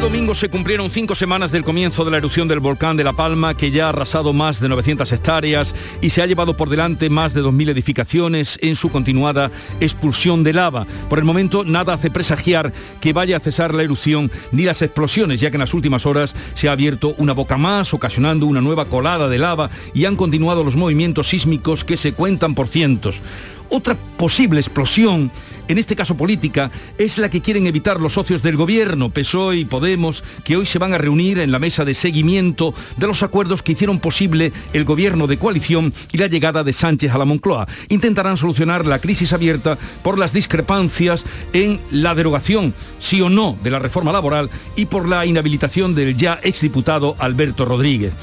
Este 0.00 0.08
domingo 0.08 0.34
se 0.34 0.48
cumplieron 0.48 0.90
cinco 0.90 1.14
semanas 1.14 1.52
del 1.52 1.62
comienzo 1.62 2.06
de 2.06 2.10
la 2.10 2.16
erupción 2.16 2.48
del 2.48 2.60
volcán 2.60 2.96
de 2.96 3.04
La 3.04 3.12
Palma, 3.12 3.52
que 3.52 3.70
ya 3.70 3.84
ha 3.84 3.88
arrasado 3.90 4.32
más 4.32 4.58
de 4.58 4.70
900 4.70 5.12
hectáreas 5.12 5.74
y 6.00 6.08
se 6.08 6.22
ha 6.22 6.26
llevado 6.26 6.56
por 6.56 6.70
delante 6.70 7.10
más 7.10 7.34
de 7.34 7.42
2.000 7.42 7.68
edificaciones 7.68 8.58
en 8.62 8.76
su 8.76 8.90
continuada 8.90 9.50
expulsión 9.78 10.42
de 10.42 10.54
lava. 10.54 10.86
Por 11.10 11.18
el 11.18 11.26
momento, 11.26 11.64
nada 11.64 11.92
hace 11.92 12.10
presagiar 12.10 12.72
que 13.02 13.12
vaya 13.12 13.36
a 13.36 13.40
cesar 13.40 13.74
la 13.74 13.82
erupción 13.82 14.30
ni 14.52 14.62
las 14.62 14.80
explosiones, 14.80 15.38
ya 15.38 15.50
que 15.50 15.56
en 15.56 15.60
las 15.60 15.74
últimas 15.74 16.06
horas 16.06 16.34
se 16.54 16.70
ha 16.70 16.72
abierto 16.72 17.14
una 17.18 17.34
boca 17.34 17.58
más, 17.58 17.92
ocasionando 17.92 18.46
una 18.46 18.62
nueva 18.62 18.86
colada 18.86 19.28
de 19.28 19.36
lava 19.36 19.68
y 19.92 20.06
han 20.06 20.16
continuado 20.16 20.64
los 20.64 20.76
movimientos 20.76 21.28
sísmicos 21.28 21.84
que 21.84 21.98
se 21.98 22.14
cuentan 22.14 22.54
por 22.54 22.68
cientos. 22.68 23.20
Otra 23.68 23.98
posible 24.16 24.60
explosión, 24.60 25.30
en 25.70 25.78
este 25.78 25.94
caso 25.94 26.16
política, 26.16 26.72
es 26.98 27.16
la 27.18 27.30
que 27.30 27.40
quieren 27.40 27.68
evitar 27.68 28.00
los 28.00 28.14
socios 28.14 28.42
del 28.42 28.56
gobierno, 28.56 29.10
PSOE 29.10 29.58
y 29.58 29.64
Podemos, 29.64 30.24
que 30.42 30.56
hoy 30.56 30.66
se 30.66 30.80
van 30.80 30.94
a 30.94 30.98
reunir 30.98 31.38
en 31.38 31.52
la 31.52 31.60
mesa 31.60 31.84
de 31.84 31.94
seguimiento 31.94 32.74
de 32.96 33.06
los 33.06 33.22
acuerdos 33.22 33.62
que 33.62 33.72
hicieron 33.72 34.00
posible 34.00 34.52
el 34.72 34.84
gobierno 34.84 35.28
de 35.28 35.38
coalición 35.38 35.94
y 36.10 36.18
la 36.18 36.26
llegada 36.26 36.64
de 36.64 36.72
Sánchez 36.72 37.12
a 37.12 37.18
la 37.18 37.24
Moncloa. 37.24 37.68
Intentarán 37.88 38.36
solucionar 38.36 38.84
la 38.84 38.98
crisis 38.98 39.32
abierta 39.32 39.78
por 40.02 40.18
las 40.18 40.32
discrepancias 40.32 41.24
en 41.52 41.78
la 41.92 42.16
derogación, 42.16 42.74
sí 42.98 43.20
o 43.20 43.30
no, 43.30 43.56
de 43.62 43.70
la 43.70 43.78
reforma 43.78 44.10
laboral 44.10 44.50
y 44.74 44.86
por 44.86 45.08
la 45.08 45.24
inhabilitación 45.24 45.94
del 45.94 46.16
ya 46.16 46.40
exdiputado 46.42 47.14
Alberto 47.20 47.64
Rodríguez 47.64 48.16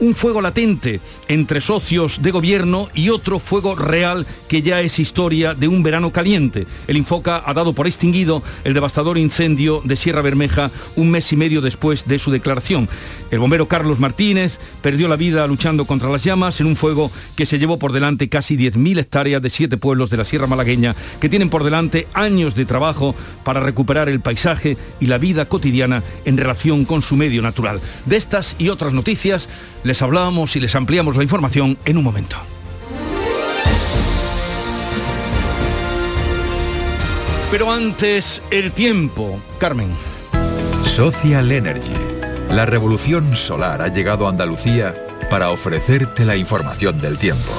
un 0.00 0.14
fuego 0.14 0.40
latente 0.40 1.00
entre 1.28 1.60
socios 1.60 2.22
de 2.22 2.30
gobierno 2.30 2.88
y 2.94 3.08
otro 3.10 3.38
fuego 3.38 3.74
real 3.74 4.26
que 4.48 4.62
ya 4.62 4.80
es 4.80 4.98
historia 4.98 5.54
de 5.54 5.68
un 5.68 5.82
verano 5.82 6.10
caliente. 6.12 6.66
El 6.86 6.96
Infoca 6.96 7.42
ha 7.44 7.54
dado 7.54 7.72
por 7.72 7.86
extinguido 7.86 8.42
el 8.64 8.74
devastador 8.74 9.18
incendio 9.18 9.80
de 9.84 9.96
Sierra 9.96 10.22
Bermeja 10.22 10.70
un 10.96 11.10
mes 11.10 11.32
y 11.32 11.36
medio 11.36 11.60
después 11.60 12.06
de 12.06 12.18
su 12.18 12.30
declaración. 12.30 12.88
El 13.30 13.38
bombero 13.38 13.68
Carlos 13.68 13.98
Martínez 13.98 14.58
perdió 14.80 15.08
la 15.08 15.16
vida 15.16 15.46
luchando 15.46 15.84
contra 15.84 16.10
las 16.10 16.24
llamas 16.24 16.60
en 16.60 16.66
un 16.66 16.76
fuego 16.76 17.10
que 17.36 17.46
se 17.46 17.58
llevó 17.58 17.78
por 17.78 17.92
delante 17.92 18.28
casi 18.28 18.56
10.000 18.56 18.98
hectáreas 18.98 19.42
de 19.42 19.50
siete 19.50 19.76
pueblos 19.76 20.10
de 20.10 20.16
la 20.16 20.24
Sierra 20.24 20.46
Malagueña 20.46 20.96
que 21.20 21.28
tienen 21.28 21.50
por 21.50 21.64
delante 21.64 22.06
años 22.14 22.54
de 22.54 22.66
trabajo 22.66 23.14
para 23.44 23.60
recuperar 23.60 24.08
el 24.08 24.20
paisaje 24.20 24.76
y 25.00 25.06
la 25.06 25.18
vida 25.18 25.46
cotidiana 25.46 26.02
en 26.24 26.36
relación 26.36 26.84
con 26.84 27.02
su 27.02 27.16
medio 27.16 27.42
natural. 27.42 27.80
De 28.06 28.16
estas 28.16 28.56
y 28.58 28.68
otras 28.68 28.92
noticias 28.92 29.48
les 29.84 30.02
hablamos 30.02 30.56
y 30.56 30.60
les 30.60 30.74
ampliamos 30.74 31.16
la 31.16 31.22
información 31.22 31.78
en 31.84 31.96
un 31.96 32.04
momento. 32.04 32.36
Pero 37.50 37.70
antes, 37.70 38.40
el 38.50 38.72
tiempo. 38.72 39.38
Carmen. 39.58 39.90
Social 40.82 41.52
Energy. 41.52 41.92
La 42.50 42.64
revolución 42.64 43.36
solar 43.36 43.82
ha 43.82 43.88
llegado 43.88 44.26
a 44.26 44.30
Andalucía 44.30 44.94
para 45.28 45.50
ofrecerte 45.50 46.24
la 46.24 46.36
información 46.36 47.00
del 47.00 47.18
tiempo. 47.18 47.52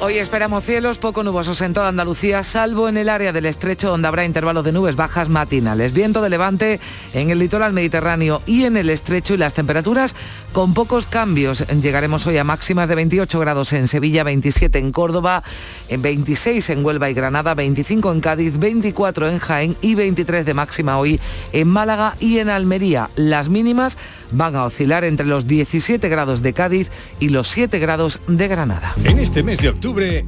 Hoy 0.00 0.18
esperamos 0.18 0.64
cielos 0.64 0.98
poco 0.98 1.22
nubosos 1.22 1.60
en 1.62 1.72
toda 1.72 1.88
Andalucía, 1.88 2.42
salvo 2.42 2.88
en 2.88 2.96
el 2.96 3.08
área 3.08 3.32
del 3.32 3.46
estrecho 3.46 3.88
donde 3.88 4.08
habrá 4.08 4.24
intervalos 4.24 4.64
de 4.64 4.72
nubes 4.72 4.96
bajas 4.96 5.28
matinales. 5.28 5.94
Viento 5.94 6.20
de 6.20 6.30
levante 6.30 6.80
en 7.14 7.30
el 7.30 7.38
litoral 7.38 7.72
mediterráneo 7.72 8.42
y 8.44 8.64
en 8.64 8.76
el 8.76 8.90
estrecho 8.90 9.34
y 9.34 9.36
las 9.38 9.54
temperaturas 9.54 10.14
con 10.52 10.74
pocos 10.74 11.06
cambios. 11.06 11.64
Llegaremos 11.80 12.26
hoy 12.26 12.36
a 12.38 12.44
máximas 12.44 12.88
de 12.88 12.96
28 12.96 13.38
grados 13.38 13.72
en 13.72 13.86
Sevilla, 13.86 14.24
27 14.24 14.78
en 14.78 14.90
Córdoba, 14.90 15.44
en 15.88 16.02
26 16.02 16.70
en 16.70 16.84
Huelva 16.84 17.08
y 17.08 17.14
Granada, 17.14 17.54
25 17.54 18.12
en 18.12 18.20
Cádiz, 18.20 18.58
24 18.58 19.28
en 19.28 19.38
Jaén 19.38 19.76
y 19.80 19.94
23 19.94 20.44
de 20.44 20.54
máxima 20.54 20.98
hoy 20.98 21.20
en 21.52 21.68
Málaga 21.68 22.16
y 22.18 22.40
en 22.40 22.50
Almería. 22.50 23.10
Las 23.14 23.48
mínimas 23.48 23.96
van 24.32 24.56
a 24.56 24.64
oscilar 24.64 25.04
entre 25.04 25.26
los 25.26 25.46
17 25.46 26.08
grados 26.08 26.42
de 26.42 26.52
Cádiz 26.52 26.90
y 27.20 27.28
los 27.28 27.48
7 27.48 27.78
grados 27.78 28.18
de 28.26 28.48
Granada. 28.48 28.94
En 29.04 29.20
este 29.20 29.42
mes 29.42 29.60
de 29.60 29.68
octubre 29.70 29.83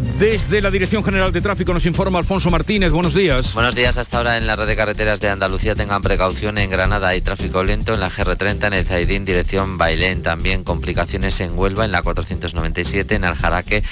Desde 0.00 0.62
la 0.62 0.70
Dirección 0.70 1.04
General 1.04 1.30
de 1.30 1.42
Tráfico 1.42 1.74
nos 1.74 1.84
informa 1.84 2.18
Alfonso 2.18 2.50
Martínez. 2.50 2.90
Buenos 2.90 3.12
días. 3.12 3.52
Buenos 3.52 3.74
días. 3.74 3.98
Hasta 3.98 4.16
ahora 4.16 4.38
en 4.38 4.46
la 4.46 4.56
red 4.56 4.66
de 4.66 4.74
carreteras 4.74 5.20
de 5.20 5.28
Andalucía 5.28 5.74
tengan 5.74 6.00
precaución. 6.00 6.56
En 6.56 6.70
Granada 6.70 7.08
hay 7.08 7.20
tráfico 7.20 7.62
lento 7.62 7.92
en 7.92 8.00
la 8.00 8.10
GR30 8.10 8.68
en 8.68 8.72
el 8.72 8.86
Zaidín 8.86 9.26
dirección 9.26 9.76
Bailén. 9.76 10.22
También 10.22 10.64
complicaciones 10.64 11.38
en 11.40 11.58
Huelva 11.58 11.84
en 11.84 11.92
la 11.92 12.00
497 12.00 13.14
en 13.14 13.24
Aljaraque 13.24 13.82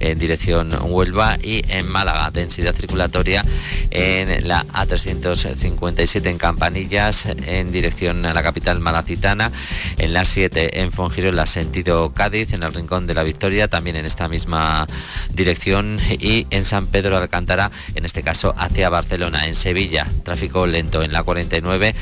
en 0.00 0.18
dirección 0.18 0.70
Huelva 0.84 1.36
y 1.42 1.62
en 1.68 1.86
Málaga. 1.86 2.30
Densidad 2.30 2.74
circulatoria 2.74 3.44
en 3.90 4.48
la 4.48 4.64
A357 4.68 6.26
en 6.28 6.38
Campanillas 6.38 7.26
en 7.26 7.72
dirección 7.72 8.24
a 8.24 8.32
la 8.32 8.42
capital 8.42 8.80
malacitana. 8.80 9.52
En 9.98 10.14
la 10.14 10.24
7 10.24 10.80
en 10.80 10.92
Fongiro 10.92 11.28
en 11.28 11.36
la 11.36 11.46
sentido 11.46 12.14
Cádiz 12.14 12.54
en 12.54 12.62
el 12.62 12.72
Rincón 12.72 13.06
de 13.06 13.12
la 13.12 13.22
Victoria. 13.22 13.68
También 13.68 13.96
en 13.96 14.06
esta 14.06 14.28
misma 14.28 14.86
dirección 15.34 15.57
y 15.66 16.46
en 16.50 16.64
San 16.64 16.86
Pedro 16.86 17.16
de 17.16 17.22
Alcántara, 17.22 17.70
en 17.94 18.04
este 18.04 18.22
caso 18.22 18.54
hacia 18.56 18.88
Barcelona. 18.88 19.46
En 19.46 19.56
Sevilla, 19.56 20.06
tráfico 20.22 20.66
lento 20.66 21.02
en 21.02 21.12
la 21.12 21.22
49 21.22 21.94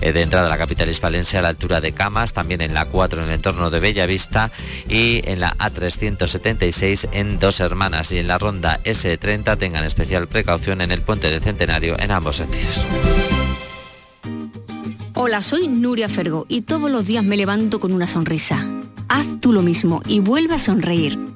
eh, 0.00 0.12
de 0.12 0.22
entrada 0.22 0.46
a 0.46 0.50
la 0.50 0.58
capital 0.58 0.88
hispalense 0.88 1.38
a 1.38 1.42
la 1.42 1.48
altura 1.48 1.80
de 1.80 1.92
Camas, 1.92 2.32
también 2.32 2.60
en 2.60 2.74
la 2.74 2.84
4 2.86 3.22
en 3.22 3.28
el 3.28 3.34
entorno 3.34 3.70
de 3.70 3.80
Bellavista 3.80 4.50
y 4.88 5.22
en 5.24 5.40
la 5.40 5.56
A376 5.56 7.08
en 7.12 7.38
Dos 7.38 7.60
Hermanas 7.60 8.12
y 8.12 8.18
en 8.18 8.28
la 8.28 8.38
ronda 8.38 8.80
S30 8.84 9.56
tengan 9.58 9.84
especial 9.84 10.28
precaución 10.28 10.80
en 10.80 10.92
el 10.92 11.02
puente 11.02 11.30
de 11.30 11.40
Centenario 11.40 11.96
en 11.98 12.10
ambos 12.10 12.36
sentidos. 12.36 12.86
Hola, 15.14 15.40
soy 15.40 15.68
Nuria 15.68 16.08
Fergo 16.08 16.44
y 16.48 16.62
todos 16.62 16.90
los 16.90 17.06
días 17.06 17.24
me 17.24 17.38
levanto 17.38 17.80
con 17.80 17.92
una 17.92 18.06
sonrisa. 18.06 18.66
Haz 19.08 19.26
tú 19.40 19.52
lo 19.52 19.62
mismo 19.62 20.02
y 20.06 20.20
vuelve 20.20 20.56
a 20.56 20.58
sonreír. 20.58 21.35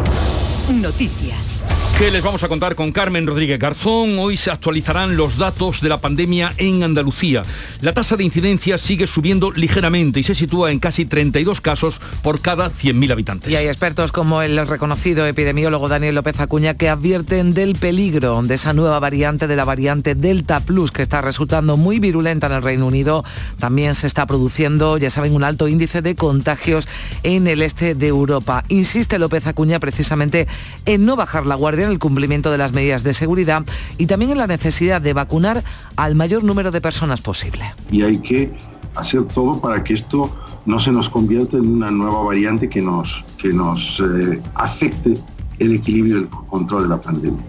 Noticias. 0.71 1.65
¿Qué 1.97 2.09
les 2.09 2.23
vamos 2.23 2.43
a 2.43 2.47
contar 2.47 2.75
con 2.75 2.91
Carmen 2.91 3.27
Rodríguez 3.27 3.59
Garzón? 3.59 4.17
Hoy 4.17 4.37
se 4.37 4.49
actualizarán 4.49 5.17
los 5.17 5.37
datos 5.37 5.81
de 5.81 5.89
la 5.89 6.01
pandemia 6.01 6.53
en 6.57 6.81
Andalucía. 6.81 7.43
La 7.81 7.93
tasa 7.93 8.15
de 8.15 8.23
incidencia 8.23 8.77
sigue 8.77 9.05
subiendo 9.05 9.51
ligeramente 9.51 10.19
y 10.19 10.23
se 10.23 10.33
sitúa 10.33 10.71
en 10.71 10.79
casi 10.79 11.05
32 11.05 11.61
casos 11.61 12.01
por 12.23 12.41
cada 12.41 12.71
100.000 12.71 13.11
habitantes. 13.11 13.51
Y 13.51 13.55
hay 13.55 13.67
expertos 13.67 14.11
como 14.11 14.41
el 14.41 14.65
reconocido 14.67 15.27
epidemiólogo 15.27 15.89
Daniel 15.89 16.15
López 16.15 16.39
Acuña 16.39 16.75
que 16.75 16.89
advierten 16.89 17.53
del 17.53 17.75
peligro 17.75 18.41
de 18.41 18.55
esa 18.55 18.73
nueva 18.73 18.99
variante, 18.99 19.47
de 19.47 19.55
la 19.55 19.65
variante 19.65 20.15
Delta 20.15 20.59
Plus, 20.61 20.91
que 20.91 21.03
está 21.03 21.21
resultando 21.21 21.77
muy 21.77 21.99
virulenta 21.99 22.47
en 22.47 22.53
el 22.53 22.63
Reino 22.63 22.87
Unido. 22.87 23.23
También 23.59 23.93
se 23.93 24.07
está 24.07 24.25
produciendo, 24.25 24.97
ya 24.97 25.09
saben, 25.09 25.35
un 25.35 25.43
alto 25.43 25.67
índice 25.67 26.01
de 26.01 26.15
contagios 26.15 26.87
en 27.21 27.45
el 27.45 27.61
este 27.61 27.93
de 27.93 28.07
Europa. 28.07 28.63
Insiste 28.69 29.19
López 29.19 29.45
Acuña 29.45 29.79
precisamente 29.79 30.47
en 30.85 31.05
no 31.05 31.15
bajar 31.15 31.45
la 31.45 31.55
guardia 31.55 31.85
en 31.85 31.91
el 31.91 31.99
cumplimiento 31.99 32.51
de 32.51 32.57
las 32.57 32.73
medidas 32.73 33.03
de 33.03 33.13
seguridad 33.13 33.63
y 33.97 34.05
también 34.05 34.31
en 34.31 34.37
la 34.37 34.47
necesidad 34.47 35.01
de 35.01 35.13
vacunar 35.13 35.63
al 35.95 36.15
mayor 36.15 36.43
número 36.43 36.71
de 36.71 36.81
personas 36.81 37.21
posible. 37.21 37.63
Y 37.91 38.01
hay 38.01 38.17
que 38.19 38.51
hacer 38.95 39.23
todo 39.25 39.59
para 39.59 39.83
que 39.83 39.93
esto 39.93 40.29
no 40.65 40.79
se 40.79 40.91
nos 40.91 41.09
convierta 41.09 41.57
en 41.57 41.67
una 41.67 41.91
nueva 41.91 42.23
variante 42.23 42.69
que 42.69 42.81
nos, 42.81 43.23
que 43.37 43.49
nos 43.49 43.99
eh, 43.99 44.41
afecte 44.55 45.17
el 45.59 45.73
equilibrio 45.73 46.17
y 46.17 46.19
el 46.21 46.29
control 46.29 46.83
de 46.83 46.89
la 46.89 47.01
pandemia. 47.01 47.43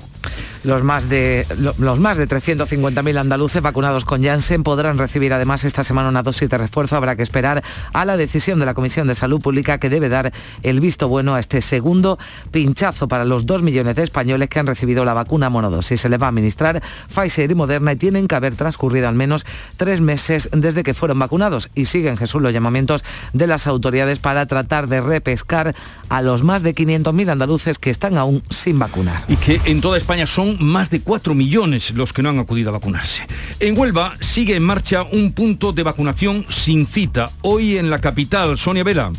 Los 0.65 0.83
más 0.83 1.09
de, 1.09 1.47
los 1.79 1.99
más 1.99 2.19
de 2.19 2.29
350.000 2.29 3.19
andaluces 3.19 3.63
vacunados 3.63 4.05
con 4.05 4.23
Janssen 4.23 4.63
podrán 4.63 4.97
recibir 4.99 5.33
además 5.33 5.65
esta 5.65 5.83
semana 5.83 6.09
una 6.09 6.23
dosis 6.23 6.49
de 6.49 6.59
refuerzo. 6.59 6.97
Habrá 6.97 7.17
que 7.17 7.23
esperar 7.23 7.63
a 7.93 8.05
la 8.05 8.17
decisión 8.17 8.61
de 8.61 8.67
la 8.67 8.75
Comisión 8.75 9.09
de 9.09 9.15
Salud 9.15 9.41
Pública 9.41 9.79
que 9.79 9.91
debe 9.91 10.09
dar 10.09 10.33
el 10.63 10.81
visto 10.81 11.09
bueno 11.09 11.35
a 11.35 11.41
este 11.41 11.61
segundo 11.61 12.19
pinchazo 12.51 13.09
para 13.09 13.25
los 13.25 13.47
dos 13.47 13.63
millones 13.63 13.97
de 13.97 14.05
españoles 14.05 14.49
que 14.49 14.61
han 14.61 14.67
recibido 14.67 15.05
la 15.05 15.15
vacuna 15.15 15.51
monodosis. 15.51 16.01
Se 16.01 16.09
les 16.09 16.21
va 16.21 16.27
a 16.27 16.29
administrar 16.29 16.83
Pfizer 17.13 17.51
y 17.51 17.55
Moderna 17.55 17.93
y 17.93 17.97
tienen 17.97 18.29
que 18.29 18.35
haber 18.35 18.55
transcurrido 18.55 19.09
al 19.09 19.15
menos 19.15 19.45
tres 19.77 20.01
meses 20.01 20.49
desde 20.53 20.83
que 20.85 20.95
fueron 20.95 21.19
vacunados. 21.19 21.71
Y 21.75 21.87
siguen, 21.87 22.17
Jesús, 22.17 22.41
los 22.41 22.53
llamamientos 22.53 23.05
de 23.33 23.47
las 23.47 23.67
autoridades 23.67 24.21
para 24.21 24.47
tratar 24.47 24.89
de 24.89 25.01
repescar 25.01 25.75
a 26.09 26.23
los 26.23 26.43
más 26.43 26.63
de 26.63 26.75
500.000 26.75 27.31
andaluces 27.31 27.79
que 27.79 27.91
están 27.91 28.17
aún 28.17 28.43
sin 28.49 28.79
vacunar. 28.79 29.25
Y 29.29 29.37
que 29.37 29.61
en 29.65 29.81
toda 29.81 29.99
España 29.99 30.27
son 30.27 30.52
más 30.61 30.91
de 30.91 31.01
4 31.01 31.35
millones 31.35 31.93
los 31.93 32.13
que 32.13 32.23
no 32.23 32.31
han 32.31 32.39
acudido 32.39 32.71
a 32.71 32.73
vacunarse. 32.73 33.27
En 33.61 33.79
Huelva 33.79 34.17
sigue 34.21 34.57
en 34.57 34.63
marcha 34.63 35.03
un 35.05 35.33
punto 35.33 35.73
de 35.73 35.83
vacunación 35.83 36.45
sin 36.49 36.87
cita. 36.87 37.31
Hoy 37.43 37.77
en 37.79 37.91
la 37.91 38.01
capital, 38.01 38.59
Sonia 38.59 38.85
Vela. 38.85 39.13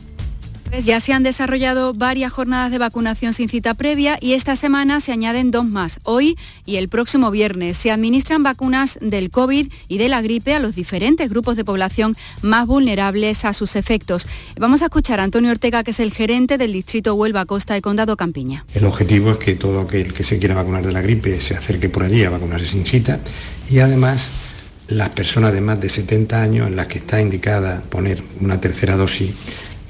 Ya 0.82 1.00
se 1.00 1.14
han 1.14 1.22
desarrollado 1.22 1.94
varias 1.94 2.34
jornadas 2.34 2.72
de 2.72 2.80
vacunación 2.80 3.34
sin 3.34 3.48
cita 3.48 3.76
previa 3.76 4.18
y 4.20 4.34
esta 4.34 4.56
semana 4.56 5.00
se 5.02 5.12
añaden 5.12 5.52
dos 5.52 5.66
más. 5.66 6.00
Hoy 6.04 6.36
y 6.66 6.78
el 6.78 6.90
próximo 6.90 7.30
viernes 7.30 7.78
se 7.78 7.92
administran 7.92 8.42
vacunas 8.42 8.98
del 9.00 9.30
COVID 9.30 9.72
y 9.88 9.98
de 10.00 10.10
la 10.10 10.24
gripe 10.24 10.56
a 10.56 10.60
los 10.60 10.74
diferentes 10.74 11.30
grupos 11.30 11.58
de 11.58 11.64
población 11.64 12.18
más 12.42 12.66
vulnerables 12.66 13.46
a 13.46 13.54
sus 13.54 13.76
efectos. 13.76 14.26
Vamos 14.60 14.82
a 14.82 14.86
escuchar 14.86 15.20
a 15.20 15.24
Antonio 15.24 15.52
Ortega, 15.52 15.84
que 15.84 15.92
es 15.92 16.00
el 16.00 16.12
gerente 16.12 16.58
del 16.58 16.74
distrito 16.74 17.14
Huelva 17.14 17.46
Costa 17.46 17.78
y 17.78 17.82
Condado 17.82 18.18
Campiña. 18.18 18.66
El 18.74 18.86
objetivo 18.86 19.32
es 19.32 19.38
que 19.38 19.56
todo 19.56 19.82
aquel 19.82 20.12
que 20.12 20.24
se 20.24 20.40
quiera 20.40 20.56
vacunar 20.56 20.84
de 20.84 20.92
la 20.92 21.02
gripe 21.02 21.40
se 21.40 21.56
acerque 21.56 21.90
por 21.90 22.02
allí 22.02 22.24
a 22.24 22.32
vacunarse 22.32 22.68
sin 22.68 22.86
cita 22.86 23.20
y 23.70 23.78
además 23.78 24.56
las 24.88 25.10
personas 25.10 25.54
de 25.54 25.62
más 25.62 25.80
de 25.80 25.88
70 25.88 26.42
años 26.42 26.68
en 26.68 26.76
las 26.76 26.88
que 26.88 26.98
está 26.98 27.22
indicada 27.22 27.82
poner 27.90 28.24
una 28.42 28.60
tercera 28.60 28.98
dosis 28.98 29.32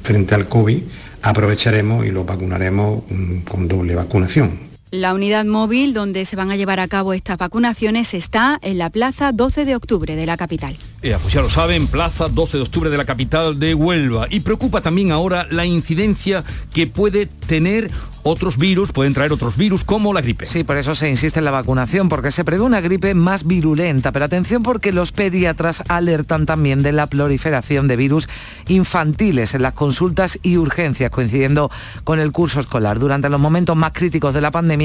frente 0.03 0.35
al 0.35 0.47
COVID, 0.47 0.81
aprovecharemos 1.23 2.05
y 2.05 2.11
lo 2.11 2.25
vacunaremos 2.25 3.03
mm, 3.09 3.38
con 3.39 3.67
doble 3.67 3.95
vacunación. 3.95 4.72
La 4.93 5.15
unidad 5.15 5.43
móvil 5.43 5.95
donde 5.95 6.23
se 6.23 6.35
van 6.35 6.51
a 6.51 6.55
llevar 6.55 6.79
a 6.79 6.87
cabo 6.87 7.13
estas 7.13 7.39
vacunaciones 7.39 8.13
está 8.13 8.59
en 8.61 8.77
la 8.77 8.91
Plaza 8.91 9.31
12 9.31 9.65
de 9.65 9.75
Octubre 9.75 10.15
de 10.15 10.27
la 10.27 10.37
capital. 10.37 10.77
pues 11.01 11.33
ya 11.33 11.41
lo 11.41 11.49
saben, 11.49 11.87
Plaza 11.87 12.29
12 12.29 12.57
de 12.57 12.63
Octubre 12.63 12.91
de 12.91 12.97
la 12.97 13.05
capital 13.05 13.57
de 13.59 13.73
Huelva. 13.73 14.27
Y 14.29 14.41
preocupa 14.41 14.81
también 14.81 15.11
ahora 15.11 15.47
la 15.49 15.65
incidencia 15.65 16.43
que 16.71 16.85
puede 16.85 17.25
tener 17.25 17.89
otros 18.23 18.57
virus, 18.57 18.91
pueden 18.91 19.13
traer 19.13 19.33
otros 19.33 19.57
virus 19.57 19.83
como 19.83 20.13
la 20.13 20.21
gripe. 20.21 20.45
Sí, 20.45 20.63
por 20.63 20.77
eso 20.77 20.95
se 20.95 21.09
insiste 21.09 21.39
en 21.39 21.45
la 21.45 21.51
vacunación, 21.51 22.07
porque 22.07 22.31
se 22.31 22.45
prevé 22.45 22.61
una 22.61 22.79
gripe 22.79 23.13
más 23.13 23.45
virulenta. 23.45 24.11
Pero 24.11 24.25
atención 24.25 24.63
porque 24.63 24.93
los 24.93 25.11
pediatras 25.11 25.83
alertan 25.89 26.45
también 26.45 26.83
de 26.83 26.93
la 26.93 27.07
proliferación 27.07 27.87
de 27.87 27.97
virus 27.97 28.29
infantiles 28.67 29.53
en 29.53 29.61
las 29.61 29.73
consultas 29.73 30.39
y 30.41 30.57
urgencias, 30.57 31.11
coincidiendo 31.11 31.69
con 32.05 32.19
el 32.19 32.31
curso 32.31 32.59
escolar. 32.61 32.97
Durante 32.97 33.29
los 33.29 33.41
momentos 33.41 33.75
más 33.75 33.91
críticos 33.91 34.33
de 34.33 34.41
la 34.41 34.51
pandemia, 34.51 34.82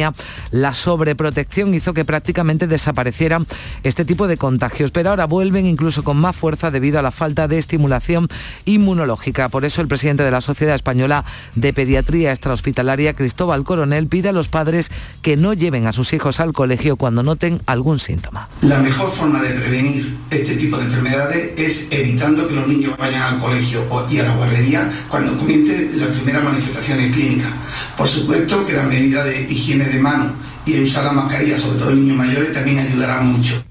la 0.51 0.75
sobreprotección 0.75 1.75
hizo 1.75 1.95
que 1.95 2.05
prácticamente 2.05 2.67
desaparecieran 2.67 3.47
este 3.83 4.05
tipo 4.05 4.27
de 4.27 4.37
contagios, 4.37 4.91
pero 4.91 5.11
ahora 5.11 5.27
vuelven 5.27 5.67
incluso 5.67 6.05
con 6.05 6.17
más 6.17 6.37
fuerza 6.37 6.71
debido 6.71 6.99
a 6.99 7.03
la 7.03 7.11
falta 7.11 7.49
de 7.49 7.59
estimulación 7.59 8.29
inmunológica. 8.65 9.49
Por 9.49 9.65
eso 9.65 9.81
el 9.81 9.89
presidente 9.89 10.23
de 10.23 10.31
la 10.31 10.41
Sociedad 10.41 10.75
Española 10.75 11.25
de 11.55 11.73
Pediatría 11.73 12.31
Extrahospitalaria, 12.31 13.15
Cristóbal 13.15 13.65
Coronel 13.65 14.07
pide 14.07 14.29
a 14.29 14.33
los 14.33 14.49
padres 14.49 14.91
que 15.23 15.37
no 15.37 15.53
lleven 15.53 15.87
a 15.87 15.93
sus 15.93 16.13
hijos 16.13 16.41
al 16.41 16.53
colegio 16.53 16.97
cuando 16.97 17.23
noten 17.23 17.61
algún 17.67 17.99
síntoma. 17.99 18.49
La 18.63 18.79
mejor 18.79 19.11
forma 19.13 19.43
de 19.43 19.51
prevenir 19.51 20.17
este 20.31 20.57
tipo 20.57 20.77
de 20.79 20.85
enfermedades 20.85 21.53
es 21.59 21.87
evitando 21.91 22.47
que 22.47 22.55
los 22.55 22.67
niños 22.69 22.97
vayan 22.97 23.23
al 23.23 23.39
colegio 23.39 23.87
y 24.11 24.19
a 24.19 24.23
la 24.23 24.35
guardería 24.35 24.91
cuando 25.09 25.37
comiencen 25.37 25.99
las 25.99 26.09
primeras 26.09 26.45
manifestaciones 26.45 27.15
clínicas. 27.15 27.51
Por 27.97 28.07
supuesto 28.07 28.65
que 28.65 28.73
la 28.75 28.85
medida 28.85 29.25
de 29.25 29.43
higiene 29.43 29.88
de 29.89 30.01
mano 30.01 30.33
y 30.67 30.83
usar 30.83 31.05
la 31.05 31.13
mascarilla, 31.13 31.57
sobre 31.57 31.79
todo 31.79 31.91
en 31.91 32.01
niños 32.03 32.17
mayores, 32.17 32.53
también 32.53 32.79
ayudará 32.79 33.21
mucho. 33.21 33.65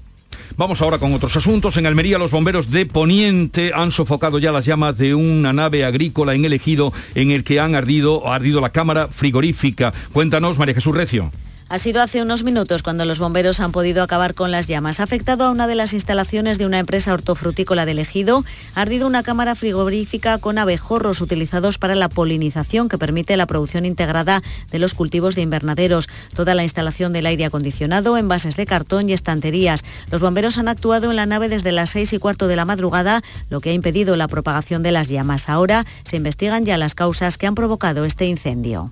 Vamos 0.56 0.82
ahora 0.82 0.98
con 0.98 1.14
otros 1.14 1.36
asuntos. 1.36 1.76
En 1.76 1.86
Almería 1.86 2.18
los 2.18 2.32
bomberos 2.32 2.70
de 2.72 2.84
Poniente 2.84 3.70
han 3.72 3.92
sofocado 3.92 4.40
ya 4.40 4.50
las 4.50 4.64
llamas 4.64 4.98
de 4.98 5.14
una 5.14 5.52
nave 5.52 5.84
agrícola 5.84 6.34
en 6.34 6.44
el 6.44 6.52
ejido 6.52 6.92
en 7.14 7.30
el 7.30 7.44
que 7.44 7.60
han 7.60 7.76
ardido, 7.76 8.28
ardido 8.28 8.60
la 8.60 8.70
cámara 8.70 9.06
frigorífica. 9.06 9.92
Cuéntanos, 10.12 10.58
María 10.58 10.74
Jesús 10.74 10.96
Recio. 10.96 11.30
Ha 11.70 11.76
sido 11.76 12.00
hace 12.00 12.22
unos 12.22 12.44
minutos 12.44 12.82
cuando 12.82 13.04
los 13.04 13.18
bomberos 13.18 13.60
han 13.60 13.72
podido 13.72 14.02
acabar 14.02 14.34
con 14.34 14.50
las 14.50 14.68
llamas. 14.68 15.00
Ha 15.00 15.02
afectado 15.02 15.44
a 15.44 15.50
una 15.50 15.66
de 15.66 15.74
las 15.74 15.92
instalaciones 15.92 16.56
de 16.56 16.64
una 16.64 16.78
empresa 16.78 17.12
hortofrutícola 17.12 17.84
del 17.84 17.98
ejido. 17.98 18.42
Ha 18.74 18.80
ardido 18.80 19.06
una 19.06 19.22
cámara 19.22 19.54
frigorífica 19.54 20.38
con 20.38 20.56
abejorros 20.56 21.20
utilizados 21.20 21.76
para 21.76 21.94
la 21.94 22.08
polinización 22.08 22.88
que 22.88 22.96
permite 22.96 23.36
la 23.36 23.44
producción 23.44 23.84
integrada 23.84 24.42
de 24.70 24.78
los 24.78 24.94
cultivos 24.94 25.34
de 25.34 25.42
invernaderos. 25.42 26.08
Toda 26.34 26.54
la 26.54 26.62
instalación 26.62 27.12
del 27.12 27.26
aire 27.26 27.44
acondicionado, 27.44 28.16
envases 28.16 28.56
de 28.56 28.64
cartón 28.64 29.10
y 29.10 29.12
estanterías. 29.12 29.84
Los 30.10 30.22
bomberos 30.22 30.56
han 30.56 30.68
actuado 30.68 31.10
en 31.10 31.16
la 31.16 31.26
nave 31.26 31.50
desde 31.50 31.72
las 31.72 31.90
seis 31.90 32.14
y 32.14 32.18
cuarto 32.18 32.48
de 32.48 32.56
la 32.56 32.64
madrugada, 32.64 33.22
lo 33.50 33.60
que 33.60 33.70
ha 33.70 33.74
impedido 33.74 34.16
la 34.16 34.28
propagación 34.28 34.82
de 34.82 34.92
las 34.92 35.08
llamas. 35.08 35.50
Ahora 35.50 35.84
se 36.04 36.16
investigan 36.16 36.64
ya 36.64 36.78
las 36.78 36.94
causas 36.94 37.36
que 37.36 37.46
han 37.46 37.54
provocado 37.54 38.06
este 38.06 38.24
incendio. 38.24 38.90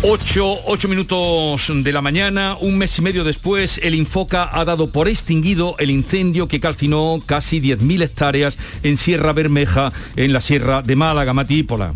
8, 0.00 0.60
8 0.66 0.88
minutos 0.88 1.72
de 1.74 1.92
la 1.92 2.00
mañana, 2.00 2.56
un 2.60 2.78
mes 2.78 2.96
y 2.98 3.02
medio 3.02 3.24
después, 3.24 3.80
el 3.82 3.96
Infoca 3.96 4.48
ha 4.52 4.64
dado 4.64 4.92
por 4.92 5.08
extinguido 5.08 5.74
el 5.80 5.90
incendio 5.90 6.46
que 6.46 6.60
calcinó 6.60 7.20
casi 7.26 7.60
10.000 7.60 8.04
hectáreas 8.04 8.56
en 8.84 8.96
Sierra 8.96 9.32
Bermeja, 9.32 9.92
en 10.14 10.32
la 10.32 10.40
Sierra 10.40 10.82
de 10.82 10.94
Málaga, 10.94 11.32
Matípola. 11.32 11.94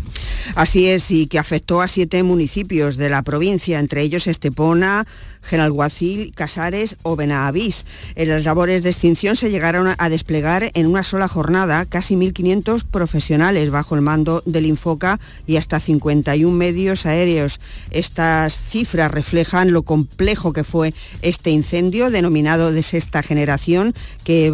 Así 0.55 0.89
es, 0.89 1.09
y 1.11 1.27
que 1.27 1.39
afectó 1.39 1.81
a 1.81 1.87
siete 1.87 2.21
municipios 2.23 2.97
de 2.97 3.09
la 3.09 3.21
provincia, 3.21 3.79
entre 3.79 4.01
ellos 4.01 4.27
Estepona, 4.27 5.05
Genalguacil, 5.41 6.33
Casares 6.35 6.97
o 7.03 7.15
Benavís. 7.15 7.85
En 8.15 8.29
las 8.29 8.43
labores 8.43 8.83
de 8.83 8.89
extinción 8.89 9.35
se 9.35 9.49
llegaron 9.49 9.93
a 9.97 10.09
desplegar 10.09 10.71
en 10.73 10.87
una 10.87 11.03
sola 11.03 11.29
jornada 11.29 11.85
casi 11.85 12.15
1.500 12.15 12.83
profesionales 12.83 13.69
bajo 13.69 13.95
el 13.95 14.01
mando 14.01 14.43
del 14.45 14.65
Infoca 14.65 15.19
y 15.47 15.55
hasta 15.55 15.79
51 15.79 16.55
medios 16.55 17.05
aéreos. 17.05 17.59
Estas 17.93 18.57
cifras 18.57 19.11
reflejan 19.11 19.71
lo 19.71 19.83
complejo 19.83 20.51
que 20.51 20.63
fue 20.63 20.93
este 21.21 21.51
incendio 21.51 22.09
denominado 22.09 22.71
de 22.71 22.81
sexta 22.81 23.21
generación 23.21 23.93
que, 24.23 24.51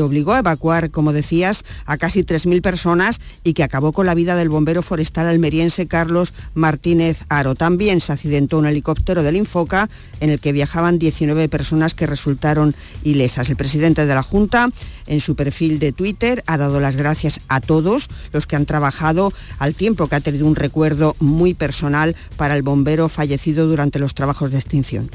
obligó 0.00 0.32
a 0.32 0.38
evacuar, 0.38 0.90
como 0.92 1.12
decías, 1.12 1.64
a 1.84 1.96
casi 1.98 2.22
3.000 2.22 2.62
personas 2.62 3.20
y 3.42 3.54
que 3.54 3.64
acabó 3.64 3.92
con 3.92 4.06
la 4.06 4.14
vida 4.14 4.36
del 4.36 4.48
bombero 4.48 4.82
forestal 4.82 5.26
almeriense 5.26 5.88
Carlos 5.88 6.32
Martínez 6.54 7.24
Aro. 7.28 7.56
También 7.56 8.00
se 8.00 8.12
accidentó 8.12 8.58
un 8.58 8.66
helicóptero 8.66 9.24
del 9.24 9.36
Infoca 9.36 9.88
en 10.20 10.30
el 10.30 10.38
que 10.38 10.52
viajaban 10.52 11.00
19 11.00 11.48
personas 11.48 11.94
que 11.94 12.06
resultaron 12.06 12.74
ilesas. 13.02 13.48
El 13.48 13.56
presidente 13.56 14.06
de 14.06 14.14
la 14.14 14.22
Junta, 14.22 14.70
en 15.06 15.20
su 15.20 15.34
perfil 15.34 15.80
de 15.80 15.90
Twitter, 15.90 16.44
ha 16.46 16.56
dado 16.56 16.78
las 16.78 16.96
gracias 16.96 17.40
a 17.48 17.60
todos 17.60 18.08
los 18.32 18.46
que 18.46 18.54
han 18.54 18.66
trabajado 18.66 19.32
al 19.58 19.74
tiempo 19.74 20.06
que 20.06 20.14
ha 20.14 20.20
tenido 20.20 20.46
un 20.46 20.54
recuerdo 20.54 21.16
muy 21.18 21.52
personal 21.52 22.14
para 22.36 22.56
el 22.56 22.62
bombero 22.62 22.75
bombero 22.76 23.08
fallecido 23.08 23.66
durante 23.66 23.98
los 23.98 24.14
trabajos 24.14 24.52
de 24.52 24.58
extinción. 24.58 25.10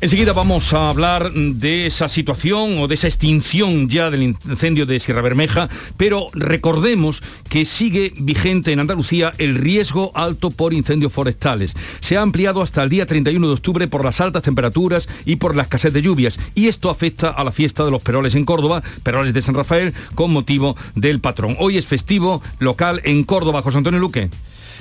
Enseguida 0.00 0.32
vamos 0.32 0.72
a 0.72 0.90
hablar 0.90 1.32
de 1.32 1.86
esa 1.86 2.08
situación 2.08 2.78
o 2.78 2.86
de 2.86 2.94
esa 2.94 3.08
extinción 3.08 3.88
ya 3.88 4.10
del 4.10 4.22
incendio 4.22 4.86
de 4.86 5.00
Sierra 5.00 5.22
Bermeja, 5.22 5.68
pero 5.96 6.28
recordemos 6.34 7.20
que 7.48 7.64
sigue 7.64 8.12
vigente 8.16 8.72
en 8.72 8.78
Andalucía 8.78 9.32
el 9.38 9.56
riesgo 9.56 10.12
alto 10.14 10.50
por 10.50 10.72
incendios 10.72 11.12
forestales. 11.12 11.74
Se 12.00 12.16
ha 12.16 12.22
ampliado 12.22 12.62
hasta 12.62 12.82
el 12.82 12.90
día 12.90 13.06
31 13.06 13.46
de 13.46 13.52
octubre 13.52 13.88
por 13.88 14.04
las 14.04 14.20
altas 14.20 14.42
temperaturas 14.42 15.08
y 15.24 15.36
por 15.36 15.56
la 15.56 15.64
escasez 15.64 15.92
de 15.92 16.02
lluvias, 16.02 16.38
y 16.54 16.68
esto 16.68 16.90
afecta 16.90 17.30
a 17.30 17.42
la 17.42 17.52
fiesta 17.52 17.84
de 17.84 17.90
los 17.90 18.02
peroles 18.02 18.36
en 18.36 18.44
Córdoba, 18.44 18.84
peroles 19.02 19.34
de 19.34 19.42
San 19.42 19.56
Rafael, 19.56 19.94
con 20.14 20.32
motivo 20.32 20.76
del 20.94 21.20
patrón. 21.20 21.56
Hoy 21.58 21.76
es 21.76 21.86
festivo 21.86 22.40
local 22.60 23.00
en 23.04 23.24
Córdoba, 23.24 23.62
José 23.62 23.78
Antonio 23.78 23.98
Luque. 23.98 24.30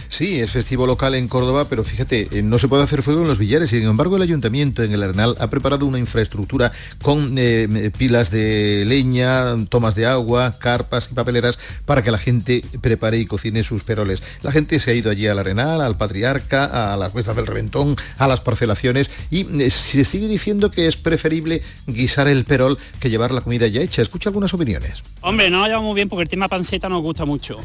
Sí, 0.09 0.39
es 0.39 0.51
festivo 0.51 0.87
local 0.87 1.15
en 1.15 1.27
Córdoba, 1.27 1.67
pero 1.69 1.83
fíjate, 1.83 2.27
eh, 2.31 2.41
no 2.41 2.59
se 2.59 2.67
puede 2.67 2.83
hacer 2.83 3.01
fuego 3.01 3.21
en 3.21 3.27
los 3.27 3.37
billares. 3.37 3.69
Sin 3.69 3.83
embargo, 3.83 4.15
el 4.15 4.21
ayuntamiento 4.21 4.83
en 4.83 4.91
el 4.91 5.03
Arenal 5.03 5.35
ha 5.39 5.49
preparado 5.49 5.85
una 5.85 5.99
infraestructura 5.99 6.71
con 7.01 7.35
eh, 7.37 7.91
pilas 7.97 8.31
de 8.31 8.83
leña, 8.85 9.65
tomas 9.69 9.95
de 9.95 10.05
agua, 10.05 10.57
carpas 10.59 11.09
y 11.11 11.15
papeleras 11.15 11.59
para 11.85 12.01
que 12.01 12.11
la 12.11 12.17
gente 12.17 12.63
prepare 12.81 13.17
y 13.19 13.25
cocine 13.25 13.63
sus 13.63 13.83
peroles. 13.83 14.23
La 14.41 14.51
gente 14.51 14.79
se 14.79 14.91
ha 14.91 14.93
ido 14.93 15.11
allí 15.11 15.27
al 15.27 15.39
Arenal, 15.39 15.81
al 15.81 15.97
Patriarca, 15.97 16.93
a 16.93 16.97
las 16.97 17.11
cuestas 17.11 17.35
del 17.35 17.47
Reventón, 17.47 17.95
a 18.17 18.27
las 18.27 18.41
parcelaciones 18.41 19.11
y 19.29 19.47
eh, 19.61 19.69
se 19.69 20.05
sigue 20.05 20.27
diciendo 20.27 20.71
que 20.71 20.87
es 20.87 20.97
preferible 20.97 21.61
guisar 21.85 22.27
el 22.27 22.45
perol 22.45 22.77
que 22.99 23.09
llevar 23.09 23.31
la 23.31 23.41
comida 23.41 23.67
ya 23.67 23.81
hecha. 23.81 24.01
Escucha 24.01 24.29
algunas 24.29 24.53
opiniones. 24.53 25.03
Hombre, 25.21 25.49
no 25.49 25.65
llevamos 25.65 25.95
bien 25.95 26.09
porque 26.09 26.23
el 26.23 26.29
tema 26.29 26.47
panceta 26.47 26.89
nos 26.89 27.01
gusta 27.01 27.25
mucho. 27.25 27.59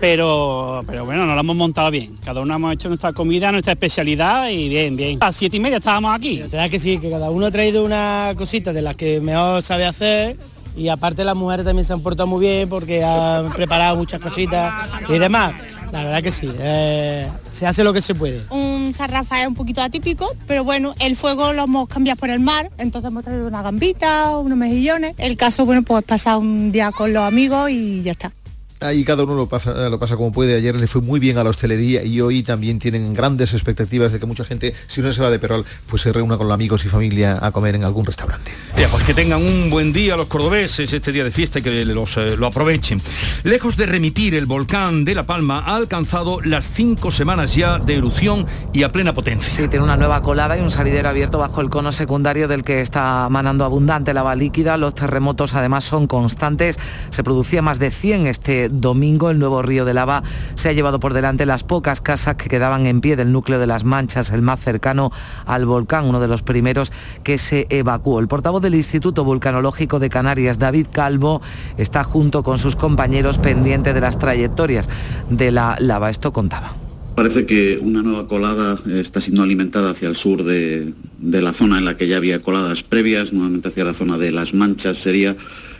Pero, 0.00 0.82
pero 0.86 1.04
bueno, 1.04 1.26
no 1.26 1.34
lo 1.34 1.40
hemos 1.40 1.56
montado 1.66 1.90
bien. 1.90 2.14
Cada 2.24 2.40
uno 2.40 2.54
hemos 2.54 2.72
hecho 2.74 2.88
nuestra 2.88 3.12
comida, 3.12 3.50
nuestra 3.50 3.72
especialidad 3.72 4.48
y 4.50 4.68
bien, 4.68 4.96
bien. 4.96 5.18
A 5.20 5.32
siete 5.32 5.56
y 5.56 5.60
media 5.60 5.78
estábamos 5.78 6.14
aquí. 6.14 6.38
La 6.38 6.46
verdad 6.46 6.70
que 6.70 6.78
sí, 6.78 6.98
que 6.98 7.10
cada 7.10 7.28
uno 7.30 7.46
ha 7.46 7.50
traído 7.50 7.84
una 7.84 8.32
cosita 8.36 8.72
de 8.72 8.82
las 8.82 8.94
que 8.94 9.20
mejor 9.20 9.62
sabe 9.62 9.84
hacer 9.84 10.36
y 10.76 10.88
aparte 10.88 11.24
las 11.24 11.34
mujeres 11.34 11.66
también 11.66 11.84
se 11.84 11.92
han 11.92 12.02
portado 12.02 12.28
muy 12.28 12.40
bien 12.46 12.68
porque 12.68 13.02
han 13.02 13.50
preparado 13.52 13.96
muchas 13.96 14.20
cositas 14.20 14.72
y 15.08 15.18
demás. 15.18 15.54
La 15.90 16.04
verdad 16.04 16.22
que 16.22 16.30
sí, 16.30 16.48
eh, 16.58 17.28
se 17.50 17.66
hace 17.66 17.82
lo 17.82 17.92
que 17.92 18.00
se 18.00 18.14
puede. 18.14 18.42
Un 18.50 18.92
San 18.94 19.10
Rafael 19.10 19.48
un 19.48 19.54
poquito 19.54 19.82
atípico, 19.82 20.34
pero 20.46 20.62
bueno, 20.62 20.94
el 21.00 21.16
fuego 21.16 21.52
lo 21.52 21.64
hemos 21.64 21.88
cambiado 21.88 22.18
por 22.20 22.30
el 22.30 22.40
mar, 22.40 22.70
entonces 22.78 23.08
hemos 23.08 23.24
traído 23.24 23.48
una 23.48 23.62
gambita, 23.62 24.36
unos 24.36 24.56
mejillones. 24.56 25.14
El 25.18 25.36
caso, 25.36 25.64
bueno, 25.64 25.82
pues 25.82 26.04
pasar 26.04 26.38
un 26.38 26.70
día 26.70 26.92
con 26.92 27.12
los 27.12 27.24
amigos 27.24 27.70
y 27.70 28.02
ya 28.02 28.12
está. 28.12 28.32
Ahí 28.80 29.04
cada 29.04 29.24
uno 29.24 29.34
lo 29.34 29.46
pasa, 29.48 29.88
lo 29.88 29.98
pasa 29.98 30.16
como 30.16 30.32
puede. 30.32 30.54
Ayer 30.54 30.76
le 30.76 30.86
fue 30.86 31.00
muy 31.00 31.18
bien 31.18 31.38
a 31.38 31.44
la 31.44 31.50
hostelería 31.50 32.02
y 32.02 32.20
hoy 32.20 32.42
también 32.42 32.78
tienen 32.78 33.14
grandes 33.14 33.54
expectativas 33.54 34.12
de 34.12 34.20
que 34.20 34.26
mucha 34.26 34.44
gente, 34.44 34.74
si 34.86 35.00
no 35.00 35.12
se 35.14 35.22
va 35.22 35.30
de 35.30 35.38
Perol, 35.38 35.64
pues 35.86 36.02
se 36.02 36.12
reúna 36.12 36.36
con 36.36 36.46
los 36.46 36.54
amigos 36.54 36.84
y 36.84 36.88
familia 36.88 37.38
a 37.40 37.52
comer 37.52 37.74
en 37.74 37.84
algún 37.84 38.04
restaurante. 38.04 38.52
Ya, 38.76 38.88
pues 38.88 39.02
que 39.04 39.14
tengan 39.14 39.42
un 39.42 39.70
buen 39.70 39.94
día 39.94 40.16
los 40.16 40.26
cordobeses 40.26 40.92
este 40.92 41.10
día 41.10 41.24
de 41.24 41.30
fiesta 41.30 41.60
y 41.60 41.62
que 41.62 41.84
los, 41.86 42.16
eh, 42.18 42.36
lo 42.36 42.46
aprovechen. 42.46 43.00
Lejos 43.44 43.78
de 43.78 43.86
remitir, 43.86 44.34
el 44.34 44.44
volcán 44.44 45.06
de 45.06 45.14
La 45.14 45.22
Palma 45.22 45.60
ha 45.60 45.76
alcanzado 45.76 46.42
las 46.42 46.70
cinco 46.70 47.10
semanas 47.10 47.54
ya 47.54 47.78
de 47.78 47.94
erupción 47.94 48.46
y 48.74 48.82
a 48.82 48.92
plena 48.92 49.14
potencia. 49.14 49.50
Sí, 49.50 49.68
tiene 49.68 49.84
una 49.84 49.96
nueva 49.96 50.20
colada 50.20 50.58
y 50.58 50.60
un 50.60 50.70
salidero 50.70 51.08
abierto 51.08 51.38
bajo 51.38 51.62
el 51.62 51.70
cono 51.70 51.92
secundario 51.92 52.46
del 52.46 52.62
que 52.62 52.82
está 52.82 53.26
manando 53.30 53.64
abundante 53.64 54.12
lava 54.12 54.34
líquida. 54.34 54.76
Los 54.76 54.94
terremotos 54.94 55.54
además 55.54 55.84
son 55.84 56.06
constantes. 56.06 56.78
Se 57.08 57.24
producía 57.24 57.62
más 57.62 57.78
de 57.78 57.90
100 57.90 58.26
este 58.26 58.65
domingo 58.70 59.30
el 59.30 59.38
nuevo 59.38 59.62
río 59.62 59.84
de 59.84 59.94
lava 59.94 60.22
se 60.54 60.68
ha 60.68 60.72
llevado 60.72 61.00
por 61.00 61.14
delante 61.14 61.46
las 61.46 61.64
pocas 61.64 62.00
casas 62.00 62.36
que 62.36 62.48
quedaban 62.48 62.86
en 62.86 63.00
pie 63.00 63.16
del 63.16 63.32
núcleo 63.32 63.58
de 63.58 63.66
las 63.66 63.84
Manchas, 63.84 64.30
el 64.30 64.42
más 64.42 64.60
cercano 64.60 65.12
al 65.44 65.66
volcán, 65.66 66.06
uno 66.06 66.20
de 66.20 66.28
los 66.28 66.42
primeros 66.42 66.92
que 67.22 67.38
se 67.38 67.66
evacuó. 67.70 68.20
El 68.20 68.28
portavoz 68.28 68.62
del 68.62 68.74
Instituto 68.74 69.24
Vulcanológico 69.24 69.98
de 69.98 70.08
Canarias, 70.08 70.58
David 70.58 70.86
Calvo, 70.92 71.40
está 71.76 72.04
junto 72.04 72.42
con 72.42 72.58
sus 72.58 72.76
compañeros 72.76 73.38
pendiente 73.38 73.92
de 73.92 74.00
las 74.00 74.18
trayectorias 74.18 74.88
de 75.30 75.50
la 75.50 75.76
lava. 75.80 76.10
Esto 76.10 76.32
contaba. 76.32 76.74
Parece 77.16 77.46
que 77.46 77.78
una 77.80 78.02
nueva 78.02 78.28
colada 78.28 78.78
está 78.94 79.22
siendo 79.22 79.42
alimentada 79.42 79.90
hacia 79.90 80.06
el 80.06 80.14
sur 80.14 80.44
de, 80.44 80.92
la 81.22 81.54
zona 81.54 81.78
en 81.78 81.86
la 81.86 81.96
que 81.96 82.08
ya 82.08 82.18
había 82.18 82.40
coladas 82.40 82.82
previas, 82.82 83.32
nuevamente 83.32 83.68
hacia 83.68 83.84
la 83.84 83.94
zona 83.94 84.18
de 84.18 84.32
las 84.32 84.52
manchas 84.52 84.98
sería 84.98 85.34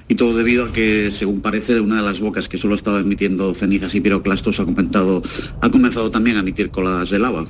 y 0.09 0.15
todo 0.15 0.37
debido 0.37 0.65
a 0.65 0.73
que, 0.73 1.11
según 1.11 1.41
parece, 1.41 1.81
una 1.81 1.97
de 1.97 2.03
las 2.03 2.21
bocas 2.21 2.49
que 2.49 2.59
solo 2.59 2.75
estaba 2.75 3.01
emitiendo 3.01 3.55
cenizas 3.55 3.95
y 3.95 4.01
piroclastos 4.01 4.61
ha, 4.61 4.63
ha 4.63 5.71
comenzado 5.71 6.11
también 6.11 6.37
a 6.37 6.41
emitir 6.41 6.71
coladas 6.71 7.11
de 7.11 7.19
lava. 7.19 7.47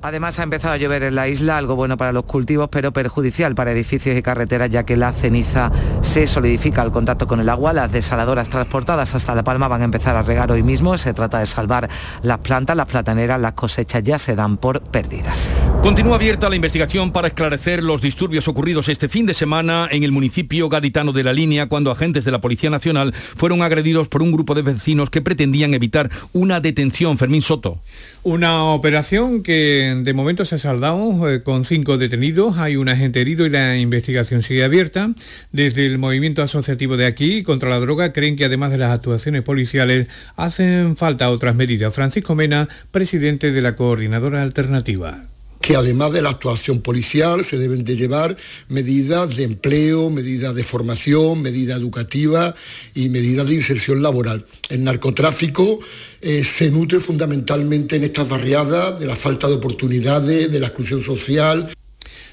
Además 0.00 0.38
ha 0.38 0.44
empezado 0.44 0.74
a 0.74 0.76
llover 0.76 1.02
en 1.02 1.16
la 1.16 1.26
isla, 1.26 1.58
algo 1.58 1.74
bueno 1.74 1.96
para 1.96 2.12
los 2.12 2.24
cultivos, 2.24 2.68
pero 2.70 2.92
perjudicial 2.92 3.56
para 3.56 3.72
edificios 3.72 4.16
y 4.16 4.22
carreteras, 4.22 4.70
ya 4.70 4.84
que 4.84 4.96
la 4.96 5.12
ceniza 5.12 5.72
se 6.02 6.28
solidifica 6.28 6.82
al 6.82 6.92
contacto 6.92 7.26
con 7.26 7.40
el 7.40 7.48
agua. 7.48 7.72
Las 7.72 7.90
desaladoras 7.90 8.48
transportadas 8.48 9.16
hasta 9.16 9.34
La 9.34 9.42
Palma 9.42 9.66
van 9.66 9.82
a 9.82 9.84
empezar 9.86 10.14
a 10.14 10.22
regar 10.22 10.52
hoy 10.52 10.62
mismo. 10.62 10.96
Se 10.98 11.14
trata 11.14 11.40
de 11.40 11.46
salvar 11.46 11.88
las 12.22 12.38
plantas, 12.38 12.76
las 12.76 12.86
plataneras, 12.86 13.40
las 13.40 13.54
cosechas 13.54 14.04
ya 14.04 14.20
se 14.20 14.36
dan 14.36 14.56
por 14.56 14.82
perdidas. 14.82 15.50
Continúa 15.82 16.14
abierta 16.14 16.48
la 16.48 16.54
investigación 16.54 17.10
para 17.10 17.28
esclarecer 17.28 17.82
los 17.82 18.00
disturbios 18.00 18.46
ocurridos 18.46 18.88
este 18.88 19.08
fin 19.08 19.26
de 19.26 19.34
semana 19.34 19.88
en 19.90 20.04
el 20.04 20.12
municipio 20.12 20.68
gaditano 20.68 21.12
de 21.12 21.24
La 21.24 21.32
Línea, 21.32 21.68
cuando 21.68 21.90
agentes 21.90 22.24
de 22.24 22.30
la 22.30 22.40
Policía 22.40 22.70
Nacional 22.70 23.14
fueron 23.36 23.62
agredidos 23.62 24.06
por 24.06 24.22
un 24.22 24.30
grupo 24.30 24.54
de 24.54 24.62
vecinos 24.62 25.10
que 25.10 25.22
pretendían 25.22 25.74
evitar 25.74 26.08
una 26.32 26.60
detención. 26.60 27.18
Fermín 27.18 27.42
Soto. 27.42 27.80
Una 28.24 28.64
operación 28.64 29.44
que 29.44 29.94
de 30.02 30.12
momento 30.12 30.44
se 30.44 30.56
ha 30.56 30.58
saldado 30.58 31.30
eh, 31.30 31.42
con 31.42 31.64
cinco 31.64 31.98
detenidos, 31.98 32.58
hay 32.58 32.74
un 32.76 32.88
agente 32.88 33.20
herido 33.20 33.46
y 33.46 33.50
la 33.50 33.76
investigación 33.78 34.42
sigue 34.42 34.64
abierta. 34.64 35.14
Desde 35.52 35.86
el 35.86 35.98
movimiento 35.98 36.42
asociativo 36.42 36.96
de 36.96 37.06
aquí 37.06 37.44
contra 37.44 37.68
la 37.68 37.78
droga 37.78 38.12
creen 38.12 38.34
que 38.34 38.44
además 38.44 38.72
de 38.72 38.78
las 38.78 38.90
actuaciones 38.90 39.42
policiales 39.42 40.08
hacen 40.34 40.96
falta 40.96 41.30
otras 41.30 41.54
medidas. 41.54 41.94
Francisco 41.94 42.34
Mena, 42.34 42.68
presidente 42.90 43.52
de 43.52 43.62
la 43.62 43.76
coordinadora 43.76 44.42
alternativa 44.42 45.27
que 45.60 45.76
además 45.76 46.12
de 46.12 46.22
la 46.22 46.30
actuación 46.30 46.80
policial 46.80 47.44
se 47.44 47.58
deben 47.58 47.84
de 47.84 47.96
llevar 47.96 48.36
medidas 48.68 49.36
de 49.36 49.44
empleo, 49.44 50.10
medidas 50.10 50.54
de 50.54 50.64
formación, 50.64 51.42
medidas 51.42 51.78
educativas 51.78 52.54
y 52.94 53.08
medidas 53.08 53.46
de 53.48 53.54
inserción 53.54 54.02
laboral. 54.02 54.44
El 54.68 54.84
narcotráfico 54.84 55.80
eh, 56.20 56.44
se 56.44 56.70
nutre 56.70 57.00
fundamentalmente 57.00 57.96
en 57.96 58.04
estas 58.04 58.28
barriadas 58.28 58.98
de 59.00 59.06
la 59.06 59.16
falta 59.16 59.48
de 59.48 59.54
oportunidades, 59.54 60.50
de 60.50 60.60
la 60.60 60.68
exclusión 60.68 61.02
social. 61.02 61.70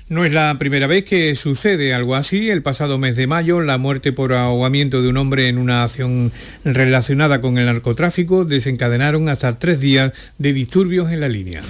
No 0.08 0.24
es 0.24 0.32
la 0.32 0.56
primera 0.60 0.86
vez 0.86 1.04
que 1.04 1.36
sucede 1.36 1.96
algo 1.96 2.14
así. 2.14 2.52
El 2.52 2.62
pasado 2.62 3.00
mes 3.00 3.16
de 3.16 3.26
mayo, 3.26 3.62
la 3.62 3.80
muerte 3.80 4.14
por 4.14 4.34
ahogamiento 4.34 5.02
de 5.02 5.10
un 5.10 5.18
hombre 5.18 5.50
en 5.50 5.58
una 5.58 5.84
acción 5.84 6.32
relacionada 6.64 7.42
con 7.42 7.58
el 7.58 7.66
narcotráfico 7.66 8.46
desencadenaron 8.46 9.30
hasta 9.30 9.58
tres 9.58 9.80
días 9.80 10.14
de 10.38 10.54
disturbios 10.54 11.12
en 11.12 11.22
la 11.22 11.28
línea. 11.28 11.64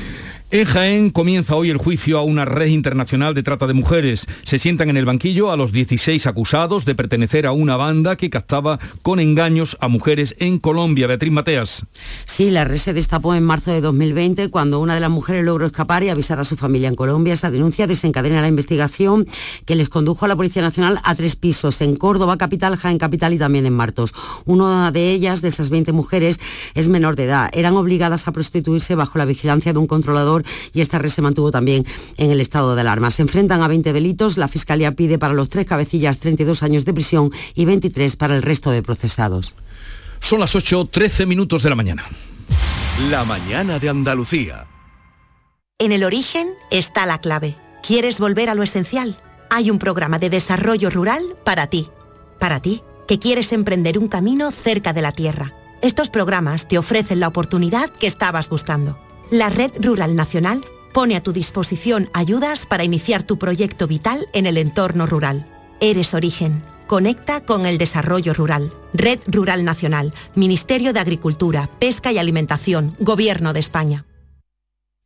En 0.56 0.64
Jaén 0.64 1.10
comienza 1.10 1.54
hoy 1.58 1.70
el 1.70 1.76
juicio 1.76 2.18
a 2.18 2.24
una 2.24 2.46
red 2.46 2.68
internacional 2.68 3.34
de 3.34 3.44
trata 3.44 3.68
de 3.68 3.74
mujeres. 3.74 4.26
Se 4.46 4.58
sientan 4.58 4.90
en 4.90 4.96
el 4.96 5.04
banquillo 5.04 5.52
a 5.52 5.58
los 5.58 5.74
16 5.74 6.28
acusados 6.28 6.86
de 6.86 6.96
pertenecer 6.96 7.46
a 7.46 7.52
una 7.52 7.76
banda 7.76 8.16
que 8.16 8.30
captaba 8.30 8.80
con 9.02 9.20
engaños 9.20 9.76
a 9.82 9.90
mujeres 9.90 10.34
en 10.40 10.60
Colombia. 10.60 11.08
Beatriz 11.08 11.34
Mateas. 11.34 11.86
Sí, 12.26 12.52
la 12.52 12.64
red 12.64 12.78
se 12.78 12.94
destapó 12.94 13.36
en 13.36 13.44
marzo 13.44 13.70
de 13.70 13.82
2020 13.82 14.50
cuando 14.50 14.80
una 14.80 14.94
de 14.94 15.02
las 15.02 15.10
mujeres 15.10 15.44
logró 15.44 15.66
escapar 15.66 16.06
y 16.06 16.10
avisar 16.10 16.40
a 16.40 16.46
su 16.46 16.56
familia 16.56 16.88
en 16.88 16.96
Colombia. 16.96 17.34
Esa 17.34 17.52
denuncia 17.52 17.86
desencadena 17.86 18.40
la 18.40 18.48
investigación 18.48 19.28
que 19.66 19.76
les 19.76 19.90
condujo 19.90 20.24
a 20.24 20.30
la 20.30 20.38
Policía 20.38 20.62
Nacional 20.62 21.02
a 21.04 21.16
tres 21.16 21.36
pisos 21.36 21.82
en 21.82 21.98
Córdoba, 21.98 22.38
capital, 22.38 22.78
Jaén, 22.78 22.98
capital 22.98 23.34
y 23.34 23.38
también 23.38 23.66
en 23.66 23.74
Martos. 23.74 24.14
Una 24.46 24.94
de 24.94 25.12
ellas, 25.12 25.42
de 25.42 25.50
esas 25.50 25.70
20 25.70 25.92
mujeres, 25.92 26.40
es 26.76 26.88
menor 26.88 27.18
de 27.18 27.26
edad. 27.26 27.50
Eran 27.52 27.76
obligadas 27.76 28.30
a 28.30 28.32
prostituirse 28.32 28.96
bajo 28.96 29.18
la 29.18 29.26
vigilancia 29.26 29.74
de 29.74 29.80
un 29.80 29.88
controlador 29.88 30.45
y 30.74 30.82
esta 30.82 31.00
red 31.00 31.10
se 31.10 31.22
mantuvo 31.22 31.52
también 31.52 31.86
en 32.18 32.32
el 32.32 32.42
estado 32.42 32.76
de 32.76 32.82
alarma. 32.82 33.12
Se 33.12 33.22
enfrentan 33.22 33.62
a 33.62 33.68
20 33.68 33.94
delitos. 33.94 34.38
La 34.38 34.48
Fiscalía 34.48 34.94
pide 34.94 35.18
para 35.18 35.34
los 35.34 35.50
tres 35.50 35.66
cabecillas 35.66 36.20
32 36.20 36.64
años 36.64 36.86
de 36.86 36.94
prisión 36.94 37.32
y 37.54 37.66
23 37.66 38.16
para 38.16 38.36
el 38.36 38.42
resto 38.42 38.72
de 38.72 38.84
procesados. 38.84 39.56
Son 40.20 40.40
las 40.40 40.56
8.13 40.56 41.28
minutos 41.28 41.64
de 41.64 41.70
la 41.70 41.76
mañana. 41.76 42.04
La 43.10 43.24
mañana 43.26 43.78
de 43.80 43.90
Andalucía. 43.90 44.68
En 45.78 45.92
el 45.92 46.04
origen 46.04 46.48
está 46.72 47.06
la 47.06 47.20
clave. 47.20 47.56
¿Quieres 47.84 48.20
volver 48.20 48.50
a 48.50 48.56
lo 48.56 48.64
esencial? 48.64 49.22
Hay 49.50 49.70
un 49.70 49.80
programa 49.80 50.18
de 50.18 50.30
desarrollo 50.30 50.90
rural 50.90 51.36
para 51.44 51.68
ti. 51.68 51.90
Para 52.40 52.62
ti, 52.62 52.82
que 53.08 53.20
quieres 53.20 53.52
emprender 53.54 54.00
un 54.00 54.08
camino 54.08 54.52
cerca 54.52 54.94
de 54.94 55.02
la 55.02 55.12
tierra. 55.12 55.54
Estos 55.82 56.10
programas 56.10 56.68
te 56.68 56.78
ofrecen 56.78 57.20
la 57.20 57.28
oportunidad 57.28 57.90
que 57.90 58.08
estabas 58.08 58.50
buscando 58.50 58.98
la 59.32 59.50
Red 59.50 59.72
Rural 59.84 60.16
Nacional 60.16 60.62
pone 60.94 61.16
a 61.16 61.22
tu 61.22 61.34
disposición 61.34 62.10
ayudas 62.14 62.66
para 62.66 62.84
iniciar 62.84 63.24
tu 63.24 63.38
proyecto 63.38 63.88
vital 63.88 64.28
en 64.34 64.46
el 64.46 64.58
entorno 64.58 65.06
rural. 65.06 65.46
Eres 65.80 66.14
origen. 66.14 66.64
Conecta 66.88 67.44
con 67.44 67.66
el 67.66 67.78
desarrollo 67.78 68.34
rural. 68.34 68.72
Red 68.94 69.20
Rural 69.28 69.66
Nacional, 69.66 70.14
Ministerio 70.36 70.94
de 70.94 71.00
Agricultura, 71.00 71.70
Pesca 71.80 72.12
y 72.12 72.18
Alimentación, 72.18 72.96
Gobierno 73.00 73.54
de 73.54 73.60
España. 73.60 74.06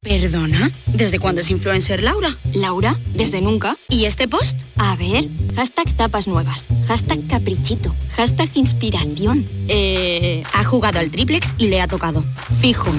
¿Perdona? 0.00 0.70
¿Desde 0.86 1.18
cuándo 1.18 1.40
es 1.40 1.50
influencer 1.50 2.04
Laura? 2.04 2.36
Laura, 2.54 2.96
desde 3.14 3.40
nunca. 3.40 3.76
¿Y 3.88 4.04
este 4.04 4.28
post? 4.28 4.56
A 4.76 4.94
ver, 4.94 5.28
hashtag 5.56 5.92
tapas 5.96 6.28
nuevas, 6.28 6.68
hashtag 6.86 7.26
caprichito, 7.26 7.96
hashtag 8.16 8.48
inspiración. 8.54 9.44
Eh, 9.66 10.44
ha 10.54 10.62
jugado 10.62 11.00
al 11.00 11.10
triplex 11.10 11.54
y 11.58 11.66
le 11.66 11.80
ha 11.80 11.88
tocado. 11.88 12.24
Fijo. 12.60 12.92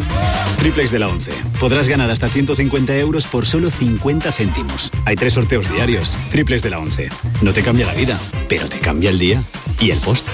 Triplex 0.57 0.91
de 0.91 0.99
la 0.99 1.07
11. 1.07 1.31
Podrás 1.57 1.87
ganar 1.87 2.11
hasta 2.11 2.27
150 2.27 2.97
euros 2.97 3.27
por 3.27 3.45
solo 3.45 3.71
50 3.71 4.33
céntimos. 4.33 4.91
Hay 5.05 5.15
tres 5.15 5.35
sorteos 5.35 5.71
diarios. 5.71 6.17
Triplex 6.31 6.63
de 6.63 6.69
la 6.69 6.79
11. 6.79 7.07
No 7.41 7.53
te 7.53 7.63
cambia 7.63 7.85
la 7.85 7.93
vida, 7.93 8.19
pero 8.49 8.67
te 8.67 8.79
cambia 8.79 9.09
el 9.09 9.19
día. 9.19 9.41
¿Y 9.79 9.91
el 9.91 9.99
post? 9.99 10.27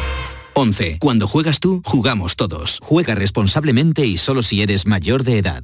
11. 0.55 0.97
Cuando 0.99 1.27
juegas 1.27 1.59
tú, 1.59 1.83
jugamos 1.85 2.35
todos. 2.35 2.79
Juega 2.81 3.13
responsablemente 3.13 4.07
y 4.07 4.17
solo 4.17 4.41
si 4.41 4.63
eres 4.63 4.87
mayor 4.87 5.23
de 5.23 5.37
edad. 5.37 5.63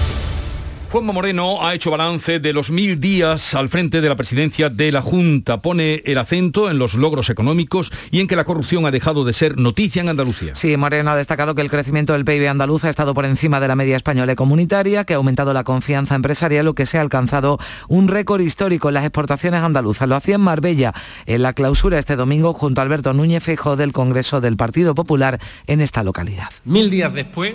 Juanma 0.91 1.13
Moreno 1.13 1.65
ha 1.65 1.73
hecho 1.73 1.89
balance 1.89 2.41
de 2.41 2.51
los 2.51 2.69
mil 2.69 2.99
días 2.99 3.55
al 3.55 3.69
frente 3.69 4.01
de 4.01 4.09
la 4.09 4.17
presidencia 4.17 4.69
de 4.69 4.91
la 4.91 5.01
Junta. 5.01 5.61
Pone 5.61 6.01
el 6.03 6.17
acento 6.17 6.69
en 6.69 6.79
los 6.79 6.95
logros 6.95 7.29
económicos 7.29 7.93
y 8.11 8.19
en 8.19 8.27
que 8.27 8.35
la 8.35 8.43
corrupción 8.43 8.85
ha 8.85 8.91
dejado 8.91 9.23
de 9.23 9.31
ser 9.31 9.57
noticia 9.57 10.01
en 10.01 10.09
Andalucía. 10.09 10.53
Sí, 10.53 10.75
Moreno 10.75 11.11
ha 11.11 11.15
destacado 11.15 11.55
que 11.55 11.61
el 11.61 11.69
crecimiento 11.69 12.11
del 12.11 12.25
PIB 12.25 12.49
andaluz 12.49 12.83
ha 12.83 12.89
estado 12.89 13.13
por 13.13 13.23
encima 13.23 13.61
de 13.61 13.69
la 13.69 13.77
media 13.77 13.95
española 13.95 14.33
y 14.33 14.35
comunitaria, 14.35 15.05
que 15.05 15.13
ha 15.13 15.15
aumentado 15.15 15.53
la 15.53 15.63
confianza 15.63 16.13
empresarial, 16.13 16.65
lo 16.65 16.75
que 16.75 16.85
se 16.85 16.97
ha 16.97 17.01
alcanzado 17.01 17.57
un 17.87 18.09
récord 18.09 18.41
histórico 18.41 18.89
en 18.89 18.95
las 18.95 19.05
exportaciones 19.05 19.61
andaluzas. 19.61 20.09
Lo 20.09 20.17
hacía 20.17 20.35
en 20.35 20.41
Marbella, 20.41 20.93
en 21.25 21.41
la 21.41 21.53
clausura 21.53 21.99
este 21.99 22.17
domingo, 22.17 22.51
junto 22.51 22.81
a 22.81 22.83
Alberto 22.83 23.13
Núñez 23.13 23.45
Feijóo 23.45 23.77
del 23.77 23.93
Congreso 23.93 24.41
del 24.41 24.57
Partido 24.57 24.93
Popular 24.93 25.39
en 25.67 25.79
esta 25.79 26.03
localidad. 26.03 26.49
Mil 26.65 26.89
días 26.89 27.13
después, 27.13 27.53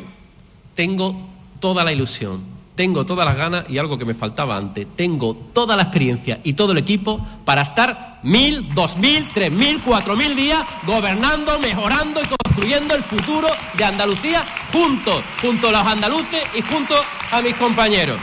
tengo 0.74 1.28
toda 1.60 1.84
la 1.84 1.92
ilusión 1.92 2.55
tengo 2.76 3.04
todas 3.06 3.26
las 3.26 3.36
ganas 3.36 3.64
y 3.68 3.78
algo 3.78 3.98
que 3.98 4.04
me 4.04 4.14
faltaba 4.14 4.56
antes, 4.56 4.86
tengo 4.94 5.34
toda 5.34 5.74
la 5.74 5.84
experiencia 5.84 6.40
y 6.44 6.52
todo 6.52 6.72
el 6.72 6.78
equipo 6.78 7.26
para 7.44 7.62
estar 7.62 8.20
mil, 8.22 8.72
dos 8.74 8.96
mil, 8.98 9.28
tres 9.34 9.50
mil, 9.50 9.82
cuatro 9.82 10.14
mil 10.14 10.36
días 10.36 10.62
gobernando, 10.86 11.58
mejorando 11.58 12.20
y 12.22 12.26
construyendo 12.26 12.94
el 12.94 13.02
futuro 13.04 13.48
de 13.76 13.84
Andalucía 13.84 14.44
juntos, 14.72 15.22
junto 15.40 15.68
a 15.68 15.72
los 15.72 15.82
andaluces 15.82 16.44
y 16.54 16.62
junto 16.62 16.94
a 17.32 17.40
mis 17.40 17.54
compañeros. 17.54 18.18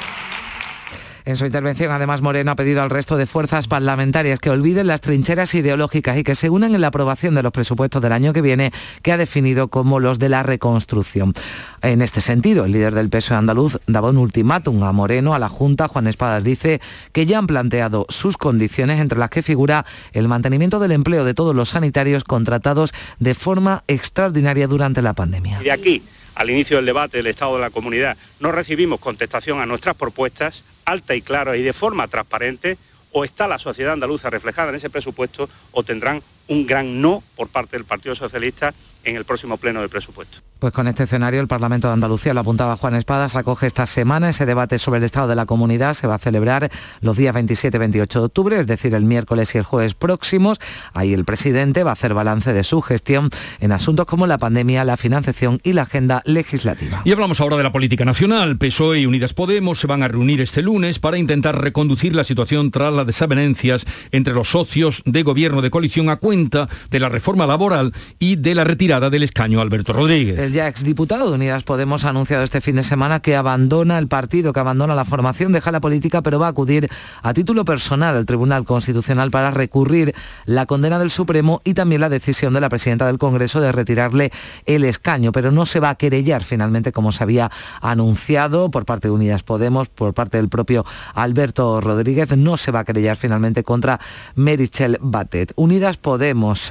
En 1.26 1.38
su 1.38 1.46
intervención, 1.46 1.92
además, 1.92 2.22
Moreno 2.22 2.52
ha 2.52 2.56
pedido 2.56 2.82
al 2.82 2.90
resto 2.90 3.16
de 3.16 3.26
fuerzas 3.26 3.70
parlamentarias 3.70 4.40
que 4.40 4.50
olviden 4.50 4.88
las 4.88 5.00
trincheras 5.00 5.56
ideológicas 5.56 6.18
y 6.18 6.24
que 6.24 6.36
se 6.36 6.50
unan 6.50 6.76
en 6.76 6.82
la 6.82 6.88
aprobación 6.88 7.34
de 7.34 7.44
los 7.44 7.54
presupuestos 7.54 8.02
del 8.02 8.12
año 8.12 8.34
que 8.34 8.42
viene, 8.42 8.74
que 9.02 9.14
ha 9.14 9.18
definido 9.18 9.70
como 9.70 10.02
los 10.02 10.20
de 10.20 10.28
la 10.28 10.44
reconstrucción. 10.44 11.34
En 11.82 12.02
este 12.02 12.20
sentido, 12.20 12.66
el 12.66 12.74
líder 12.74 12.94
del 12.94 13.10
PSOE 13.10 13.38
andaluz 13.38 13.80
daba 13.88 14.10
un 14.10 14.18
ultimátum 14.18 14.84
a 14.84 14.92
Moreno, 14.92 15.34
a 15.34 15.40
la 15.40 15.48
Junta. 15.48 15.88
Juan 15.88 16.08
Espadas 16.08 16.44
dice 16.44 16.82
que 17.14 17.26
ya 17.26 17.38
han 17.38 17.48
planteado 17.48 18.06
sus 18.10 18.36
condiciones, 18.36 19.00
entre 19.00 19.18
las 19.18 19.30
que 19.30 19.44
figura 19.44 19.86
el 20.12 20.28
mantenimiento 20.28 20.80
del 20.80 20.92
empleo 20.92 21.24
de 21.24 21.34
todos 21.34 21.56
los 21.56 21.70
sanitarios 21.70 22.26
contratados 22.26 22.94
de 23.20 23.34
forma 23.34 23.84
extraordinaria 23.88 24.68
durante 24.68 25.02
la 25.02 25.14
pandemia. 25.14 25.62
Y 25.62 25.66
de 25.66 25.72
aquí 25.72 26.04
al 26.36 26.50
inicio 26.50 26.78
del 26.78 26.86
debate 26.86 27.18
del 27.18 27.28
Estado 27.28 27.56
de 27.56 27.62
la 27.62 27.70
Comunidad 27.70 28.18
no 28.40 28.52
recibimos 28.52 29.00
contestación 29.00 29.62
a 29.62 29.66
nuestras 29.66 29.96
propuestas, 29.96 30.64
alta 30.86 31.16
y 31.16 31.22
clara 31.22 31.56
y 31.58 31.64
de 31.64 31.74
forma 31.74 32.08
transparente, 32.08 32.78
o 33.12 33.24
está 33.24 33.48
la 33.48 33.60
sociedad 33.60 33.94
andaluza 33.94 34.30
reflejada 34.30 34.70
en 34.70 34.76
ese 34.76 34.90
presupuesto 34.90 35.50
o 35.72 35.84
tendrán 35.84 36.22
un 36.48 36.66
gran 36.66 37.02
no 37.02 37.24
por 37.36 37.48
parte 37.50 37.78
del 37.78 37.86
Partido 37.86 38.16
Socialista 38.16 38.74
en 39.04 39.16
el 39.16 39.26
próximo 39.26 39.58
pleno 39.58 39.82
de 39.82 39.90
presupuesto. 39.90 40.38
Pues 40.60 40.72
con 40.72 40.88
este 40.88 41.04
escenario 41.04 41.42
el 41.42 41.48
Parlamento 41.48 41.90
de 41.90 41.94
Andalucía, 41.94 42.34
lo 42.34 42.40
apuntaba 42.40 42.78
Juan 42.78 42.96
Espadas, 42.96 43.36
acoge 43.36 43.68
esta 43.68 43.86
semana 43.86 44.30
ese 44.30 44.46
debate 44.46 44.80
sobre 44.80 45.00
el 45.00 45.04
estado 45.04 45.28
de 45.28 45.36
la 45.36 45.46
comunidad. 45.46 45.94
Se 45.94 46.08
va 46.08 46.16
a 46.16 46.20
celebrar 46.20 46.72
los 47.02 47.18
días 47.18 47.34
27 47.34 47.76
y 47.76 47.80
28 47.80 48.20
de 48.20 48.26
octubre, 48.26 48.58
es 48.58 48.66
decir, 48.66 48.96
el 48.96 49.04
miércoles 49.04 49.54
y 49.56 49.58
el 49.58 49.66
jueves 49.66 49.94
próximos. 49.94 50.60
Ahí 50.94 51.14
el 51.14 51.26
presidente 51.26 51.84
va 51.84 51.90
a 51.90 51.94
hacer 51.94 52.14
balance 52.14 52.54
de 52.54 52.64
su 52.64 52.82
gestión 52.82 53.30
en 53.60 53.74
asuntos 53.74 54.06
como 54.06 54.26
la 54.26 54.38
pandemia, 54.38 54.86
la 54.86 54.96
financiación 54.96 55.60
y 55.64 55.74
la 55.74 55.82
agenda 55.82 56.22
legislativa. 56.24 57.02
Y 57.04 57.12
hablamos 57.12 57.42
ahora 57.42 57.58
de 57.58 57.64
la 57.64 57.74
política 57.74 58.06
nacional. 58.06 58.58
PSOE 58.58 59.02
y 59.02 59.06
Unidas 59.06 59.34
Podemos 59.34 59.82
se 59.82 59.88
van 59.88 60.02
a 60.02 60.08
reunir 60.08 60.40
este 60.40 60.62
lunes 60.62 61.00
para 61.00 61.18
intentar 61.18 61.62
reconducir 61.62 62.16
la 62.16 62.24
situación 62.24 62.72
tras 62.72 62.94
las 62.94 63.06
desavenencias 63.06 63.86
entre 64.14 64.34
los 64.34 64.52
socios 64.52 65.02
de 65.06 65.24
gobierno 65.24 65.62
de 65.62 65.72
coalición 65.72 66.10
a 66.10 66.16
cuenta 66.16 66.33
de 66.34 67.00
la 67.00 67.10
reforma 67.10 67.46
laboral 67.46 67.94
y 68.18 68.38
de 68.38 68.56
la 68.56 68.64
retirada 68.64 69.12
del 69.12 69.22
escaño 69.22 69.62
Alberto 69.62 69.94
Rodríguez. 69.94 70.40
El 70.40 70.52
ya 70.52 70.68
exdiputado 70.68 71.30
de 71.30 71.36
Unidas 71.36 71.62
Podemos 71.62 72.06
ha 72.06 72.10
anunciado 72.10 72.44
este 72.44 72.60
fin 72.60 72.76
de 72.76 72.84
semana 72.84 73.20
que 73.20 73.36
abandona 73.36 74.00
el 74.00 74.08
partido, 74.08 74.52
que 74.52 74.60
abandona 74.60 74.96
la 74.96 75.06
formación, 75.06 75.52
deja 75.52 75.72
la 75.72 75.80
política, 75.80 76.24
pero 76.24 76.40
va 76.40 76.48
a 76.48 76.50
acudir 76.50 76.90
a 77.22 77.34
título 77.36 77.66
personal 77.66 78.18
al 78.18 78.26
Tribunal 78.26 78.66
Constitucional 78.66 79.30
para 79.30 79.52
recurrir 79.52 80.16
la 80.46 80.66
condena 80.66 80.98
del 80.98 81.12
Supremo 81.12 81.62
y 81.64 81.76
también 81.76 82.02
la 82.02 82.10
decisión 82.10 82.52
de 82.56 82.62
la 82.62 82.70
presidenta 82.70 83.06
del 83.06 83.20
Congreso 83.20 83.62
de 83.62 83.72
retirarle 83.72 84.32
el 84.66 84.86
escaño, 84.86 85.32
pero 85.32 85.52
no 85.52 85.68
se 85.68 85.80
va 85.80 85.92
a 85.92 85.96
querellar 85.96 86.44
finalmente 86.44 86.92
como 86.92 87.12
se 87.12 87.24
había 87.24 87.52
anunciado 87.80 88.72
por 88.72 88.86
parte 88.86 89.08
de 89.08 89.14
Unidas 89.14 89.44
Podemos, 89.44 89.88
por 89.88 90.16
parte 90.16 90.38
del 90.38 90.50
propio 90.50 90.84
Alberto 91.14 91.80
Rodríguez, 91.80 92.36
no 92.36 92.58
se 92.58 92.72
va 92.72 92.80
a 92.80 92.86
querellar 92.86 93.18
finalmente 93.18 93.64
contra 93.64 94.00
Merichel 94.34 94.98
Batet. 95.00 95.54
Unidas 95.56 95.98
Podemos 95.98 96.23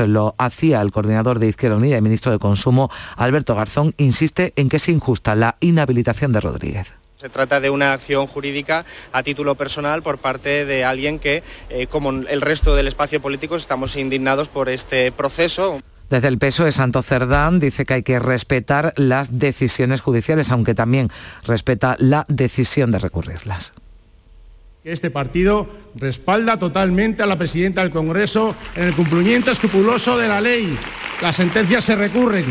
lo 0.07 0.35
hacía 0.39 0.81
el 0.81 0.93
coordinador 0.93 1.39
de 1.39 1.49
Izquierda 1.49 1.77
Unida 1.77 1.99
y 1.99 2.03
ministro 2.03 2.33
de 2.33 2.39
Consumo, 2.39 2.91
Alberto 3.17 3.55
García 3.55 3.73
insiste 3.97 4.53
en 4.57 4.69
que 4.69 4.77
es 4.77 4.89
injusta 4.89 5.35
la 5.35 5.57
inhabilitación 5.61 6.33
de 6.33 6.41
Rodríguez. 6.41 6.95
Se 7.17 7.29
trata 7.29 7.61
de 7.61 7.71
una 7.71 7.93
acción 7.93 8.27
jurídica 8.27 8.85
a 9.13 9.23
título 9.23 9.55
personal 9.55 10.03
por 10.03 10.19
parte 10.19 10.65
de 10.65 10.85
alguien 10.85 11.19
que, 11.19 11.43
eh, 11.71 11.87
como 11.87 12.11
el 12.11 12.41
resto 12.41 12.75
del 12.75 12.89
espacio 12.89 13.23
político, 13.23 13.57
estamos 13.57 13.97
indignados 13.97 14.49
por 14.49 14.69
este 14.69 15.13
proceso. 15.13 15.81
Desde 16.11 16.29
el 16.29 16.39
peso 16.39 16.65
de 16.65 16.73
Santo 16.73 17.03
Cerdán 17.03 17.61
dice 17.61 17.85
que 17.85 17.95
hay 17.95 18.03
que 18.03 18.19
respetar 18.19 18.93
las 18.97 19.39
decisiones 19.39 20.01
judiciales, 20.01 20.51
aunque 20.51 20.75
también 20.75 21.09
respeta 21.45 21.97
la 21.99 22.27
decisión 22.29 22.91
de 22.91 22.99
recurrirlas. 22.99 23.73
Este 24.85 25.11
partido 25.11 25.69
respalda 25.95 26.59
totalmente 26.59 27.23
a 27.23 27.27
la 27.27 27.39
presidenta 27.39 27.83
del 27.83 27.91
Congreso 27.91 28.57
en 28.75 28.89
el 28.89 28.95
cumplimiento 28.95 29.51
escrupuloso 29.51 30.19
de 30.19 30.29
la 30.29 30.41
ley. 30.41 30.77
Las 31.21 31.37
sentencias 31.37 31.85
se 31.85 31.95
recurren 31.95 32.45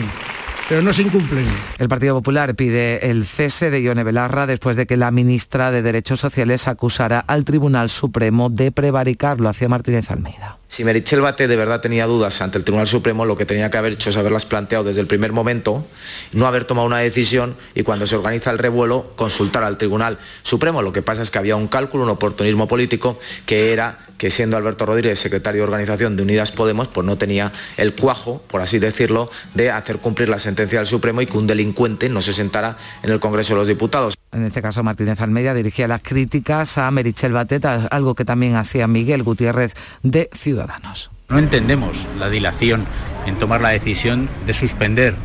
pero 0.72 0.84
no 0.84 0.94
se 0.94 1.02
incumplen. 1.02 1.44
El 1.80 1.90
Partido 1.90 2.16
Popular 2.16 2.56
pide 2.56 3.12
el 3.12 3.26
cese 3.26 3.70
de 3.70 3.82
Ione 3.82 4.06
Belarra 4.06 4.48
después 4.48 4.78
de 4.78 4.86
que 4.86 4.96
la 4.96 5.12
ministra 5.12 5.70
de 5.70 5.82
Derechos 5.82 6.22
Sociales 6.22 6.70
acusara 6.70 7.20
al 7.20 7.44
Tribunal 7.44 7.90
Supremo 7.90 8.50
de 8.50 8.72
prevaricar, 8.72 9.42
lo 9.42 9.50
hacía 9.50 9.68
Martínez 9.68 10.10
Almeida. 10.10 10.61
Si 10.72 10.86
Merichel 10.86 11.20
Bate 11.20 11.50
de 11.50 11.58
verdad 11.58 11.82
tenía 11.82 12.08
dudas 12.08 12.42
ante 12.42 12.58
el 12.58 12.64
Tribunal 12.64 12.88
Supremo, 12.88 13.26
lo 13.26 13.36
que 13.36 13.46
tenía 13.46 13.70
que 13.70 13.78
haber 13.78 13.92
hecho 13.92 14.10
es 14.10 14.16
haberlas 14.16 14.46
planteado 14.46 14.86
desde 14.86 15.02
el 15.02 15.06
primer 15.06 15.34
momento, 15.34 15.86
no 16.32 16.48
haber 16.48 16.64
tomado 16.64 16.88
una 16.88 17.00
decisión 17.00 17.58
y 17.76 17.84
cuando 17.84 18.08
se 18.08 18.16
organiza 18.16 18.52
el 18.52 18.58
revuelo 18.58 19.12
consultar 19.18 19.66
al 19.66 19.78
Tribunal 19.78 20.18
Supremo. 20.44 20.82
Lo 20.82 20.94
que 20.94 21.02
pasa 21.02 21.24
es 21.24 21.30
que 21.30 21.40
había 21.40 21.58
un 21.58 21.68
cálculo, 21.68 22.06
un 22.06 22.10
oportunismo 22.12 22.70
político, 22.70 23.20
que 23.46 23.74
era 23.74 24.00
que 24.18 24.30
siendo 24.32 24.56
Alberto 24.56 24.86
Rodríguez 24.86 25.20
secretario 25.20 25.60
de 25.60 25.66
organización 25.66 26.16
de 26.16 26.24
Unidas 26.24 26.54
Podemos, 26.54 26.88
pues 26.88 27.06
no 27.06 27.18
tenía 27.18 27.52
el 27.76 27.94
cuajo, 27.94 28.42
por 28.48 28.62
así 28.62 28.80
decirlo, 28.80 29.30
de 29.54 29.72
hacer 29.72 29.98
cumplir 29.98 30.30
la 30.30 30.40
sentencia 30.40 30.80
del 30.80 30.88
Supremo 30.88 31.22
y 31.22 31.26
que 31.26 31.38
un 31.38 31.48
delincuente 31.48 32.08
no 32.08 32.22
se 32.22 32.32
sentara 32.32 32.78
en 33.04 33.12
el 33.12 33.20
Congreso 33.20 33.56
de 33.56 33.60
los 33.60 33.68
Diputados. 33.68 34.21
En 34.32 34.44
este 34.44 34.62
caso, 34.62 34.82
Martínez 34.84 35.20
Almeida 35.20 35.54
dirigía 35.54 35.88
las 35.88 36.02
críticas 36.02 36.78
a 36.78 36.90
Merichel 36.92 37.34
Batet, 37.34 37.66
algo 37.66 38.16
que 38.16 38.24
también 38.24 38.56
hacía 38.56 38.88
Miguel 38.88 39.24
Gutiérrez 39.24 39.76
de 40.04 40.30
Ciudadanos. 40.34 41.12
No 41.28 41.38
entendemos 41.38 41.98
la 42.18 42.30
dilación 42.30 42.86
en 43.26 43.36
tomar 43.38 43.62
la 43.62 43.70
decisión 43.70 44.30
de 44.46 44.54
suspender 44.54 45.16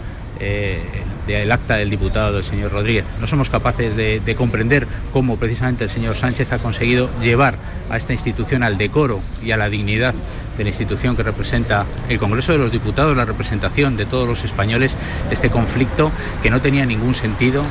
eh, 0.40 0.82
el 1.28 1.50
acta 1.50 1.76
del 1.76 1.90
diputado 1.90 2.34
del 2.34 2.44
señor 2.44 2.72
Rodríguez. 2.72 3.04
No 3.20 3.26
somos 3.26 3.50
capaces 3.50 3.96
de, 3.96 4.20
de, 4.20 4.36
comprender 4.36 4.86
cómo 5.12 5.36
precisamente 5.36 5.84
el 5.84 5.90
señor 5.90 6.16
Sánchez 6.16 6.52
ha 6.52 6.58
conseguido 6.58 7.10
llevar 7.20 7.56
a 7.90 7.96
esta 7.96 8.12
institución 8.12 8.62
al 8.62 8.76
decoro 8.78 9.20
y 9.42 9.50
a 9.50 9.56
la 9.56 9.68
dignidad 9.68 10.14
de 10.56 10.64
la 10.64 10.70
institución 10.70 11.16
que 11.16 11.22
representa 11.22 11.86
el 12.08 12.18
Congreso 12.18 12.52
de 12.52 12.58
los 12.58 12.72
Diputados, 12.72 13.16
la 13.16 13.24
representación 13.24 13.96
de 13.96 14.06
todos 14.06 14.28
los 14.28 14.44
españoles, 14.44 14.96
este 15.30 15.50
conflicto 15.50 16.12
que 16.42 16.50
no 16.50 16.60
tenía 16.60 16.86
ningún 16.86 17.14
sentido. 17.14 17.64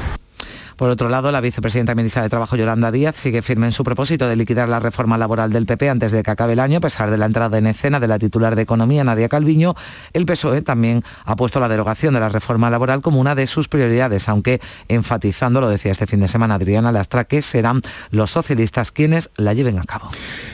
Por 0.76 0.90
otro 0.90 1.08
lado, 1.08 1.32
la 1.32 1.40
vicepresidenta 1.40 1.96
ministra 1.96 2.22
de 2.22 2.30
Trabajo, 2.30 2.58
Yolanda 2.58 2.92
Díaz, 2.92 3.16
sigue 3.16 3.42
firme 3.42 3.68
en 3.68 3.72
su 3.72 3.86
propósito 3.86 4.28
de 4.28 4.36
liquidar 4.36 4.68
la 4.68 4.82
reforma 4.82 5.18
laboral 5.18 5.54
del 5.54 5.66
PP 5.66 5.90
antes 5.90 6.12
de 6.12 6.22
que 6.22 6.32
acabe 6.32 6.54
el 6.54 6.60
año, 6.60 6.80
a 6.80 6.82
pesar 6.82 7.10
de 7.12 7.18
la 7.18 7.28
entrada 7.28 7.58
en 7.58 7.66
escena 7.66 8.02
de 8.02 8.10
la 8.10 8.20
titular 8.20 8.58
de 8.58 8.64
Economía, 8.64 9.06
Nadia 9.06 9.30
Calviño. 9.30 9.76
El 10.12 10.26
PSOE 10.26 10.62
también 10.64 11.04
ha 11.24 11.38
puesto 11.38 11.62
la 11.62 11.70
derogación 11.70 12.14
de 12.14 12.20
la 12.20 12.28
reforma 12.28 12.70
laboral 12.70 13.02
como 13.02 13.22
una 13.22 13.36
de 13.36 13.48
sus 13.48 13.70
prioridades, 13.70 14.28
aunque 14.28 14.60
enfatizando, 14.90 15.62
lo 15.62 15.70
decía 15.70 15.94
este 15.94 16.08
fin 16.08 16.20
de 16.20 16.28
semana 16.28 16.56
Adriana 16.56 16.92
Lastra, 16.92 17.24
que 17.24 17.42
serán 17.42 17.82
los 18.12 18.32
socialistas 18.32 18.92
quienes 18.92 19.30
la 19.38 19.54
lleven 19.54 19.80
a 19.80 19.84
cabo. 19.84 20.12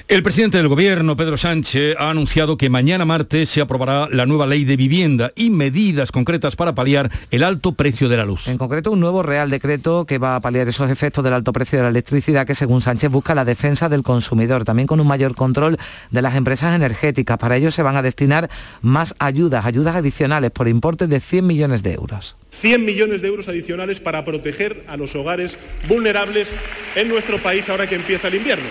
El 0.07 0.21
presidente 0.21 0.57
del 0.57 0.67
Gobierno, 0.67 1.17
Pedro 1.17 1.37
Sánchez, 1.37 1.95
ha 1.97 2.11
anunciado 2.11 2.57
que 2.57 2.69
mañana 2.69 3.05
martes 3.05 3.49
se 3.49 3.61
aprobará 3.61 4.07
la 4.11 4.27
nueva 4.27 4.45
ley 4.45 4.65
de 4.65 4.77
vivienda 4.77 5.31
y 5.35 5.49
medidas 5.49 6.11
concretas 6.11 6.55
para 6.55 6.75
paliar 6.75 7.09
el 7.31 7.43
alto 7.43 7.71
precio 7.71 8.07
de 8.07 8.17
la 8.17 8.25
luz. 8.25 8.47
En 8.47 8.59
concreto, 8.59 8.91
un 8.91 8.99
nuevo 8.99 9.23
Real 9.23 9.49
Decreto 9.49 10.05
que 10.11 10.17
va 10.17 10.35
a 10.35 10.41
paliar 10.41 10.67
esos 10.67 10.91
efectos 10.91 11.23
del 11.23 11.31
alto 11.31 11.53
precio 11.53 11.77
de 11.77 11.83
la 11.83 11.89
electricidad 11.89 12.45
que 12.45 12.53
según 12.53 12.81
Sánchez 12.81 13.09
busca 13.09 13.33
la 13.33 13.45
defensa 13.45 13.87
del 13.87 14.03
consumidor, 14.03 14.65
también 14.65 14.85
con 14.85 14.99
un 14.99 15.07
mayor 15.07 15.35
control 15.35 15.77
de 16.09 16.21
las 16.21 16.35
empresas 16.35 16.75
energéticas. 16.75 17.37
Para 17.37 17.55
ello 17.55 17.71
se 17.71 17.81
van 17.81 17.95
a 17.95 18.01
destinar 18.01 18.49
más 18.81 19.15
ayudas, 19.19 19.65
ayudas 19.65 19.95
adicionales 19.95 20.51
por 20.51 20.67
importe 20.67 21.07
de 21.07 21.21
100 21.21 21.47
millones 21.47 21.81
de 21.81 21.93
euros. 21.93 22.35
100 22.49 22.83
millones 22.83 23.21
de 23.21 23.29
euros 23.29 23.47
adicionales 23.47 24.01
para 24.01 24.25
proteger 24.25 24.83
a 24.89 24.97
los 24.97 25.15
hogares 25.15 25.57
vulnerables 25.87 26.51
en 26.95 27.07
nuestro 27.07 27.37
país 27.37 27.69
ahora 27.69 27.87
que 27.87 27.95
empieza 27.95 28.27
el 28.27 28.35
invierno. 28.35 28.67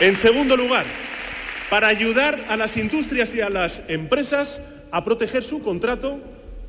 En 0.00 0.16
segundo 0.16 0.56
lugar, 0.56 0.86
para 1.70 1.86
ayudar 1.86 2.36
a 2.48 2.56
las 2.56 2.76
industrias 2.76 3.32
y 3.32 3.40
a 3.40 3.48
las 3.48 3.82
empresas 3.86 4.60
a 4.90 5.04
proteger 5.04 5.44
su 5.44 5.62
contrato 5.62 6.18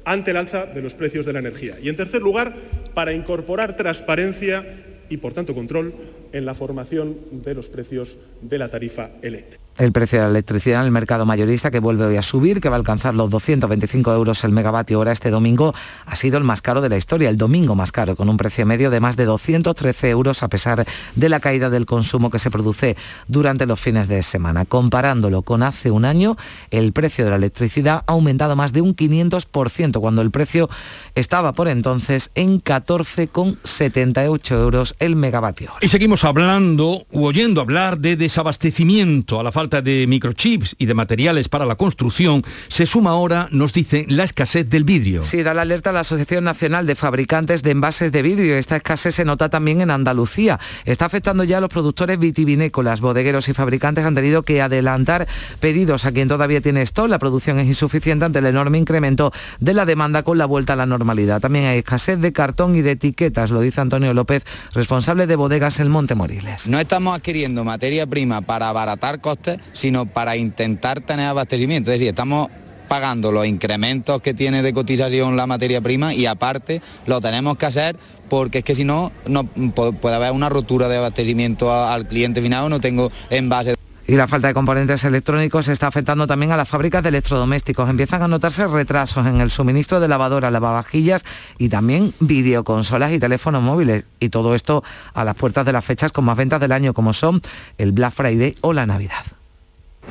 ante 0.06 0.30
el 0.30 0.38
alza 0.38 0.68
de 0.68 0.84
los 0.84 0.94
precios 0.94 1.26
de 1.26 1.34
la 1.34 1.40
energía. 1.40 1.80
Y 1.82 1.90
en 1.90 1.96
tercer 1.96 2.22
lugar, 2.22 2.56
para 2.96 3.14
incorporar 3.14 3.78
transparencia 3.78 4.66
y, 5.10 5.18
por 5.18 5.34
tanto, 5.34 5.54
control 5.54 5.94
en 6.32 6.46
la 6.46 6.56
formación 6.56 7.18
de 7.44 7.54
los 7.54 7.70
precios 7.70 8.18
de 8.42 8.58
la 8.58 8.70
tarifa 8.70 9.12
eléctrica 9.22 9.65
el 9.78 9.92
precio 9.92 10.20
de 10.20 10.26
la 10.26 10.30
electricidad 10.30 10.80
en 10.80 10.86
el 10.86 10.92
mercado 10.92 11.26
mayorista 11.26 11.70
que 11.72 11.80
vuelve 11.80 12.06
hoy 12.06 12.18
a 12.18 12.22
subir, 12.22 12.62
que 12.62 12.70
va 12.70 12.76
a 12.76 12.80
alcanzar 12.80 13.14
los 13.14 13.30
225 13.30 14.14
euros 14.14 14.44
el 14.44 14.52
megavatio 14.52 15.00
hora 15.00 15.12
este 15.12 15.30
domingo, 15.30 15.74
ha 16.06 16.16
sido 16.16 16.38
el 16.38 16.46
más 16.46 16.62
caro 16.62 16.82
de 16.82 16.90
la 16.90 16.98
historia, 16.98 17.30
el 17.30 17.38
domingo 17.38 17.76
más 17.76 17.92
caro, 17.92 18.16
con 18.16 18.30
un 18.30 18.38
precio 18.38 18.66
medio 18.66 18.90
de 18.90 19.02
más 19.02 19.18
de 19.18 19.26
213 19.26 20.10
euros 20.10 20.44
a 20.44 20.48
pesar 20.48 20.86
de 21.16 21.30
la 21.30 21.40
caída 21.40 21.70
del 21.70 21.86
consumo 21.86 22.30
que 22.30 22.40
se 22.40 22.50
produce 22.52 22.96
durante 23.28 23.66
los 23.66 23.80
fines 23.80 24.08
de 24.08 24.24
semana. 24.24 24.64
Comparándolo 24.66 25.42
con 25.42 25.62
hace 25.64 25.92
un 25.92 26.06
año, 26.06 26.38
el 26.72 26.94
precio 26.94 27.26
de 27.26 27.32
la 27.32 27.38
electricidad 27.38 28.04
ha 28.08 28.14
aumentado 28.14 28.56
más 28.56 28.72
de 28.72 28.82
un 28.82 28.96
500%, 28.96 30.00
cuando 30.00 30.22
el 30.22 30.32
precio 30.32 30.70
estaba 31.16 31.52
por 31.54 31.68
entonces 31.68 32.32
en 32.36 32.62
14,78 32.62 34.52
euros 34.56 34.96
el 35.00 35.18
megavatio. 35.18 35.74
Y 35.82 35.90
seguimos 35.90 36.24
hablando 36.24 37.06
u 37.12 37.26
oyendo 37.26 37.60
hablar 37.62 37.98
de 38.00 38.16
desabastecimiento 38.16 39.40
a 39.40 39.44
la 39.44 39.52
falta 39.52 39.65
falta 39.66 39.82
de 39.82 40.06
microchips 40.06 40.76
y 40.78 40.86
de 40.86 40.94
materiales 40.94 41.50
para 41.50 41.66
la 41.66 41.74
construcción, 41.74 42.44
se 42.68 42.86
suma 42.86 43.10
ahora, 43.10 43.48
nos 43.50 43.74
dicen, 43.74 44.06
la 44.10 44.24
escasez 44.24 44.70
del 44.70 44.84
vidrio. 44.84 45.24
Sí, 45.24 45.42
da 45.42 45.56
la 45.56 45.64
alerta 45.64 45.90
a 45.90 45.94
la 45.94 46.02
Asociación 46.02 46.44
Nacional 46.44 46.86
de 46.86 46.94
Fabricantes 46.94 47.64
de 47.64 47.72
Envases 47.72 48.12
de 48.12 48.22
Vidrio. 48.22 48.58
Esta 48.58 48.76
escasez 48.76 49.16
se 49.16 49.26
nota 49.26 49.50
también 49.50 49.82
en 49.82 49.90
Andalucía. 49.90 50.60
Está 50.86 51.06
afectando 51.06 51.44
ya 51.44 51.58
a 51.58 51.62
los 51.62 51.72
productores 51.72 52.20
vitivinícolas. 52.20 53.02
Bodegueros 53.02 53.50
y 53.50 53.54
fabricantes 53.54 54.06
han 54.06 54.14
tenido 54.14 54.44
que 54.44 54.62
adelantar 54.62 55.28
pedidos 55.60 56.06
a 56.06 56.12
quien 56.12 56.28
todavía 56.28 56.62
tiene 56.62 56.84
esto. 56.84 57.08
La 57.08 57.18
producción 57.18 57.58
es 57.58 57.66
insuficiente 57.66 58.26
ante 58.26 58.38
el 58.38 58.46
enorme 58.46 58.78
incremento 58.78 59.34
de 59.60 59.74
la 59.74 59.88
demanda 59.88 60.22
con 60.22 60.38
la 60.38 60.46
vuelta 60.46 60.74
a 60.74 60.76
la 60.76 60.86
normalidad. 60.86 61.42
También 61.42 61.66
hay 61.66 61.80
escasez 61.80 62.20
de 62.20 62.32
cartón 62.34 62.76
y 62.76 62.84
de 62.84 62.92
etiquetas, 62.92 63.50
lo 63.50 63.62
dice 63.62 63.82
Antonio 63.82 64.14
López, 64.14 64.44
responsable 64.76 65.26
de 65.26 65.36
bodegas 65.36 65.80
El 65.80 65.90
Monte 65.90 66.14
Moriles. 66.14 66.68
No 66.68 66.80
estamos 66.80 67.16
adquiriendo 67.16 67.64
materia 67.64 68.06
prima 68.06 68.42
para 68.42 68.70
abaratar 68.70 69.22
costes 69.22 69.55
sino 69.74 70.06
para 70.06 70.36
intentar 70.36 71.02
tener 71.02 71.28
abastecimiento. 71.28 71.92
Es 71.92 72.00
decir, 72.00 72.10
estamos 72.10 72.50
pagando 72.88 73.32
los 73.32 73.46
incrementos 73.46 74.22
que 74.22 74.34
tiene 74.34 74.62
de 74.62 74.74
cotización 74.74 75.36
la 75.36 75.48
materia 75.48 75.82
prima 75.82 76.14
y 76.14 76.26
aparte 76.26 76.82
lo 77.06 77.20
tenemos 77.22 77.58
que 77.58 77.66
hacer 77.66 77.98
porque 78.30 78.60
es 78.60 78.64
que 78.64 78.76
si 78.76 78.84
no, 78.84 79.12
no 79.26 79.46
puede 79.46 80.16
haber 80.16 80.32
una 80.32 80.50
rotura 80.50 80.88
de 80.88 80.98
abastecimiento 80.98 81.74
al 81.74 82.08
cliente 82.08 82.42
final, 82.42 82.70
no 82.70 82.80
tengo 82.80 83.12
envase. 83.30 83.76
Y 84.08 84.16
la 84.16 84.28
falta 84.28 84.48
de 84.48 84.54
componentes 84.54 85.04
electrónicos 85.04 85.68
está 85.68 85.88
afectando 85.88 86.28
también 86.28 86.52
a 86.52 86.58
las 86.58 86.70
fábricas 86.70 87.02
de 87.02 87.10
electrodomésticos. 87.10 87.90
Empiezan 87.90 88.22
a 88.22 88.28
notarse 88.28 88.68
retrasos 88.68 89.26
en 89.26 89.42
el 89.42 89.50
suministro 89.50 90.00
de 90.00 90.08
lavadoras, 90.08 90.52
lavavajillas 90.52 91.26
y 91.58 91.70
también 91.70 92.14
videoconsolas 92.20 93.14
y 93.14 93.20
teléfonos 93.20 93.64
móviles. 93.64 94.06
Y 94.20 94.30
todo 94.30 94.54
esto 94.54 94.84
a 95.16 95.26
las 95.26 95.34
puertas 95.34 95.66
de 95.66 95.72
las 95.72 95.84
fechas 95.84 96.12
con 96.12 96.24
más 96.24 96.38
ventas 96.38 96.60
del 96.60 96.72
año 96.72 96.94
como 96.94 97.14
son 97.14 97.42
el 97.80 97.94
Black 97.94 98.14
Friday 98.14 98.56
o 98.62 98.74
la 98.74 98.86
Navidad. 98.86 99.26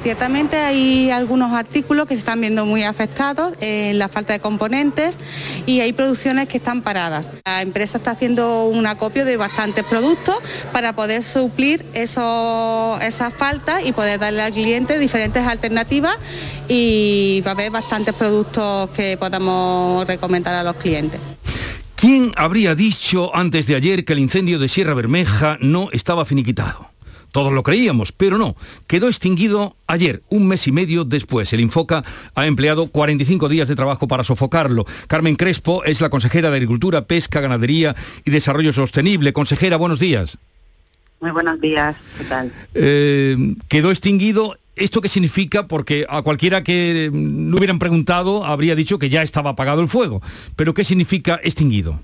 Ciertamente 0.02 0.56
hay 0.58 1.10
algunos 1.10 1.52
artículos 1.52 2.06
que 2.06 2.14
se 2.14 2.20
están 2.20 2.40
viendo 2.40 2.66
muy 2.66 2.82
afectados 2.82 3.54
en 3.60 3.98
la 3.98 4.08
falta 4.08 4.34
de 4.34 4.40
componentes 4.40 5.16
y 5.66 5.80
hay 5.80 5.94
producciones 5.94 6.46
que 6.46 6.58
están 6.58 6.82
paradas. 6.82 7.28
La 7.46 7.62
empresa 7.62 7.98
está 7.98 8.10
haciendo 8.10 8.66
un 8.66 8.86
acopio 8.86 9.24
de 9.24 9.38
bastantes 9.38 9.84
productos 9.84 10.36
para 10.72 10.94
poder 10.94 11.22
suplir 11.22 11.86
esas 11.94 13.34
faltas 13.34 13.86
y 13.86 13.92
poder 13.92 14.20
darle 14.20 14.42
al 14.42 14.52
cliente 14.52 14.98
diferentes 14.98 15.46
alternativas 15.46 16.18
y 16.68 17.42
va 17.46 17.52
a 17.52 17.54
haber 17.54 17.70
bastantes 17.70 18.14
productos 18.14 18.90
que 18.90 19.16
podamos 19.16 20.06
recomendar 20.06 20.54
a 20.54 20.62
los 20.62 20.76
clientes. 20.76 21.20
¿Quién 21.96 22.32
habría 22.36 22.74
dicho 22.74 23.34
antes 23.34 23.66
de 23.66 23.76
ayer 23.76 24.04
que 24.04 24.12
el 24.12 24.18
incendio 24.18 24.58
de 24.58 24.68
Sierra 24.68 24.92
Bermeja 24.92 25.56
no 25.62 25.88
estaba 25.92 26.26
finiquitado? 26.26 26.93
Todos 27.34 27.52
lo 27.52 27.64
creíamos, 27.64 28.12
pero 28.12 28.38
no. 28.38 28.54
Quedó 28.86 29.08
extinguido 29.08 29.74
ayer, 29.88 30.22
un 30.28 30.46
mes 30.46 30.68
y 30.68 30.72
medio 30.72 31.04
después. 31.04 31.52
El 31.52 31.58
Infoca 31.58 32.04
ha 32.36 32.46
empleado 32.46 32.86
45 32.86 33.48
días 33.48 33.66
de 33.66 33.74
trabajo 33.74 34.06
para 34.06 34.22
sofocarlo. 34.22 34.86
Carmen 35.08 35.34
Crespo 35.34 35.82
es 35.82 36.00
la 36.00 36.10
consejera 36.10 36.50
de 36.50 36.58
Agricultura, 36.58 37.06
Pesca, 37.06 37.40
Ganadería 37.40 37.96
y 38.24 38.30
Desarrollo 38.30 38.72
Sostenible. 38.72 39.32
Consejera, 39.32 39.76
buenos 39.76 39.98
días. 39.98 40.38
Muy 41.20 41.32
buenos 41.32 41.60
días, 41.60 41.96
¿qué 42.18 42.24
tal? 42.24 42.52
Eh, 42.72 43.56
quedó 43.66 43.90
extinguido. 43.90 44.54
¿Esto 44.76 45.00
qué 45.00 45.08
significa? 45.08 45.66
Porque 45.66 46.06
a 46.08 46.22
cualquiera 46.22 46.62
que 46.62 47.10
no 47.12 47.56
hubieran 47.56 47.80
preguntado 47.80 48.44
habría 48.44 48.76
dicho 48.76 49.00
que 49.00 49.10
ya 49.10 49.24
estaba 49.24 49.50
apagado 49.50 49.82
el 49.82 49.88
fuego. 49.88 50.22
Pero 50.54 50.72
¿qué 50.72 50.84
significa 50.84 51.40
extinguido? 51.42 51.98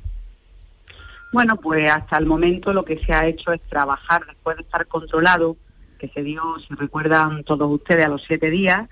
Bueno, 1.32 1.56
pues 1.56 1.88
hasta 1.88 2.18
el 2.18 2.26
momento 2.26 2.72
lo 2.72 2.84
que 2.84 2.98
se 3.04 3.12
ha 3.12 3.26
hecho 3.26 3.52
es 3.52 3.60
trabajar 3.68 4.26
después 4.26 4.56
de 4.56 4.62
estar 4.62 4.86
controlado, 4.88 5.56
que 5.96 6.08
se 6.08 6.24
dio, 6.24 6.42
si 6.66 6.74
recuerdan 6.74 7.44
todos 7.44 7.70
ustedes, 7.70 8.04
a 8.04 8.08
los 8.08 8.24
siete 8.24 8.50
días, 8.50 8.88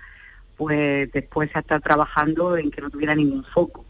pues 0.55 1.11
después 1.11 1.51
se 1.51 1.57
ha 1.57 1.61
estado 1.61 1.81
trabajando 1.81 2.55
en 2.55 2.71
que 2.71 2.81
no 2.81 2.89
tuviera 2.89 3.13
ningún 3.13 3.43
foco. 3.43 3.83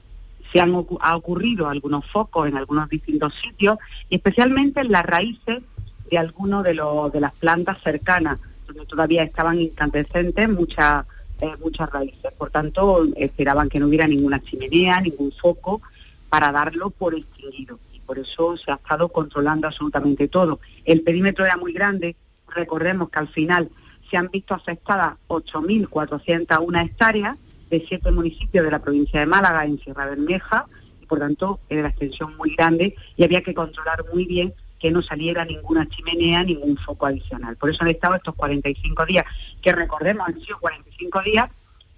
Se 0.52 0.60
han 0.60 0.74
ha 1.02 1.16
ocurrido 1.16 1.70
algunos 1.70 2.10
focos 2.10 2.48
en 2.48 2.58
algunos 2.58 2.90
distintos 2.90 3.36
sitios 3.36 3.78
y 4.10 4.16
especialmente 4.16 4.82
en 4.82 4.92
las 4.92 5.06
raíces 5.06 5.62
de 6.10 6.74
los, 6.74 7.12
de 7.12 7.20
las 7.20 7.34
plantas 7.34 7.78
cercanas, 7.84 8.40
donde 8.66 8.84
todavía 8.88 9.22
estaban 9.22 9.60
incandescentes 9.60 10.50
muchas, 10.50 11.06
eh, 11.40 11.54
muchas 11.64 11.88
raíces. 11.92 12.32
Por 12.36 12.50
tanto, 12.50 13.06
esperaban 13.16 13.70
que 13.70 13.80
no 13.80 13.86
hubiera 13.86 14.08
ninguna 14.08 14.42
chimenea, 14.42 15.02
ningún 15.02 15.32
foco, 15.34 15.84
para 16.30 16.52
darlo 16.52 16.90
por 16.90 17.14
extinguido 17.14 17.78
por 18.10 18.18
eso 18.18 18.58
se 18.58 18.72
ha 18.72 18.74
estado 18.74 19.10
controlando 19.10 19.68
absolutamente 19.68 20.28
todo. 20.28 20.60
El 20.84 21.04
perímetro 21.04 21.46
era 21.46 21.58
muy 21.58 21.74
grande, 21.74 22.16
recordemos 22.48 23.12
que 23.12 23.20
al 23.20 23.28
final 23.28 23.70
se 24.10 24.18
han 24.18 24.30
visto 24.30 24.56
afectadas 24.56 25.14
8.401 25.28 26.86
hectáreas 26.86 27.38
de 27.70 27.86
siete 27.88 28.10
municipios 28.10 28.66
de 28.66 28.72
la 28.72 28.82
provincia 28.82 29.20
de 29.20 29.28
Málaga 29.28 29.64
en 29.64 29.80
Sierra 29.80 30.08
Bermeja, 30.08 30.66
y 31.00 31.06
por 31.06 31.20
tanto 31.20 31.60
era 31.70 31.84
la 31.84 31.90
extensión 31.90 32.36
muy 32.36 32.56
grande 32.56 32.96
y 33.16 33.24
había 33.24 33.44
que 33.44 33.54
controlar 33.54 34.04
muy 34.12 34.26
bien 34.26 34.56
que 34.80 34.90
no 34.90 35.04
saliera 35.04 35.46
ninguna 35.46 35.88
chimenea, 35.88 36.44
ningún 36.44 36.78
foco 36.78 37.06
adicional. 37.06 37.58
Por 37.58 37.70
eso 37.70 37.84
han 37.84 37.90
estado 37.90 38.16
estos 38.16 38.34
45 38.34 39.06
días, 39.06 39.26
que 39.62 39.72
recordemos 39.72 40.28
han 40.28 40.40
sido 40.40 40.58
45 40.58 41.22
días 41.22 41.48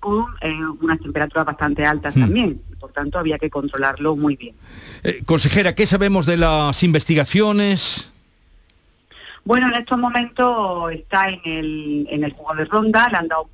con 0.01 0.25
eh, 0.41 0.59
unas 0.81 0.99
temperaturas 0.99 1.45
bastante 1.45 1.85
altas 1.85 2.17
hmm. 2.17 2.19
también. 2.19 2.61
Por 2.77 2.91
tanto, 2.91 3.19
había 3.19 3.37
que 3.37 3.49
controlarlo 3.49 4.17
muy 4.17 4.35
bien. 4.35 4.55
Eh, 5.03 5.21
consejera, 5.25 5.75
¿qué 5.75 5.85
sabemos 5.85 6.25
de 6.25 6.35
las 6.35 6.83
investigaciones? 6.83 8.09
Bueno, 9.45 9.67
en 9.69 9.75
estos 9.75 9.97
momentos 9.97 10.91
está 10.91 11.29
en 11.29 11.39
el, 11.45 12.07
en 12.09 12.23
el 12.23 12.33
juego 12.33 12.55
de 12.55 12.65
ronda, 12.65 13.07
le 13.09 13.17
han 13.17 13.27
dado 13.27 13.49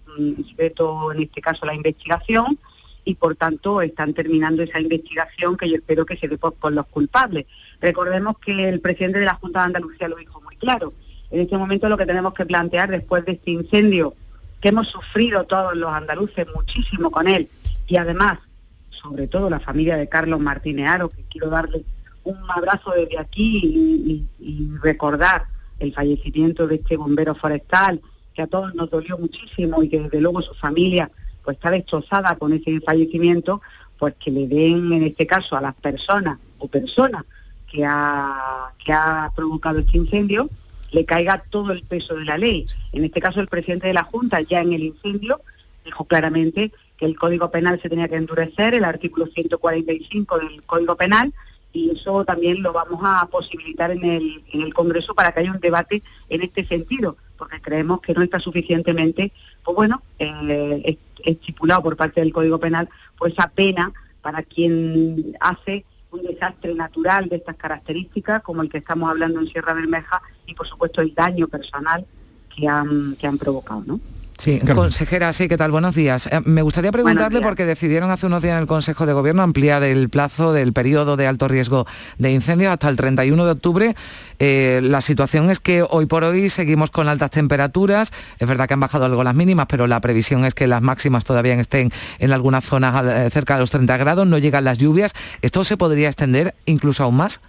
secreto, 0.49 1.11
en 1.11 1.21
este 1.21 1.41
caso, 1.41 1.65
la 1.65 1.75
investigación, 1.75 2.57
y 3.05 3.15
por 3.15 3.35
tanto 3.35 3.81
están 3.81 4.13
terminando 4.13 4.63
esa 4.63 4.79
investigación 4.79 5.55
que 5.55 5.69
yo 5.69 5.75
espero 5.75 6.05
que 6.05 6.17
se 6.17 6.27
dé 6.27 6.37
por, 6.37 6.53
por, 6.53 6.71
los 6.71 6.87
culpables. 6.87 7.45
Recordemos 7.79 8.37
que 8.39 8.67
el 8.67 8.79
presidente 8.79 9.19
de 9.19 9.25
la 9.25 9.35
Junta 9.35 9.59
de 9.59 9.65
Andalucía 9.67 10.07
lo 10.07 10.15
dijo 10.15 10.41
muy 10.41 10.55
claro. 10.55 10.93
En 11.29 11.41
este 11.41 11.57
momento 11.57 11.89
lo 11.89 11.97
que 11.97 12.05
tenemos 12.05 12.33
que 12.33 12.45
plantear 12.45 12.89
después 12.89 13.25
de 13.25 13.33
este 13.33 13.51
incendio 13.51 14.13
hemos 14.67 14.87
sufrido 14.87 15.45
todos 15.45 15.75
los 15.75 15.91
andaluces 15.91 16.45
muchísimo 16.55 17.11
con 17.11 17.27
él. 17.27 17.49
Y 17.87 17.97
además, 17.97 18.39
sobre 18.89 19.27
todo 19.27 19.49
la 19.49 19.59
familia 19.59 19.97
de 19.97 20.09
Carlos 20.09 20.39
Martínez 20.39 20.87
Aro, 20.87 21.09
que 21.09 21.23
quiero 21.23 21.49
darle 21.49 21.83
un 22.23 22.37
abrazo 22.49 22.91
desde 22.91 23.17
aquí 23.17 24.27
y, 24.39 24.69
recordar 24.81 25.45
el 25.79 25.93
fallecimiento 25.93 26.67
de 26.67 26.75
este 26.75 26.97
bombero 26.97 27.35
forestal, 27.35 28.01
que 28.33 28.41
a 28.41 28.47
todos 28.47 28.75
nos 28.75 28.89
dolió 28.89 29.17
muchísimo 29.17 29.81
y 29.81 29.89
que 29.89 29.99
desde 29.99 30.21
luego 30.21 30.41
su 30.41 30.53
familia 30.53 31.09
pues 31.43 31.57
está 31.57 31.71
destrozada 31.71 32.35
con 32.35 32.53
ese 32.53 32.79
fallecimiento, 32.81 33.61
pues 33.97 34.15
que 34.15 34.31
le 34.31 34.47
den 34.47 34.91
en 34.91 35.03
este 35.03 35.25
caso 35.25 35.55
a 35.55 35.61
las 35.61 35.73
personas 35.75 36.37
o 36.59 36.67
personas 36.67 37.23
que 37.71 37.85
ha, 37.85 38.73
que 38.83 38.91
ha 38.91 39.31
provocado 39.35 39.79
este 39.79 39.97
incendio, 39.97 40.49
le 40.97 41.05
caiga 41.05 41.43
todo 41.51 41.71
el 41.73 41.83
peso 41.83 42.15
de 42.15 42.25
la 42.25 42.39
ley. 42.39 42.65
En 42.91 43.03
este 43.03 43.21
caso, 43.21 43.39
el 43.39 43.47
presidente 43.47 43.85
de 43.85 43.93
la 43.93 44.01
Junta, 44.03 44.41
ya 44.41 44.61
en 44.61 44.73
el 44.73 44.81
incendio, 44.81 45.41
dijo 45.85 46.05
claramente 46.05 46.71
que 46.97 47.05
el 47.05 47.15
Código 47.15 47.51
Penal 47.51 47.79
se 47.79 47.87
tenía 47.87 48.07
que 48.07 48.15
endurecer, 48.15 48.73
el 48.73 48.83
artículo 48.83 49.27
145 49.27 50.39
del 50.39 50.63
Código 50.63 50.95
Penal, 50.95 51.33
y 51.71 51.91
eso 51.91 52.25
también 52.25 52.63
lo 52.63 52.73
vamos 52.73 52.99
a 53.03 53.27
posibilitar 53.27 53.91
en 53.91 54.03
el, 54.03 54.43
en 54.51 54.61
el 54.61 54.73
Congreso 54.73 55.13
para 55.13 55.31
que 55.31 55.41
haya 55.41 55.51
un 55.51 55.59
debate 55.59 56.01
en 56.29 56.41
este 56.41 56.65
sentido, 56.65 57.15
porque 57.37 57.61
creemos 57.61 58.01
que 58.01 58.15
no 58.15 58.23
está 58.23 58.39
suficientemente, 58.39 59.31
pues 59.63 59.75
bueno, 59.75 60.01
eh, 60.17 60.97
estipulado 61.23 61.83
por 61.83 61.95
parte 61.95 62.21
del 62.21 62.33
Código 62.33 62.59
Penal, 62.59 62.89
pues 63.19 63.33
esa 63.33 63.49
pena 63.49 63.93
para 64.23 64.41
quien 64.41 65.37
hace 65.39 65.85
un 66.11 66.23
desastre 66.23 66.73
natural 66.73 67.29
de 67.29 67.37
estas 67.37 67.55
características, 67.55 68.41
como 68.41 68.61
el 68.61 68.69
que 68.69 68.77
estamos 68.77 69.09
hablando 69.09 69.39
en 69.39 69.47
Sierra 69.47 69.73
Bermeja, 69.73 70.21
y 70.45 70.53
por 70.53 70.67
supuesto 70.67 71.01
el 71.01 71.13
daño 71.13 71.47
personal 71.47 72.05
que 72.55 72.67
han, 72.67 73.15
que 73.15 73.27
han 73.27 73.37
provocado, 73.37 73.83
¿no? 73.85 73.99
Sí, 74.37 74.59
consejera, 74.59 75.33
sí, 75.33 75.47
¿qué 75.47 75.57
tal? 75.57 75.71
Buenos 75.71 75.95
días. 75.95 76.27
Eh, 76.27 76.41
me 76.45 76.61
gustaría 76.61 76.91
preguntarle, 76.91 77.41
porque 77.41 77.65
decidieron 77.65 78.11
hace 78.11 78.27
unos 78.27 78.43
días 78.43 78.53
en 78.53 78.59
el 78.59 78.67
Consejo 78.67 79.07
de 79.07 79.13
Gobierno 79.13 79.41
ampliar 79.41 79.83
el 79.83 80.09
plazo 80.09 80.53
del 80.53 80.73
periodo 80.73 81.17
de 81.17 81.25
alto 81.25 81.47
riesgo 81.47 81.87
de 82.19 82.31
incendios 82.31 82.71
hasta 82.71 82.87
el 82.87 82.97
31 82.97 83.45
de 83.45 83.51
octubre. 83.51 83.95
Eh, 84.37 84.81
la 84.83 85.01
situación 85.01 85.49
es 85.49 85.59
que 85.59 85.83
hoy 85.89 86.05
por 86.05 86.23
hoy 86.23 86.49
seguimos 86.49 86.91
con 86.91 87.07
altas 87.07 87.31
temperaturas. 87.31 88.13
Es 88.37 88.47
verdad 88.47 88.67
que 88.67 88.75
han 88.75 88.79
bajado 88.79 89.05
algo 89.05 89.23
las 89.23 89.33
mínimas, 89.33 89.65
pero 89.67 89.87
la 89.87 90.01
previsión 90.01 90.45
es 90.45 90.53
que 90.53 90.67
las 90.67 90.83
máximas 90.83 91.25
todavía 91.25 91.55
estén 91.55 91.91
en 92.19 92.31
algunas 92.31 92.63
zonas 92.63 93.03
eh, 93.05 93.29
cerca 93.31 93.55
de 93.55 93.61
los 93.61 93.71
30 93.71 93.97
grados. 93.97 94.27
No 94.27 94.37
llegan 94.37 94.65
las 94.65 94.77
lluvias. 94.77 95.13
¿Esto 95.41 95.63
se 95.63 95.77
podría 95.77 96.07
extender 96.09 96.53
incluso 96.65 97.03
aún 97.03 97.15
más? 97.15 97.41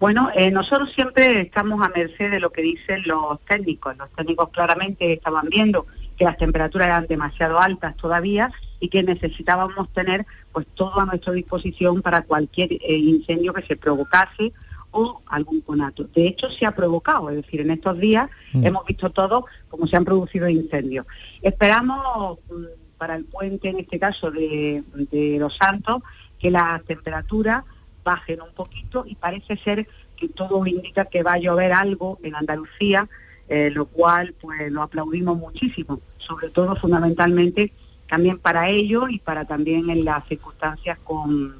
Bueno, 0.00 0.30
eh, 0.34 0.50
nosotros 0.52 0.92
siempre 0.94 1.40
estamos 1.40 1.82
a 1.82 1.88
merced 1.88 2.30
de 2.30 2.38
lo 2.38 2.50
que 2.50 2.62
dicen 2.62 3.02
los 3.06 3.40
técnicos. 3.40 3.96
Los 3.96 4.10
técnicos 4.10 4.50
claramente 4.50 5.12
estaban 5.12 5.48
viendo 5.48 5.86
que 6.16 6.24
las 6.24 6.36
temperaturas 6.36 6.88
eran 6.88 7.06
demasiado 7.06 7.58
altas 7.58 7.96
todavía 7.96 8.52
y 8.78 8.88
que 8.88 9.02
necesitábamos 9.02 9.92
tener 9.92 10.24
pues 10.52 10.66
todo 10.74 11.00
a 11.00 11.06
nuestra 11.06 11.32
disposición 11.32 12.00
para 12.00 12.22
cualquier 12.22 12.72
eh, 12.72 12.96
incendio 12.96 13.52
que 13.52 13.62
se 13.62 13.76
provocase 13.76 14.52
o 14.92 15.20
algún 15.26 15.60
conato. 15.62 16.04
De 16.04 16.26
hecho, 16.26 16.48
se 16.50 16.64
ha 16.64 16.74
provocado, 16.74 17.30
es 17.30 17.36
decir, 17.36 17.60
en 17.60 17.70
estos 17.70 17.98
días 17.98 18.30
mm. 18.52 18.66
hemos 18.66 18.84
visto 18.86 19.10
todo 19.10 19.46
como 19.68 19.86
se 19.86 19.96
han 19.96 20.04
producido 20.04 20.48
incendios. 20.48 21.06
Esperamos 21.42 22.38
mm, 22.50 22.96
para 22.98 23.16
el 23.16 23.24
puente, 23.24 23.68
en 23.68 23.78
este 23.78 23.98
caso 23.98 24.30
de, 24.30 24.82
de 25.10 25.38
Los 25.38 25.56
Santos, 25.56 26.02
que 26.38 26.50
las 26.50 26.82
temperaturas 26.84 27.64
bajen 28.04 28.40
un 28.42 28.52
poquito 28.52 29.04
y 29.06 29.14
parece 29.14 29.56
ser 29.58 29.86
que 30.16 30.28
todo 30.28 30.66
indica 30.66 31.04
que 31.04 31.22
va 31.22 31.34
a 31.34 31.38
llover 31.38 31.72
algo 31.72 32.18
en 32.22 32.34
Andalucía, 32.34 33.08
eh, 33.48 33.70
lo 33.72 33.86
cual 33.86 34.34
pues 34.40 34.70
lo 34.70 34.82
aplaudimos 34.82 35.38
muchísimo, 35.38 36.00
sobre 36.18 36.50
todo 36.50 36.76
fundamentalmente 36.76 37.72
también 38.08 38.38
para 38.38 38.68
ello 38.68 39.08
y 39.08 39.18
para 39.18 39.44
también 39.44 39.90
en 39.90 40.04
las 40.04 40.26
circunstancias 40.26 40.98
con, 41.04 41.54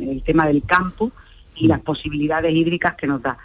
el 0.00 0.22
tema 0.22 0.46
del 0.46 0.62
campo 0.64 1.12
y 1.54 1.66
las 1.66 1.80
posibilidades 1.80 2.54
hídricas 2.54 2.94
que 2.94 3.06
nos 3.06 3.20
da. 3.20 3.38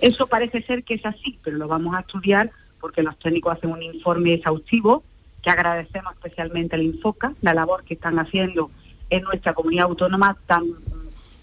Eso 0.00 0.26
parece 0.26 0.62
ser 0.62 0.84
que 0.84 0.94
es 0.94 1.06
así, 1.06 1.38
pero 1.42 1.56
lo 1.56 1.68
vamos 1.68 1.94
a 1.94 2.00
estudiar 2.00 2.50
porque 2.80 3.02
los 3.02 3.18
técnicos 3.18 3.54
hacen 3.54 3.70
un 3.70 3.82
informe 3.82 4.34
exhaustivo 4.34 5.04
que 5.40 5.50
agradecemos 5.50 6.12
especialmente 6.12 6.76
al 6.76 6.82
Infoca, 6.82 7.32
la 7.40 7.54
labor 7.54 7.84
que 7.84 7.94
están 7.94 8.18
haciendo 8.18 8.70
en 9.08 9.22
nuestra 9.22 9.54
comunidad 9.54 9.86
autónoma 9.86 10.36
tan 10.46 10.64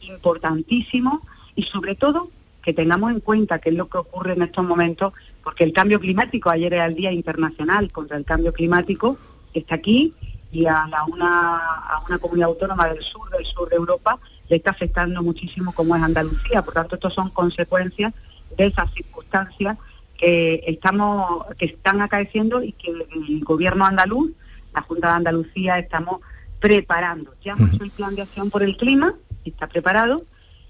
importantísimo 0.01 1.21
y 1.55 1.63
sobre 1.63 1.95
todo 1.95 2.31
que 2.62 2.73
tengamos 2.73 3.12
en 3.12 3.19
cuenta 3.19 3.59
qué 3.59 3.69
es 3.69 3.75
lo 3.75 3.88
que 3.88 3.97
ocurre 3.97 4.33
en 4.33 4.41
estos 4.41 4.65
momentos, 4.65 5.13
porque 5.43 5.63
el 5.63 5.73
cambio 5.73 5.99
climático, 5.99 6.49
ayer 6.49 6.73
era 6.73 6.85
el 6.85 6.95
Día 6.95 7.12
Internacional 7.12 7.91
contra 7.91 8.17
el 8.17 8.25
Cambio 8.25 8.53
Climático, 8.53 9.17
está 9.53 9.75
aquí 9.75 10.13
y 10.51 10.65
a, 10.65 10.88
una, 11.07 11.57
a 11.57 12.03
una 12.07 12.17
comunidad 12.17 12.49
autónoma 12.49 12.89
del 12.89 13.03
sur, 13.03 13.29
del 13.29 13.45
sur 13.45 13.69
de 13.69 13.75
Europa, 13.75 14.19
le 14.49 14.57
está 14.57 14.71
afectando 14.71 15.21
muchísimo 15.21 15.71
como 15.73 15.95
es 15.95 16.01
Andalucía. 16.01 16.63
Por 16.63 16.73
tanto, 16.73 16.95
estos 16.95 17.13
son 17.13 17.29
consecuencias 17.29 18.13
de 18.57 18.65
esas 18.65 18.91
circunstancias 18.93 19.77
que 20.17 20.63
estamos, 20.67 21.45
que 21.57 21.65
están 21.65 22.01
acaeciendo 22.01 22.62
y 22.63 22.73
que 22.73 22.91
el 22.91 23.43
gobierno 23.43 23.85
andaluz, 23.85 24.31
la 24.73 24.81
Junta 24.81 25.09
de 25.09 25.13
Andalucía, 25.13 25.79
estamos 25.79 26.21
preparando. 26.59 27.33
Ya 27.43 27.53
hemos 27.53 27.73
hecho 27.73 27.83
el 27.83 27.91
plan 27.91 28.15
de 28.15 28.23
acción 28.23 28.49
por 28.49 28.63
el 28.63 28.75
clima, 28.75 29.15
está 29.49 29.67
preparado 29.67 30.21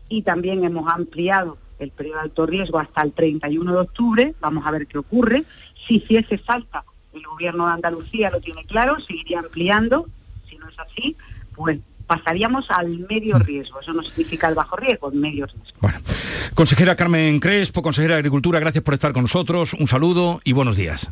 y 0.09 0.23
también 0.23 0.63
hemos 0.63 0.91
ampliado 0.91 1.57
el 1.79 1.91
periodo 1.91 2.17
de 2.17 2.23
alto 2.23 2.45
riesgo 2.45 2.79
hasta 2.79 3.01
el 3.01 3.13
31 3.13 3.71
de 3.71 3.79
octubre, 3.79 4.35
vamos 4.41 4.65
a 4.65 4.71
ver 4.71 4.87
qué 4.87 4.97
ocurre. 4.97 5.43
Si 5.87 5.97
hiciese 5.97 6.37
falta, 6.37 6.83
el 7.13 7.23
gobierno 7.23 7.67
de 7.67 7.73
Andalucía 7.73 8.29
lo 8.29 8.41
tiene 8.41 8.65
claro, 8.65 8.97
seguiría 8.99 9.39
ampliando, 9.39 10.07
si 10.49 10.57
no 10.57 10.67
es 10.67 10.77
así, 10.77 11.15
pues 11.55 11.79
pasaríamos 12.05 12.69
al 12.69 12.99
medio 13.07 13.37
mm. 13.37 13.41
riesgo. 13.41 13.79
Eso 13.79 13.93
no 13.93 14.03
significa 14.03 14.49
el 14.49 14.55
bajo 14.55 14.75
riesgo, 14.75 15.11
el 15.11 15.19
medio 15.19 15.45
riesgo. 15.45 15.79
Bueno, 15.79 15.99
consejera 16.55 16.95
Carmen 16.95 17.39
Crespo, 17.39 17.81
consejera 17.81 18.15
de 18.15 18.19
Agricultura, 18.19 18.59
gracias 18.59 18.83
por 18.83 18.95
estar 18.95 19.13
con 19.13 19.23
nosotros. 19.23 19.73
Un 19.73 19.87
saludo 19.87 20.41
y 20.43 20.53
buenos 20.53 20.75
días. 20.75 21.09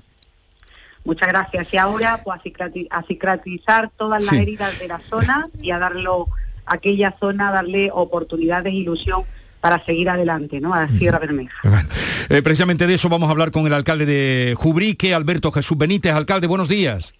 Muchas 1.05 1.29
gracias. 1.29 1.73
Y 1.73 1.77
ahora, 1.77 2.21
pues 2.23 2.41
a 2.89 3.03
cicatrizar 3.03 3.91
todas 3.95 4.25
las 4.25 4.33
heridas 4.33 4.77
de 4.77 4.89
la 4.89 4.99
zona 4.99 5.47
y 5.61 5.71
a 5.71 5.79
darlo 5.79 6.27
aquella 6.67 7.15
zona, 7.19 7.51
darle 7.51 7.89
oportunidades, 7.91 8.73
ilusión 8.73 9.23
para 9.61 9.83
seguir 9.85 10.09
adelante, 10.09 10.59
¿no? 10.59 10.73
A 10.73 10.85
la 10.85 10.97
Sierra 10.97 11.19
Bermeja. 11.19 11.85
Eh, 12.29 12.41
precisamente 12.41 12.87
de 12.87 12.93
eso 12.93 13.09
vamos 13.09 13.27
a 13.27 13.31
hablar 13.31 13.51
con 13.51 13.65
el 13.65 13.73
alcalde 13.73 14.05
de 14.05 14.53
Jubrique, 14.55 15.13
Alberto 15.13 15.51
Jesús 15.51 15.77
Benítez. 15.77 16.13
Alcalde, 16.13 16.47
buenos 16.47 16.69
días. 16.69 17.13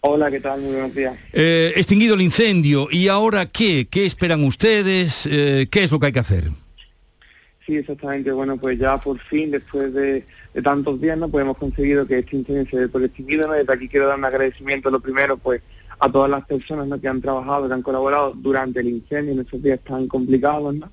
Hola, 0.00 0.30
¿qué 0.30 0.40
tal? 0.40 0.60
Muy 0.60 0.72
buenos 0.72 0.94
días. 0.94 1.16
Eh, 1.32 1.72
extinguido 1.76 2.14
el 2.14 2.22
incendio, 2.22 2.88
¿y 2.90 3.08
ahora 3.08 3.46
qué? 3.46 3.86
¿Qué 3.90 4.04
esperan 4.04 4.44
ustedes? 4.44 5.26
Eh, 5.30 5.68
¿Qué 5.70 5.84
es 5.84 5.92
lo 5.92 5.98
que 5.98 6.06
hay 6.06 6.12
que 6.12 6.18
hacer? 6.18 6.44
Sí, 7.66 7.76
exactamente. 7.76 8.32
Bueno, 8.32 8.56
pues 8.56 8.78
ya 8.78 8.98
por 8.98 9.18
fin, 9.20 9.50
después 9.50 9.92
de, 9.94 10.24
tantos 10.62 11.00
días, 11.00 11.16
¿no? 11.16 11.28
Pues 11.28 11.42
hemos 11.42 11.56
conseguido 11.56 12.06
que 12.06 12.18
este 12.18 12.36
incendio 12.36 12.66
se 12.70 12.78
dé 12.78 12.88
por 12.88 13.02
extinguido, 13.02 13.46
¿no? 13.46 13.54
Desde 13.54 13.72
aquí 13.72 13.88
quiero 13.88 14.08
dar 14.08 14.18
un 14.18 14.24
agradecimiento, 14.24 14.90
lo 14.90 15.00
primero, 15.00 15.36
pues 15.36 15.62
a 16.00 16.10
todas 16.10 16.30
las 16.30 16.44
personas 16.46 17.00
que 17.00 17.08
han 17.08 17.20
trabajado, 17.20 17.66
que 17.66 17.74
han 17.74 17.82
colaborado 17.82 18.32
durante 18.36 18.80
el 18.80 18.88
incendio 18.88 19.32
en 19.32 19.40
estos 19.40 19.62
días 19.62 19.80
tan 19.80 20.06
complicados, 20.06 20.74
¿no? 20.74 20.90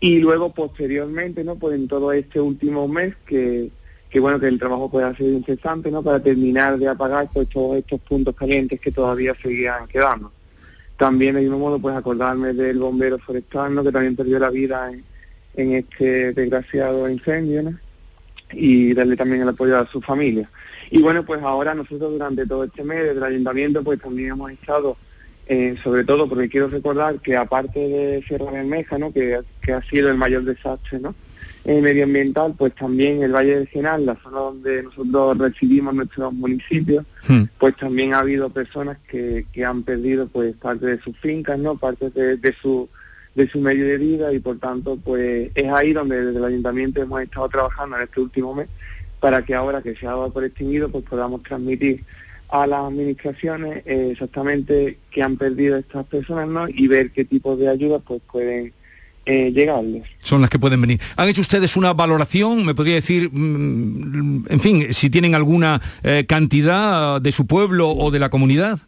Y 0.00 0.18
luego 0.18 0.52
posteriormente, 0.52 1.44
¿no? 1.44 1.56
Pues 1.56 1.74
en 1.74 1.86
todo 1.86 2.12
este 2.12 2.40
último 2.40 2.88
mes 2.88 3.14
que, 3.26 3.70
que 4.08 4.18
bueno, 4.18 4.40
que 4.40 4.48
el 4.48 4.58
trabajo 4.58 4.90
pueda 4.90 5.14
ser 5.14 5.28
incesante, 5.28 5.90
¿no? 5.90 6.02
Para 6.02 6.22
terminar 6.22 6.78
de 6.78 6.88
apagar 6.88 7.28
pues 7.32 7.48
estos 7.76 8.00
puntos 8.00 8.34
calientes 8.34 8.80
que 8.80 8.90
todavía 8.90 9.34
seguían 9.42 9.86
quedando. 9.88 10.32
También 10.96 11.34
de 11.34 11.42
mismo 11.42 11.58
modo 11.58 11.78
pues 11.78 11.94
acordarme 11.94 12.54
del 12.54 12.78
bombero 12.78 13.18
forestal, 13.18 13.74
¿no? 13.74 13.84
Que 13.84 13.92
también 13.92 14.16
perdió 14.16 14.38
la 14.38 14.50
vida 14.50 14.90
en, 14.90 15.04
en 15.54 15.74
este 15.74 16.32
desgraciado 16.32 17.10
incendio, 17.10 17.62
¿no? 17.62 17.78
Y 18.52 18.94
darle 18.94 19.16
también 19.16 19.42
el 19.42 19.48
apoyo 19.48 19.78
a 19.78 19.86
su 19.86 20.00
familia. 20.00 20.48
Y 20.90 21.00
bueno, 21.00 21.24
pues 21.24 21.40
ahora 21.42 21.74
nosotros 21.74 22.12
durante 22.12 22.46
todo 22.46 22.64
este 22.64 22.82
mes 22.82 23.14
del 23.14 23.22
ayuntamiento 23.22 23.82
pues 23.82 24.00
también 24.00 24.30
hemos 24.30 24.50
estado, 24.50 24.96
eh, 25.46 25.76
sobre 25.82 26.04
todo 26.04 26.28
porque 26.28 26.48
quiero 26.48 26.68
recordar 26.68 27.20
que 27.20 27.36
aparte 27.36 27.78
de 27.78 28.22
Sierra 28.26 28.50
Bermeja, 28.50 28.98
¿no? 28.98 29.12
que, 29.12 29.40
que 29.62 29.72
ha 29.72 29.82
sido 29.82 30.10
el 30.10 30.16
mayor 30.16 30.44
desastre 30.44 30.98
¿no? 30.98 31.14
Eh, 31.64 31.80
medioambiental, 31.80 32.54
pues 32.56 32.74
también 32.74 33.22
el 33.22 33.32
Valle 33.32 33.56
del 33.56 33.68
Genal, 33.68 34.06
la 34.06 34.16
zona 34.16 34.38
donde 34.38 34.82
nosotros 34.82 35.36
recibimos 35.36 35.94
nuestros 35.94 36.32
municipios, 36.32 37.04
hmm. 37.28 37.42
pues 37.58 37.76
también 37.76 38.14
ha 38.14 38.20
habido 38.20 38.48
personas 38.48 38.96
que, 39.06 39.44
que 39.52 39.64
han 39.64 39.82
perdido 39.82 40.26
pues 40.26 40.56
parte 40.56 40.86
de 40.86 41.00
sus 41.00 41.16
fincas, 41.18 41.58
¿no? 41.58 41.76
parte 41.76 42.10
de, 42.10 42.36
de 42.36 42.54
su 42.60 42.88
de 43.34 43.48
su 43.48 43.60
medio 43.60 43.86
de 43.86 43.96
vida 43.96 44.32
y 44.32 44.40
por 44.40 44.58
tanto 44.58 44.96
pues 44.96 45.52
es 45.54 45.72
ahí 45.72 45.92
donde 45.92 46.24
desde 46.24 46.38
el 46.38 46.44
ayuntamiento 46.44 47.00
hemos 47.00 47.22
estado 47.22 47.48
trabajando 47.48 47.96
en 47.96 48.02
este 48.02 48.20
último 48.20 48.54
mes 48.54 48.68
para 49.20 49.44
que 49.44 49.54
ahora 49.54 49.82
que 49.82 49.94
se 49.94 50.06
ha 50.06 50.10
dado 50.10 50.32
por 50.32 50.44
extinguido 50.44 50.90
pues 50.90 51.04
podamos 51.04 51.42
transmitir 51.42 52.04
a 52.48 52.66
las 52.66 52.80
administraciones 52.80 53.82
eh, 53.86 54.08
exactamente 54.12 54.98
qué 55.10 55.22
han 55.22 55.36
perdido 55.36 55.76
estas 55.76 56.04
personas 56.06 56.48
¿no? 56.48 56.66
y 56.68 56.88
ver 56.88 57.10
qué 57.12 57.24
tipo 57.24 57.56
de 57.56 57.68
ayudas 57.68 58.02
pues 58.04 58.20
pueden 58.30 58.72
eh, 59.26 59.52
llegarles. 59.52 60.04
Son 60.22 60.40
las 60.40 60.50
que 60.50 60.58
pueden 60.58 60.80
venir. 60.80 61.00
¿Han 61.16 61.28
hecho 61.28 61.42
ustedes 61.42 61.76
una 61.76 61.92
valoración? 61.92 62.64
¿Me 62.64 62.74
podría 62.74 62.94
decir, 62.94 63.30
mm, 63.30 64.46
en 64.48 64.60
fin, 64.60 64.92
si 64.92 65.10
tienen 65.10 65.34
alguna 65.34 65.80
eh, 66.02 66.24
cantidad 66.26 67.20
de 67.20 67.30
su 67.30 67.46
pueblo 67.46 67.90
o 67.90 68.10
de 68.10 68.18
la 68.18 68.30
comunidad? 68.30 68.80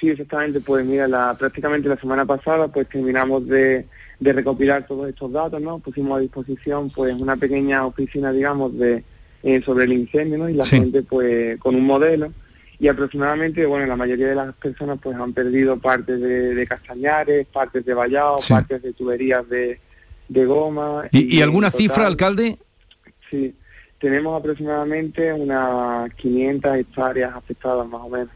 Sí, 0.00 0.08
exactamente. 0.08 0.60
Pues 0.60 0.84
mira, 0.84 1.06
la, 1.06 1.36
prácticamente 1.38 1.88
la 1.88 2.00
semana 2.00 2.24
pasada 2.24 2.68
pues 2.68 2.88
terminamos 2.88 3.46
de, 3.46 3.86
de 4.22 4.32
recopilar 4.32 4.86
todos 4.86 5.08
estos 5.08 5.32
datos, 5.32 5.60
¿no? 5.60 5.80
Pusimos 5.80 6.16
a 6.16 6.20
disposición 6.20 6.90
pues 6.90 7.12
una 7.14 7.36
pequeña 7.36 7.84
oficina, 7.84 8.30
digamos, 8.30 8.78
de 8.78 9.02
eh, 9.42 9.60
sobre 9.64 9.84
el 9.86 9.92
incendio, 9.92 10.38
¿no? 10.38 10.48
Y 10.48 10.54
la 10.54 10.64
gente 10.64 11.02
pues 11.02 11.58
con 11.58 11.74
un 11.74 11.84
modelo 11.84 12.32
y 12.78 12.86
aproximadamente, 12.86 13.66
bueno, 13.66 13.86
la 13.86 13.96
mayoría 13.96 14.28
de 14.28 14.34
las 14.36 14.54
personas 14.54 14.98
pues 15.02 15.16
han 15.16 15.32
perdido 15.32 15.76
partes 15.78 16.20
de, 16.20 16.66
castañares, 16.68 17.46
partes 17.46 17.84
de 17.84 17.94
vallado, 17.94 18.38
partes 18.48 18.82
de 18.82 18.92
tuberías 18.92 19.44
de, 19.48 19.78
goma. 20.28 21.08
¿Y, 21.10 21.42
alguna 21.42 21.70
cifra, 21.70 22.06
alcalde? 22.06 22.58
Sí, 23.30 23.54
tenemos 24.00 24.38
aproximadamente 24.38 25.32
unas 25.32 26.12
500 26.14 26.76
hectáreas 26.76 27.34
afectadas 27.34 27.86
más 27.88 28.00
o 28.00 28.08
menos. 28.08 28.30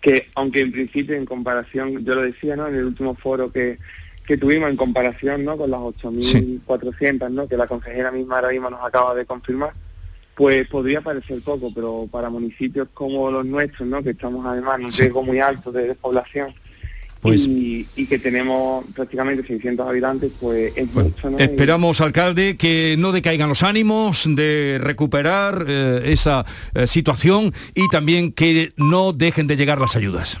Que 0.00 0.28
aunque 0.34 0.60
en 0.60 0.72
principio 0.72 1.14
en 1.14 1.24
comparación, 1.24 2.04
yo 2.04 2.14
lo 2.14 2.22
decía, 2.22 2.56
¿no? 2.56 2.68
En 2.68 2.74
el 2.74 2.84
último 2.84 3.14
foro 3.14 3.50
que 3.50 3.78
que 4.30 4.36
tuvimos 4.38 4.70
en 4.70 4.76
comparación 4.76 5.44
¿no? 5.44 5.56
con 5.56 5.72
las 5.72 5.80
8.400 5.80 7.32
¿no? 7.32 7.48
que 7.48 7.56
la 7.56 7.66
consejera 7.66 8.12
misma 8.12 8.36
ahora 8.36 8.50
mismo 8.50 8.70
nos 8.70 8.84
acaba 8.84 9.12
de 9.12 9.26
confirmar, 9.26 9.72
pues 10.36 10.68
podría 10.68 11.00
parecer 11.00 11.42
poco, 11.42 11.72
pero 11.74 12.06
para 12.08 12.30
municipios 12.30 12.86
como 12.94 13.28
los 13.32 13.44
nuestros, 13.44 13.88
¿no? 13.88 14.04
que 14.04 14.10
estamos 14.10 14.46
además 14.46 14.78
en 14.78 14.84
un 14.84 14.92
riesgo 14.92 15.24
muy 15.24 15.40
alto 15.40 15.72
de 15.72 15.88
despoblación, 15.88 16.54
Pues- 17.20 17.44
y, 17.44 17.88
y 17.96 18.06
que 18.06 18.20
tenemos 18.20 18.84
prácticamente 18.94 19.44
600 19.44 19.88
habitantes, 19.88 20.30
pues 20.40 20.74
es 20.76 20.94
mucho, 20.94 21.28
¿no? 21.28 21.36
Esperamos, 21.36 22.00
alcalde, 22.00 22.56
que 22.56 22.94
no 22.96 23.10
decaigan 23.10 23.48
los 23.48 23.64
ánimos 23.64 24.26
de 24.28 24.78
recuperar 24.80 25.64
eh, 25.66 26.02
esa 26.04 26.46
eh, 26.72 26.86
situación 26.86 27.52
y 27.74 27.88
también 27.88 28.30
que 28.30 28.72
no 28.76 29.12
dejen 29.12 29.48
de 29.48 29.56
llegar 29.56 29.80
las 29.80 29.96
ayudas. 29.96 30.40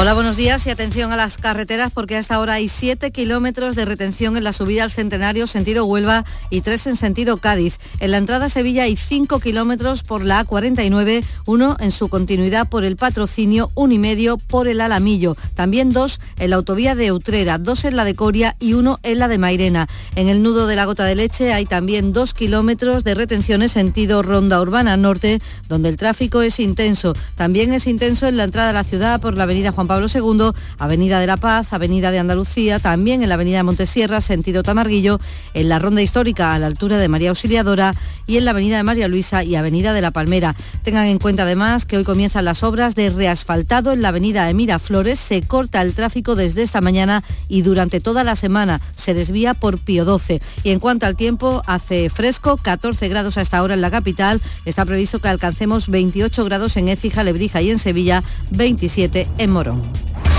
Hola, 0.00 0.14
buenos 0.14 0.36
días 0.36 0.64
y 0.64 0.70
atención 0.70 1.10
a 1.10 1.16
las 1.16 1.38
carreteras 1.38 1.90
porque 1.92 2.14
a 2.14 2.20
esta 2.20 2.38
hora 2.38 2.52
hay 2.52 2.68
7 2.68 3.10
kilómetros 3.10 3.74
de 3.74 3.84
retención 3.84 4.36
en 4.36 4.44
la 4.44 4.52
subida 4.52 4.84
al 4.84 4.92
Centenario 4.92 5.48
sentido 5.48 5.86
Huelva 5.86 6.24
y 6.50 6.60
3 6.60 6.86
en 6.86 6.96
sentido 6.96 7.38
Cádiz. 7.38 7.80
En 7.98 8.12
la 8.12 8.18
entrada 8.18 8.46
a 8.46 8.48
Sevilla 8.48 8.84
hay 8.84 8.94
5 8.94 9.40
kilómetros 9.40 10.04
por 10.04 10.24
la 10.24 10.46
A49, 10.46 11.24
uno 11.46 11.76
en 11.80 11.90
su 11.90 12.08
continuidad 12.08 12.68
por 12.68 12.84
el 12.84 12.96
Patrocinio, 12.96 13.72
un 13.74 13.90
y 13.90 13.98
medio 13.98 14.38
por 14.38 14.68
el 14.68 14.80
Alamillo. 14.80 15.36
También 15.56 15.90
dos 15.90 16.20
en 16.38 16.50
la 16.50 16.56
autovía 16.56 16.94
de 16.94 17.10
Utrera, 17.10 17.58
dos 17.58 17.84
en 17.84 17.96
la 17.96 18.04
de 18.04 18.14
Coria 18.14 18.54
y 18.60 18.74
uno 18.74 19.00
en 19.02 19.18
la 19.18 19.26
de 19.26 19.38
Mairena. 19.38 19.88
En 20.14 20.28
el 20.28 20.44
nudo 20.44 20.68
de 20.68 20.76
la 20.76 20.84
Gota 20.84 21.06
de 21.06 21.16
Leche 21.16 21.52
hay 21.52 21.66
también 21.66 22.12
2 22.12 22.34
kilómetros 22.34 23.02
de 23.02 23.16
retenciones 23.16 23.72
sentido 23.72 24.22
Ronda 24.22 24.60
Urbana 24.60 24.96
Norte, 24.96 25.42
donde 25.68 25.88
el 25.88 25.96
tráfico 25.96 26.42
es 26.42 26.60
intenso. 26.60 27.14
También 27.34 27.72
es 27.72 27.88
intenso 27.88 28.28
en 28.28 28.36
la 28.36 28.44
entrada 28.44 28.70
a 28.70 28.74
la 28.74 28.84
ciudad 28.84 29.20
por 29.20 29.34
la 29.34 29.42
avenida 29.42 29.72
Juan 29.72 29.87
Pablo 29.88 30.06
II, 30.12 30.52
Avenida 30.78 31.18
de 31.18 31.26
la 31.26 31.36
Paz, 31.36 31.72
Avenida 31.72 32.12
de 32.12 32.20
Andalucía, 32.20 32.78
también 32.78 33.24
en 33.24 33.28
la 33.28 33.34
Avenida 33.34 33.64
Montesierra, 33.64 34.20
sentido 34.20 34.62
Tamarguillo, 34.62 35.18
en 35.54 35.68
la 35.68 35.80
Ronda 35.80 36.02
Histórica 36.02 36.54
a 36.54 36.58
la 36.60 36.68
altura 36.68 36.98
de 36.98 37.08
María 37.08 37.30
Auxiliadora 37.30 37.94
y 38.28 38.36
en 38.36 38.44
la 38.44 38.52
Avenida 38.52 38.76
de 38.76 38.84
María 38.84 39.08
Luisa 39.08 39.42
y 39.42 39.56
Avenida 39.56 39.92
de 39.92 40.00
la 40.00 40.12
Palmera. 40.12 40.54
Tengan 40.84 41.06
en 41.06 41.18
cuenta 41.18 41.42
además 41.42 41.86
que 41.86 41.96
hoy 41.96 42.04
comienzan 42.04 42.44
las 42.44 42.62
obras 42.62 42.94
de 42.94 43.10
reasfaltado 43.10 43.92
en 43.92 44.02
la 44.02 44.08
Avenida 44.08 44.48
Emira 44.48 44.78
Flores. 44.78 45.18
Se 45.18 45.42
corta 45.42 45.82
el 45.82 45.94
tráfico 45.94 46.36
desde 46.36 46.62
esta 46.62 46.80
mañana 46.80 47.24
y 47.48 47.62
durante 47.62 48.00
toda 48.00 48.22
la 48.22 48.36
semana 48.36 48.80
se 48.94 49.14
desvía 49.14 49.54
por 49.54 49.78
Pío 49.78 50.04
12. 50.04 50.40
Y 50.62 50.70
en 50.70 50.80
cuanto 50.80 51.06
al 51.06 51.16
tiempo, 51.16 51.62
hace 51.66 52.10
fresco, 52.10 52.58
14 52.58 53.08
grados 53.08 53.38
a 53.38 53.40
esta 53.40 53.62
hora 53.62 53.74
en 53.74 53.80
la 53.80 53.90
capital. 53.90 54.40
Está 54.66 54.84
previsto 54.84 55.20
que 55.20 55.28
alcancemos 55.28 55.88
28 55.88 56.44
grados 56.44 56.76
en 56.76 56.88
Écija, 56.88 57.24
Lebrija 57.24 57.62
y 57.62 57.70
en 57.70 57.78
Sevilla, 57.78 58.22
27 58.50 59.28
en 59.38 59.50
Morón. 59.50 59.67
Fórum. 59.68 60.37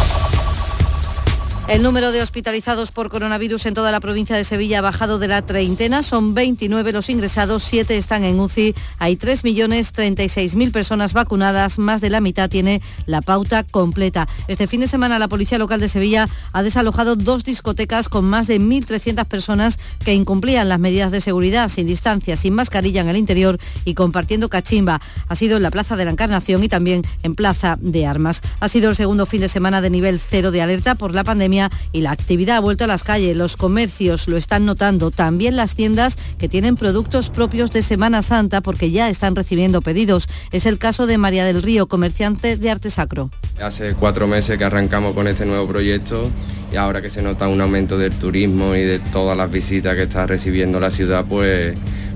El 1.70 1.84
número 1.84 2.12
de 2.12 2.24
hospitalizados 2.24 2.90
por 2.90 3.10
coronavirus 3.10 3.68
en 3.68 3.76
toda 3.76 3.92
la 3.92 4.00
provincia 4.00 4.36
de 4.36 4.44
Sevilla 4.44 4.80
ha 4.80 4.82
bajado 4.82 5.20
de 5.20 5.28
la 5.28 5.44
treintena. 5.44 6.02
Son 6.02 6.34
29 6.34 6.92
los 6.92 7.12
ingresados, 7.12 7.64
7 7.64 7.96
están 7.96 8.24
en 8.24 8.40
UCI. 8.40 8.74
Hay 8.98 9.18
3.036.000 9.18 10.72
personas 10.72 11.14
vacunadas, 11.14 11.78
más 11.78 12.02
de 12.02 12.10
la 12.10 12.22
mitad 12.22 12.50
tiene 12.50 12.82
la 13.06 13.22
pauta 13.22 13.64
completa. 13.64 14.28
Este 14.48 14.66
fin 14.66 14.80
de 14.80 14.88
semana 14.88 15.20
la 15.20 15.28
Policía 15.28 15.60
Local 15.60 15.80
de 15.80 15.90
Sevilla 15.90 16.28
ha 16.54 16.64
desalojado 16.64 17.16
dos 17.16 17.44
discotecas 17.44 18.10
con 18.10 18.26
más 18.26 18.48
de 18.48 18.60
1.300 18.60 19.26
personas 19.26 19.78
que 20.04 20.16
incumplían 20.16 20.70
las 20.70 20.80
medidas 20.80 21.12
de 21.12 21.22
seguridad, 21.22 21.70
sin 21.70 21.86
distancia, 21.86 22.36
sin 22.36 22.56
mascarilla 22.56 23.02
en 23.02 23.10
el 23.10 23.18
interior 23.18 23.60
y 23.86 23.94
compartiendo 23.94 24.50
cachimba. 24.50 25.02
Ha 25.28 25.36
sido 25.36 25.58
en 25.58 25.64
la 25.64 25.70
Plaza 25.70 25.96
de 25.96 26.06
la 26.06 26.12
Encarnación 26.12 26.64
y 26.64 26.68
también 26.68 27.04
en 27.22 27.36
Plaza 27.36 27.78
de 27.80 28.08
Armas. 28.08 28.42
Ha 28.60 28.70
sido 28.70 28.90
el 28.90 28.96
segundo 28.96 29.28
fin 29.28 29.42
de 29.42 29.50
semana 29.50 29.82
de 29.82 29.92
nivel 29.92 30.20
cero 30.20 30.50
de 30.50 30.64
alerta 30.64 30.96
por 30.96 31.14
la 31.14 31.24
pandemia 31.24 31.59
y 31.92 32.02
la 32.02 32.12
actividad 32.12 32.58
ha 32.58 32.62
vuelto 32.62 32.86
a 32.86 32.88
las 32.88 33.04
calles. 33.04 33.36
Los 33.36 33.58
comercios 33.58 34.28
lo 34.28 34.38
están 34.38 34.66
notando, 34.66 35.12
también 35.12 35.56
las 35.56 35.76
tiendas 35.76 36.18
que 36.38 36.48
tienen 36.48 36.76
productos 36.76 37.30
propios 37.30 37.72
de 37.72 37.82
Semana 37.82 38.22
Santa 38.22 38.62
porque 38.62 38.92
ya 38.92 39.10
están 39.10 39.36
recibiendo 39.36 39.82
pedidos. 39.82 40.30
Es 40.52 40.66
el 40.66 40.78
caso 40.78 41.08
de 41.08 41.18
María 41.18 41.44
del 41.44 41.62
Río, 41.62 41.88
comerciante 41.88 42.56
de 42.56 42.72
arte 42.72 42.90
sacro. 42.90 43.30
Hace 43.62 43.94
cuatro 43.94 44.28
meses 44.28 44.58
que 44.58 44.64
arrancamos 44.64 45.14
con 45.14 45.28
este 45.28 45.46
nuevo 45.46 45.68
proyecto 45.68 46.30
y 46.72 46.76
ahora 46.76 47.02
que 47.02 47.10
se 47.10 47.22
nota 47.22 47.48
un 47.48 47.60
aumento 47.62 47.98
del 47.98 48.14
turismo 48.14 48.76
y 48.76 48.82
de 48.82 49.00
todas 49.00 49.36
las 49.36 49.52
visitas 49.52 49.96
que 49.96 50.04
está 50.04 50.28
recibiendo 50.28 50.80
la 50.80 50.92
ciudad, 50.92 51.26
pues 51.28 51.76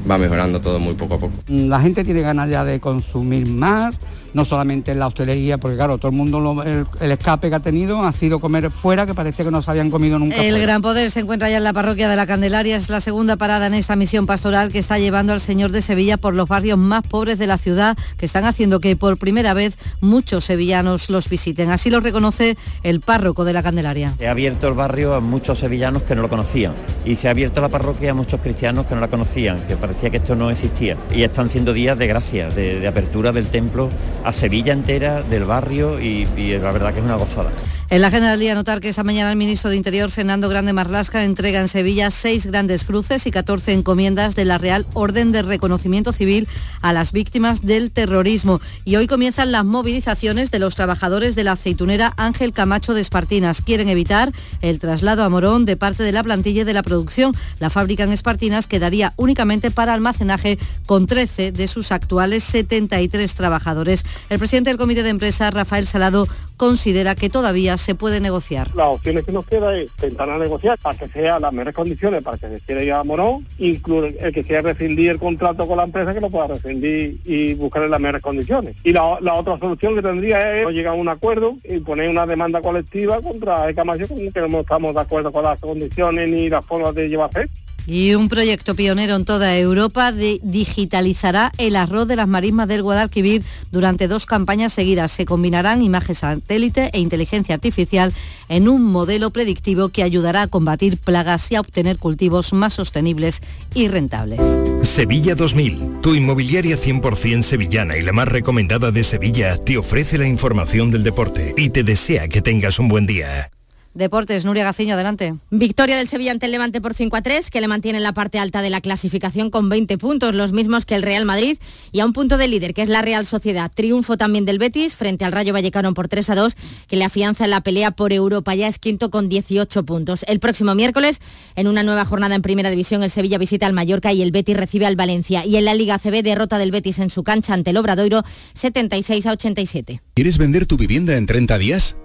va 0.10 0.17
mejorando 0.17 0.62
todo 0.62 0.79
muy 0.79 0.93
poco 0.93 1.15
a 1.15 1.19
poco. 1.19 1.34
La 1.47 1.82
gente 1.82 2.03
tiene 2.03 2.21
ganas 2.21 2.49
ya 2.49 2.63
de 2.63 2.79
consumir 2.79 3.47
más, 3.47 3.95
no 4.34 4.46
solamente 4.46 4.91
en 4.91 5.00
la 5.00 5.08
hostelería, 5.08 5.58
porque 5.58 5.76
claro, 5.78 5.98
todo 5.98 6.10
el 6.10 6.17
mundo, 6.17 6.39
lo- 6.39 6.63
el, 6.63 6.86
el 7.00 7.12
escape 7.12 7.50
que 7.50 7.56
ha 7.56 7.60
tenido 7.60 8.04
ha 8.04 8.13
sido 8.13 8.39
comer 8.39 8.72
fuera, 8.72 9.06
que 9.06 9.13
parecía 9.13 9.46
que 9.46 9.52
no 9.52 9.62
se 9.62 9.69
habían 9.72 9.89
comido 9.91 10.19
nunca. 10.19 10.36
El 10.38 10.50
fuera. 10.52 10.60
Gran 10.65 10.82
Poder 10.82 11.12
se 11.12 11.19
encuentra 11.22 11.50
ya 11.50 11.58
en 11.58 11.63
la 11.63 11.74
parroquia 11.74 12.10
de 12.10 12.15
la 12.15 12.26
Candelaria. 12.28 12.76
Es 12.78 12.89
la 12.89 13.00
segunda 13.02 13.38
parada 13.38 13.67
en 13.67 13.74
esta 13.74 13.96
misión 13.96 14.26
pastoral 14.26 14.72
que 14.72 14.80
está 14.80 14.98
llevando 15.00 15.34
al 15.34 15.41
Señor 15.41 15.72
de 15.72 15.82
Sevilla 15.82 16.17
por 16.17 16.36
los 16.36 16.48
barrios 16.48 16.78
más 16.78 17.04
pobres 17.04 17.39
de 17.39 17.48
la 17.48 17.58
ciudad, 17.58 17.98
que 18.17 18.26
están 18.26 18.46
haciendo 18.46 18.80
que 18.80 18.96
por 18.96 19.17
primera 19.17 19.54
vez 19.54 19.78
muchos 20.02 20.46
sevillanos 20.46 21.10
los 21.10 21.30
visiten. 21.30 21.69
Así 21.72 21.89
lo 21.89 22.00
reconoce 22.00 22.58
el 22.84 23.00
párroco 23.02 23.46
de 23.46 23.54
la 23.54 23.63
Candelaria. 23.63 24.13
Se 24.17 24.28
ha 24.28 24.32
abierto 24.32 24.67
el 24.67 24.74
barrio 24.74 25.13
a 25.15 25.19
muchos 25.19 25.60
sevillanos 25.60 26.04
que 26.04 26.15
no 26.15 26.22
lo 26.22 26.30
conocían 26.30 26.74
y 27.06 27.15
se 27.15 27.28
ha 27.28 27.32
abierto 27.32 27.62
la 27.62 27.69
parroquia 27.69 28.12
a 28.12 28.13
muchos 28.13 28.39
cristianos 28.41 28.86
que 28.86 28.96
no 28.96 29.02
la 29.02 29.10
conocían, 29.10 29.62
que 29.67 29.76
parecía 29.76 30.10
que 30.10 30.17
esto 30.17 30.36
no 30.36 30.50
existía. 30.50 30.98
Y 31.13 31.24
están 31.24 31.50
siendo 31.50 31.74
días 31.74 31.98
de 31.98 32.08
gracia, 32.08 32.50
de, 32.50 32.80
de 32.80 32.88
apertura 32.88 33.32
del 33.32 33.48
templo 33.48 33.89
a 34.23 34.33
Sevilla 34.33 34.73
entera, 34.73 35.23
del 35.23 35.45
barrio 35.45 35.99
y, 35.99 36.25
la 36.59 36.71
verdad 36.71 36.93
que 36.93 36.99
es 36.99 37.05
una 37.05 37.15
gozada. 37.15 37.51
En 37.89 38.01
la 38.01 38.07
agenda 38.07 38.31
del 38.31 38.39
día 38.39 38.55
notar 38.55 38.79
que 38.79 38.89
esta 38.89 39.03
mañana 39.03 39.29
el 39.29 39.38
ministro 39.38 39.69
de 39.69 39.75
Interior, 39.75 40.09
Fernando 40.09 40.49
Grande 40.49 40.73
Marlasca, 40.73 41.23
entrega 41.23 41.59
en 41.59 41.67
Sevilla 41.67 42.09
seis 42.09 42.47
grandes 42.47 42.86
cruces 42.86 43.27
y 43.27 43.31
14 43.31 43.73
encomiendas 43.73 44.36
de 44.36 44.45
la 44.45 44.57
Real 44.57 44.88
Orden 44.93 45.31
de 45.31 45.43
Reconocimiento 45.43 46.12
Civil 46.13 46.47
a 46.81 46.93
las 46.93 47.12
víctimas 47.12 47.62
del 47.62 47.91
terrorismo. 47.91 48.62
Y 48.83 48.95
hoy 48.95 49.07
comienzan 49.07 49.51
las 49.51 49.65
movilizaciones 49.65 50.49
de 50.49 50.59
los 50.59 50.75
trabajadores 50.75 51.36
de 51.36 51.43
la 51.43 51.51
aceitunera 51.51 52.13
Ángel 52.17 52.53
Camacho 52.53 52.93
de 52.93 53.01
Espartinas. 53.01 53.62
Quieren 53.62 53.89
evitar 53.89 54.31
el 54.62 54.79
traslado 54.79 55.23
a 55.23 55.29
Morón 55.29 55.65
de 55.65 55.77
parte 55.77 56.03
de 56.03 56.12
la 56.12 56.23
plantilla 56.23 56.65
de 56.65 56.73
la 56.73 56.83
producción. 56.83 57.36
La 57.59 57.69
fábrica 57.69 58.03
en 58.03 58.12
Espartinas 58.12 58.67
quedaría 58.67 59.13
únicamente 59.17 59.69
para 59.69 59.93
almacenaje 59.93 60.57
con 60.86 61.05
13 61.05 61.51
de 61.51 61.67
sus 61.67 61.91
actuales 61.91 62.43
73 62.43 63.36
trabajadores. 63.36 64.03
El 64.30 64.39
presidente 64.39 64.69
del 64.69 64.78
comité 64.78 65.04
de 65.04 65.10
empresa, 65.10 65.52
Rafael 65.52 65.86
Salado, 65.86 66.28
considera 66.58 67.15
que 67.15 67.30
todavía 67.30 67.78
se 67.78 67.95
puede 67.95 68.19
negociar. 68.19 68.76
Las 68.76 68.88
opciones 68.88 69.26
que 69.26 69.32
nos 69.32 69.45
queda 69.45 69.76
es 69.76 69.89
intentar 69.95 70.30
a 70.30 70.38
negociar 70.38 70.78
para 70.80 70.97
que 70.97 71.08
sea 71.10 71.39
las 71.39 71.52
mejores 71.52 71.76
condiciones 71.76 72.21
para 72.23 72.38
que 72.38 72.47
se 72.49 72.60
quiera 72.62 72.84
ir 72.84 72.93
a 72.93 73.04
Morón, 73.04 73.45
incluso 73.58 74.08
el 74.08 74.34
que 74.34 74.43
quiera 74.43 74.62
rescindir 74.62 75.12
el 75.12 75.19
contrato 75.19 75.67
con 75.67 75.78
la 75.78 75.84
empresa 75.84 76.13
que 76.13 76.21
lo 76.21 76.30
pueda 76.30 76.47
rescindir 76.47 77.19
y 77.26 77.54
buscar 77.56 77.88
las 77.89 77.99
mejores 77.99 78.21
condiciones. 78.21 78.76
Y 78.84 78.93
la, 78.93 79.04
otra 79.04 79.58
solución 79.60 79.95
que 79.95 80.02
tendría 80.02 80.62
es 80.62 80.69
llegar 80.69 80.93
a 80.93 80.97
un 80.97 81.10
acuerdo 81.10 81.58
y 81.63 81.80
poner 81.80 82.10
una 82.10 82.26
demanda 82.26 82.62
colectiva 82.62 83.21
contra 83.21 83.67
con 83.73 83.99
que 83.99 84.47
no 84.49 84.60
estamos 84.62 84.93
de 84.95 85.02
acuerdo 85.02 85.32
con 85.32 85.43
las 85.43 85.60
condiciones 85.60 86.30
ni 86.30 86.49
las 86.49 86.65
formas 86.65 86.95
de 86.95 87.10
llevar 87.10 87.26
a 87.28 87.39
hacer. 87.39 87.49
Y 87.86 88.13
un 88.15 88.30
proyecto 88.30 88.76
pionero 88.76 89.15
en 89.17 89.26
toda 89.26 89.58
Europa 89.58 90.12
de- 90.12 90.39
digitalizará 90.41 91.52
el 91.58 91.76
arroz 91.76 92.08
de 92.08 92.15
las 92.15 92.28
marismas 92.28 92.67
del 92.67 92.82
Guadalquivir 92.82 93.43
durante 93.72 94.08
dos 94.08 94.26
campañas 94.26 94.74
seguidas. 94.74 95.12
Se 95.12 95.26
combinarán 95.26 95.82
imagen 95.82 96.15
satélite 96.15 96.89
e 96.93 97.00
inteligencia 97.00 97.56
artificial 97.56 98.13
en 98.50 98.67
un 98.69 98.84
modelo 98.84 99.32
predictivo 99.32 99.89
que 99.89 100.04
ayudará 100.04 100.43
a 100.43 100.48
combatir 100.48 100.98
plagas 100.98 101.52
y 101.52 101.56
a 101.56 101.62
obtener 101.62 101.98
cultivos 101.98 102.54
más 102.54 102.74
sostenibles 102.74 103.41
y 103.74 103.88
rentables. 103.89 104.39
Sevilla 104.82 105.36
2000, 105.36 106.02
tu 106.02 106.15
inmobiliaria 106.15 106.78
100% 106.78 107.43
sevillana 107.43 107.98
y 107.98 108.02
la 108.04 108.13
más 108.13 108.28
recomendada 108.28 108.91
de 108.91 109.04
Sevilla, 109.04 109.58
te 109.58 109.78
ofrece 109.78 110.17
la 110.17 110.28
información 110.28 110.91
del 110.91 111.04
deporte 111.04 111.54
y 111.58 111.69
te 111.69 111.84
desea 111.84 112.28
que 112.28 112.41
tengas 112.41 112.80
un 112.80 112.88
buen 112.88 113.06
día. 113.06 113.52
Deportes, 113.93 114.43
Nuria 114.43 114.63
Gaciño, 114.63 114.95
adelante. 114.95 115.36
Victoria 115.51 115.95
del 115.95 116.08
Sevilla 116.08 116.32
ante 116.32 116.47
el 116.47 116.51
Levante 116.51 116.82
por 116.82 116.95
5 116.95 117.15
a 117.15 117.21
3, 117.21 117.51
que 117.51 117.62
le 117.62 117.67
mantiene 117.67 117.97
en 117.97 118.03
la 118.03 118.13
parte 118.13 118.39
alta 118.39 118.63
de 118.63 118.71
la 118.71 118.82
clasificación 118.82 119.51
con 119.51 119.69
20 119.69 119.99
puntos, 119.99 120.34
los 120.34 120.51
mismos 120.51 120.86
que 120.86 120.95
el 120.95 121.03
Real 121.03 121.25
Madrid, 121.25 121.60
y 121.91 121.99
a 121.99 122.06
un 122.06 122.13
punto 122.13 122.38
del 122.38 122.51
líder, 122.51 122.73
que 122.73 122.82
es 122.82 122.89
la 122.89 123.03
Real 123.03 123.27
Sociedad. 123.27 123.71
Triunfo 123.73 124.17
también 124.17 124.45
del 124.45 124.58
Betis 124.58 124.95
frente 124.95 125.25
al 125.25 125.32
Rayo 125.32 125.53
Vallecano 125.53 125.93
por 125.93 126.08
3 126.08 126.32
a 126.32 126.36
2, 126.36 126.56
que 126.88 126.95
le 126.95 127.06
afianza 127.06 127.43
en 127.43 127.51
la 127.51 127.62
pelea 127.62 127.91
por 127.91 128.13
Europa. 128.13 128.56
Ya 128.56 128.67
es 128.67 128.79
quinto 128.79 129.12
con 129.12 129.29
18 129.29 129.85
puntos. 129.85 130.25
El 130.27 130.39
próximo 130.39 130.73
miércoles, 130.73 131.19
en 131.56 131.67
una 131.67 131.83
nueva 131.83 132.04
jornada 132.06 132.33
en 132.33 132.41
Primera 132.41 132.71
División, 132.71 133.04
el 133.04 133.12
Sevilla 133.12 133.37
visita 133.37 133.67
al 133.67 133.73
Mallorca 133.73 134.12
y 134.12 134.23
el 134.23 134.31
Betis 134.31 134.58
recibe 134.58 134.87
al 134.87 134.96
Valencia. 134.96 135.46
Y 135.46 135.58
en 135.58 135.65
la 135.65 135.75
Liga 135.75 136.00
CB, 136.00 136.23
derrota 136.23 136.58
del 136.58 136.71
Betis 136.71 136.98
en 136.98 137.12
su 137.12 137.23
cancha 137.23 137.54
ante 137.54 137.69
el 137.69 137.77
Obradoiro, 137.77 138.23
76 138.54 139.27
a 139.27 139.31
87. 139.33 140.02
¿Quieres 140.15 140.37
vender 140.39 140.65
tu 140.65 140.77
vivienda 140.77 141.15
en 141.15 141.27
30 141.27 141.58
días? 141.60 141.96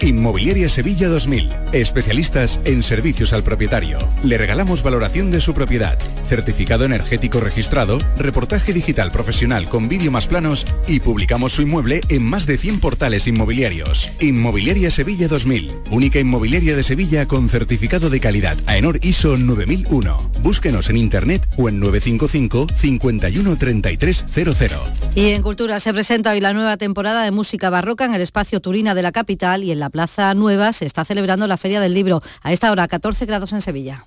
Inmobiliaria 0.00 0.68
Sevilla 0.68 1.08
2000, 1.08 1.48
especialistas 1.72 2.60
en 2.64 2.82
servicios 2.82 3.32
al 3.32 3.42
propietario. 3.42 3.98
Le 4.22 4.36
regalamos 4.36 4.82
valoración 4.82 5.30
de 5.30 5.40
su 5.40 5.54
propiedad, 5.54 5.98
certificado 6.28 6.84
energético 6.84 7.40
registrado, 7.40 7.98
reportaje 8.18 8.72
digital 8.72 9.10
profesional 9.10 9.68
con 9.68 9.88
vídeo 9.88 10.10
más 10.10 10.26
planos 10.26 10.66
y 10.86 11.00
publicamos 11.00 11.52
su 11.52 11.62
inmueble 11.62 12.00
en 12.08 12.22
más 12.22 12.46
de 12.46 12.58
100 12.58 12.80
portales 12.80 13.26
inmobiliarios. 13.26 14.10
Inmobiliaria 14.20 14.90
Sevilla 14.90 15.28
2000, 15.28 15.72
única 15.90 16.18
inmobiliaria 16.18 16.76
de 16.76 16.82
Sevilla 16.82 17.26
con 17.26 17.48
certificado 17.48 18.10
de 18.10 18.20
calidad 18.20 18.58
AENOR 18.66 18.98
ISO 19.02 19.36
9001. 19.36 20.30
Búsquenos 20.42 20.90
en 20.90 20.96
internet 20.96 21.48
o 21.56 21.68
en 21.68 21.80
955 21.80 22.66
51 22.74 23.56
3300. 23.56 24.92
Y 25.14 25.30
en 25.30 25.42
Cultura 25.42 25.80
se 25.80 25.92
presenta 25.92 26.32
hoy 26.32 26.40
la 26.40 26.52
nueva 26.52 26.76
temporada 26.76 27.24
de 27.24 27.30
música 27.30 27.70
barroca 27.70 28.04
en 28.04 28.14
el 28.14 28.20
espacio 28.20 28.60
Turina 28.60 28.94
de 28.94 29.02
la 29.02 29.12
capital 29.12 29.64
y 29.64 29.70
en 29.70 29.78
la 29.78 29.83
Plaza 29.90 30.34
Nueva 30.34 30.72
se 30.72 30.86
está 30.86 31.04
celebrando 31.04 31.46
la 31.46 31.56
Feria 31.56 31.80
del 31.80 31.94
Libro. 31.94 32.22
A 32.42 32.52
esta 32.52 32.70
hora, 32.70 32.86
14 32.86 33.26
grados 33.26 33.52
en 33.52 33.60
Sevilla. 33.60 34.06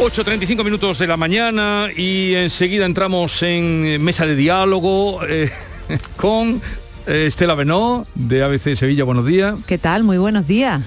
...8.35 0.00 0.64
minutos 0.64 1.00
de 1.00 1.08
la 1.08 1.16
mañana 1.16 1.88
y 1.94 2.34
enseguida 2.34 2.86
entramos 2.86 3.42
en 3.42 4.02
mesa 4.02 4.26
de 4.26 4.36
diálogo 4.36 5.20
eh, 5.26 5.50
con 6.16 6.62
eh, 7.06 7.26
Estela 7.26 7.56
Benó 7.56 8.06
de 8.14 8.44
ABC 8.44 8.76
Sevilla. 8.76 9.02
Buenos 9.02 9.26
días. 9.26 9.56
¿Qué 9.66 9.76
tal? 9.76 10.04
Muy 10.04 10.16
buenos 10.16 10.46
días 10.46 10.82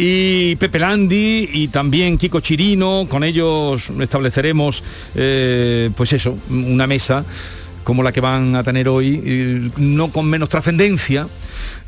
y 0.00 0.54
Pepe 0.56 0.78
Landi 0.78 1.48
y 1.52 1.68
también 1.68 2.18
Kiko 2.18 2.38
Chirino. 2.38 3.06
Con 3.08 3.24
ellos 3.24 3.90
estableceremos, 4.00 4.84
eh, 5.16 5.90
pues 5.96 6.12
eso, 6.12 6.36
una 6.50 6.86
mesa 6.86 7.24
como 7.82 8.04
la 8.04 8.12
que 8.12 8.20
van 8.20 8.54
a 8.54 8.62
tener 8.62 8.86
hoy, 8.86 9.72
no 9.78 10.12
con 10.12 10.26
menos 10.26 10.50
trascendencia 10.50 11.26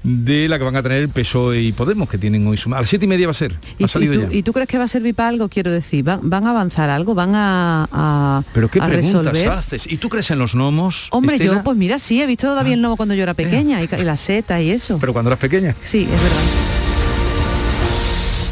de 0.02 0.48
la 0.48 0.58
que 0.58 0.64
van 0.64 0.74
a 0.74 0.82
tener 0.82 1.02
el 1.02 1.10
PSOE 1.10 1.60
y 1.60 1.72
Podemos, 1.72 2.08
que 2.08 2.16
tienen 2.16 2.46
hoy 2.46 2.56
su... 2.56 2.74
A 2.74 2.80
las 2.80 2.88
siete 2.88 3.04
y 3.04 3.08
media 3.08 3.26
va 3.26 3.32
a 3.32 3.34
ser. 3.34 3.54
¿Y, 3.78 4.42
tú, 4.42 4.52
crees 4.54 4.66
que 4.66 4.78
va 4.78 4.84
a 4.84 4.88
servir 4.88 5.14
para 5.14 5.28
algo? 5.28 5.48
Quiero 5.48 5.70
decir, 5.70 6.02
¿van, 6.02 6.46
a 6.46 6.50
avanzar 6.50 6.88
algo? 6.90 7.14
¿Van 7.14 7.32
a, 7.34 8.42
¿Pero 8.54 8.68
qué 8.68 8.80
preguntas 8.80 9.46
haces? 9.46 9.86
¿Y 9.86 9.98
tú 9.98 10.08
crees 10.08 10.30
en 10.30 10.38
los 10.38 10.54
gnomos? 10.54 11.08
Hombre, 11.12 11.38
yo, 11.38 11.62
pues 11.62 11.76
mira, 11.76 11.98
sí, 11.98 12.20
he 12.20 12.26
visto 12.26 12.48
todavía 12.48 12.74
el 12.74 12.80
ah. 12.80 12.82
gnomo 12.82 12.96
cuando 12.96 13.14
yo 13.14 13.22
era 13.22 13.34
pequeña, 13.34 13.82
y, 13.82 13.88
y 13.94 14.04
la 14.04 14.16
seta 14.16 14.60
y 14.60 14.70
eso. 14.70 14.98
¿Pero 14.98 15.12
cuando 15.12 15.28
eras 15.28 15.38
pequeña? 15.38 15.76
Sí, 15.84 16.08
es 16.10 16.22
verdad. 16.22 16.69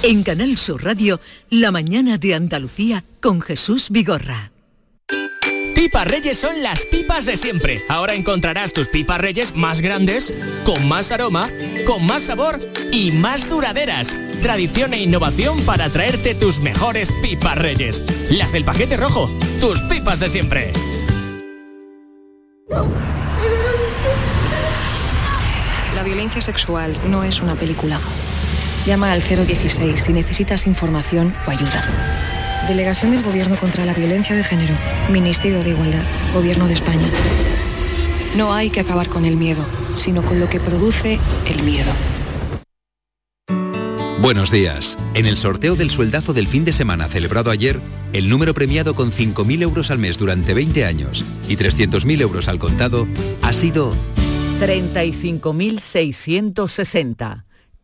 En 0.08 0.22
Canal 0.22 0.56
Sur 0.56 0.84
Radio, 0.84 1.20
La 1.50 1.70
mañana 1.70 2.16
de 2.16 2.34
Andalucía 2.34 3.04
con 3.20 3.42
Jesús 3.42 3.90
Vigorra. 3.90 4.52
Pipas 5.74 6.08
Reyes 6.08 6.38
son 6.38 6.62
las 6.62 6.86
pipas 6.86 7.26
de 7.26 7.36
siempre. 7.36 7.84
Ahora 7.90 8.14
encontrarás 8.14 8.72
tus 8.72 8.88
pipas 8.88 9.20
Reyes 9.20 9.54
más 9.54 9.82
grandes, 9.82 10.32
con 10.64 10.88
más 10.88 11.12
aroma, 11.12 11.50
con 11.86 12.06
más 12.06 12.22
sabor 12.22 12.58
y 12.90 13.12
más 13.12 13.50
duraderas. 13.50 14.14
Tradición 14.40 14.94
e 14.94 15.02
innovación 15.02 15.60
para 15.66 15.90
traerte 15.90 16.34
tus 16.34 16.58
mejores 16.58 17.12
pipas 17.20 17.58
Reyes. 17.58 18.02
Las 18.30 18.50
del 18.50 18.64
paquete 18.64 18.96
rojo, 18.96 19.30
tus 19.60 19.82
pipas 19.82 20.20
de 20.20 20.30
siempre. 20.30 20.72
La 25.94 26.02
violencia 26.02 26.40
sexual 26.40 26.96
no 27.10 27.24
es 27.24 27.42
una 27.42 27.56
película. 27.56 28.00
Llama 28.86 29.12
al 29.12 29.22
016 29.22 30.00
si 30.00 30.12
necesitas 30.12 30.66
información 30.66 31.34
o 31.46 31.50
ayuda. 31.50 31.84
Delegación 32.68 33.12
del 33.12 33.22
Gobierno 33.22 33.56
contra 33.56 33.84
la 33.84 33.94
Violencia 33.94 34.36
de 34.36 34.44
Género. 34.44 34.74
Ministerio 35.10 35.62
de 35.62 35.70
Igualdad. 35.70 36.02
Gobierno 36.34 36.66
de 36.66 36.74
España. 36.74 37.08
No 38.36 38.52
hay 38.52 38.70
que 38.70 38.80
acabar 38.80 39.08
con 39.08 39.24
el 39.24 39.36
miedo, 39.36 39.64
sino 39.94 40.22
con 40.22 40.38
lo 40.38 40.48
que 40.48 40.60
produce 40.60 41.18
el 41.46 41.62
miedo. 41.62 41.90
Buenos 44.20 44.50
días. 44.50 44.98
En 45.14 45.26
el 45.26 45.36
sorteo 45.36 45.76
del 45.76 45.90
sueldazo 45.90 46.34
del 46.34 46.48
fin 46.48 46.64
de 46.64 46.72
semana 46.72 47.08
celebrado 47.08 47.50
ayer, 47.50 47.80
el 48.12 48.28
número 48.28 48.52
premiado 48.52 48.94
con 48.94 49.12
5.000 49.12 49.62
euros 49.62 49.90
al 49.90 49.98
mes 49.98 50.18
durante 50.18 50.54
20 50.54 50.84
años 50.84 51.24
y 51.48 51.56
300.000 51.56 52.20
euros 52.20 52.48
al 52.48 52.58
contado 52.58 53.08
ha 53.42 53.52
sido 53.52 53.94
35.660. 54.60 57.47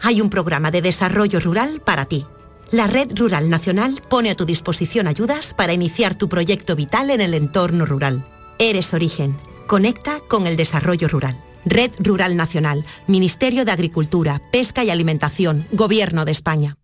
Hay 0.00 0.20
un 0.20 0.30
programa 0.30 0.70
de 0.70 0.82
desarrollo 0.82 1.40
rural 1.40 1.80
para 1.84 2.06
ti. 2.06 2.26
La 2.70 2.86
Red 2.86 3.12
Rural 3.16 3.48
Nacional 3.48 4.02
pone 4.08 4.30
a 4.30 4.34
tu 4.34 4.44
disposición 4.44 5.06
ayudas 5.06 5.54
para 5.54 5.72
iniciar 5.72 6.16
tu 6.16 6.28
proyecto 6.28 6.74
vital 6.74 7.10
en 7.10 7.20
el 7.20 7.34
entorno 7.34 7.86
rural. 7.86 8.24
Eres 8.58 8.92
origen. 8.94 9.36
Conecta 9.66 10.20
con 10.28 10.46
el 10.46 10.56
desarrollo 10.56 11.08
rural. 11.08 11.42
Red 11.64 11.92
Rural 11.98 12.36
Nacional, 12.36 12.84
Ministerio 13.06 13.64
de 13.64 13.72
Agricultura, 13.72 14.40
Pesca 14.52 14.84
y 14.84 14.90
Alimentación, 14.90 15.66
Gobierno 15.72 16.24
de 16.24 16.32
España. 16.32 16.76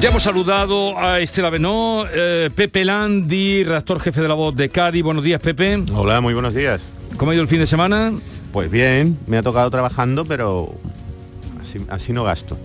Ya 0.00 0.08
hemos 0.08 0.22
saludado 0.22 0.98
a 0.98 1.20
Estela 1.20 1.50
Benó, 1.50 2.06
eh, 2.10 2.48
Pepe 2.54 2.86
Landi, 2.86 3.64
redactor 3.64 4.00
jefe 4.00 4.22
de 4.22 4.28
la 4.28 4.34
voz 4.34 4.56
de 4.56 4.70
Cádiz. 4.70 5.02
Buenos 5.02 5.22
días, 5.22 5.38
Pepe. 5.42 5.84
Hola, 5.92 6.22
muy 6.22 6.32
buenos 6.32 6.54
días. 6.54 6.80
¿Cómo 7.18 7.32
ha 7.32 7.34
ido 7.34 7.42
el 7.42 7.48
fin 7.48 7.58
de 7.58 7.66
semana? 7.66 8.14
Pues 8.50 8.70
bien, 8.70 9.18
me 9.26 9.36
ha 9.36 9.42
tocado 9.42 9.70
trabajando, 9.70 10.24
pero 10.24 10.74
así, 11.90 12.14
no 12.14 12.24
gasto. 12.24 12.56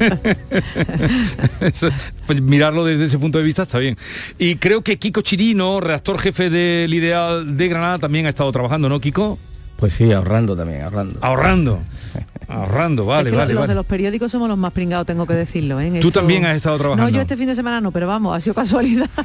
pues 2.26 2.40
mirarlo 2.40 2.86
desde 2.86 3.04
ese 3.04 3.18
punto 3.18 3.36
de 3.36 3.44
vista 3.44 3.64
está 3.64 3.78
bien. 3.78 3.98
Y 4.38 4.56
creo 4.56 4.80
que 4.80 4.98
Kiko 4.98 5.20
Chirino, 5.20 5.78
redactor 5.80 6.18
jefe 6.18 6.48
del 6.48 6.94
Ideal 6.94 7.54
de 7.54 7.68
Granada, 7.68 7.98
también 7.98 8.24
ha 8.24 8.30
estado 8.30 8.50
trabajando, 8.50 8.88
¿no, 8.88 8.98
Kiko? 8.98 9.38
Pues 9.84 9.96
sí, 9.96 10.10
ahorrando 10.12 10.56
también, 10.56 10.80
ahorrando. 10.80 11.18
Ahorrando. 11.20 11.82
Ahorrando, 12.48 13.04
vale, 13.04 13.30
vale. 13.30 13.52
Los 13.52 13.68
de 13.68 13.74
los 13.74 13.84
periódicos 13.84 14.32
somos 14.32 14.48
los 14.48 14.56
más 14.56 14.72
pringados, 14.72 15.06
tengo 15.06 15.26
que 15.26 15.34
decirlo. 15.34 15.78
¿eh? 15.78 15.98
Tú 16.00 16.10
también 16.10 16.46
has 16.46 16.56
estado 16.56 16.78
trabajando. 16.78 17.10
No, 17.10 17.14
yo 17.14 17.20
este 17.20 17.36
fin 17.36 17.48
de 17.48 17.54
semana 17.54 17.82
no, 17.82 17.92
pero 17.92 18.06
vamos, 18.06 18.34
ha 18.34 18.40
sido 18.40 18.54
casualidad. 18.54 19.10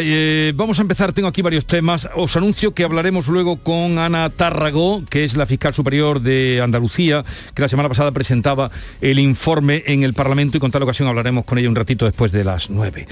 Eh, 0.00 0.52
vamos 0.56 0.78
a 0.78 0.82
empezar, 0.82 1.12
tengo 1.12 1.28
aquí 1.28 1.40
varios 1.42 1.66
temas. 1.66 2.08
Os 2.16 2.36
anuncio 2.36 2.74
que 2.74 2.84
hablaremos 2.84 3.28
luego 3.28 3.56
con 3.56 3.98
Ana 3.98 4.28
Tárrago, 4.30 5.04
que 5.08 5.24
es 5.24 5.36
la 5.36 5.46
fiscal 5.46 5.72
superior 5.72 6.20
de 6.20 6.60
Andalucía, 6.62 7.24
que 7.54 7.62
la 7.62 7.68
semana 7.68 7.88
pasada 7.88 8.12
presentaba 8.12 8.70
el 9.00 9.18
informe 9.18 9.82
en 9.86 10.02
el 10.02 10.14
Parlamento 10.14 10.56
y 10.56 10.60
con 10.60 10.70
tal 10.70 10.82
ocasión 10.82 11.08
hablaremos 11.08 11.44
con 11.44 11.58
ella 11.58 11.68
un 11.68 11.76
ratito 11.76 12.04
después 12.06 12.32
de 12.32 12.44
las 12.44 12.70
nueve. 12.70 13.06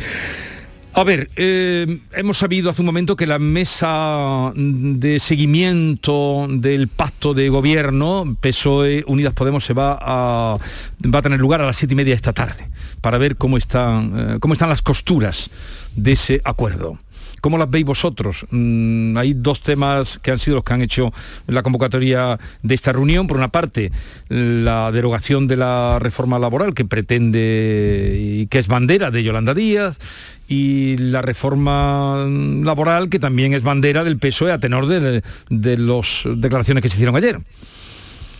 A 0.95 1.05
ver, 1.05 1.31
eh, 1.37 2.01
hemos 2.13 2.37
sabido 2.37 2.69
hace 2.69 2.83
un 2.83 2.87
momento 2.87 3.17
que 3.17 3.27
la 3.27 3.39
mesa 3.39 4.53
de 4.55 5.21
seguimiento 5.21 6.47
del 6.51 6.89
pacto 6.89 7.33
de 7.33 7.49
gobierno 7.49 8.37
PSOE 8.41 9.03
Unidas 9.07 9.33
Podemos 9.33 9.65
se 9.65 9.73
va 9.73 9.99
a, 9.99 10.59
va 11.03 11.19
a 11.19 11.23
tener 11.23 11.41
lugar 11.41 11.63
a 11.63 11.67
las 11.67 11.79
siete 11.79 11.95
y 11.95 11.97
media 11.97 12.15
esta 12.15 12.35
tarde 12.35 12.69
para 13.01 13.17
ver 13.17 13.37
cómo 13.37 13.57
están, 13.57 14.13
eh, 14.35 14.39
cómo 14.39 14.53
están 14.53 14.69
las 14.69 14.83
costuras 14.83 15.49
de 15.97 16.13
ese 16.13 16.43
acuerdo 16.45 16.99
¿Cómo 17.43 17.59
las 17.59 17.69
veis 17.69 17.85
vosotros? 17.85 18.47
Mm, 18.51 19.17
hay 19.17 19.35
dos 19.35 19.63
temas 19.63 20.21
que 20.23 20.31
han 20.31 20.39
sido 20.39 20.55
los 20.55 20.65
que 20.65 20.75
han 20.75 20.81
hecho 20.81 21.13
la 21.49 21.65
convocatoria 21.65 22.39
de 22.63 22.75
esta 22.77 22.93
reunión. 22.93 23.27
Por 23.27 23.37
una 23.37 23.49
parte, 23.49 23.91
la 24.29 24.93
derogación 24.93 25.49
de 25.49 25.57
la 25.57 25.99
reforma 25.99 26.39
laboral 26.39 26.73
que 26.73 26.85
pretende 26.85 28.17
y 28.17 28.47
que 28.47 28.61
es 28.61 28.69
bandera 28.69 29.11
de 29.11 29.25
Yolanda 29.25 29.55
Díaz 29.55 29.99
y 30.47 30.97
la 30.99 31.21
reforma 31.21 32.29
laboral 32.29 33.11
que 33.11 33.19
también 33.19 33.55
es 33.55 33.65
bandera 33.65 34.05
del 34.05 34.19
PSOE 34.19 34.53
a 34.53 34.59
tenor 34.59 34.87
de, 34.87 35.25
de 35.51 35.79
las 35.79 36.23
declaraciones 36.25 36.81
que 36.81 36.91
se 36.91 36.95
hicieron 36.95 37.17
ayer. 37.17 37.41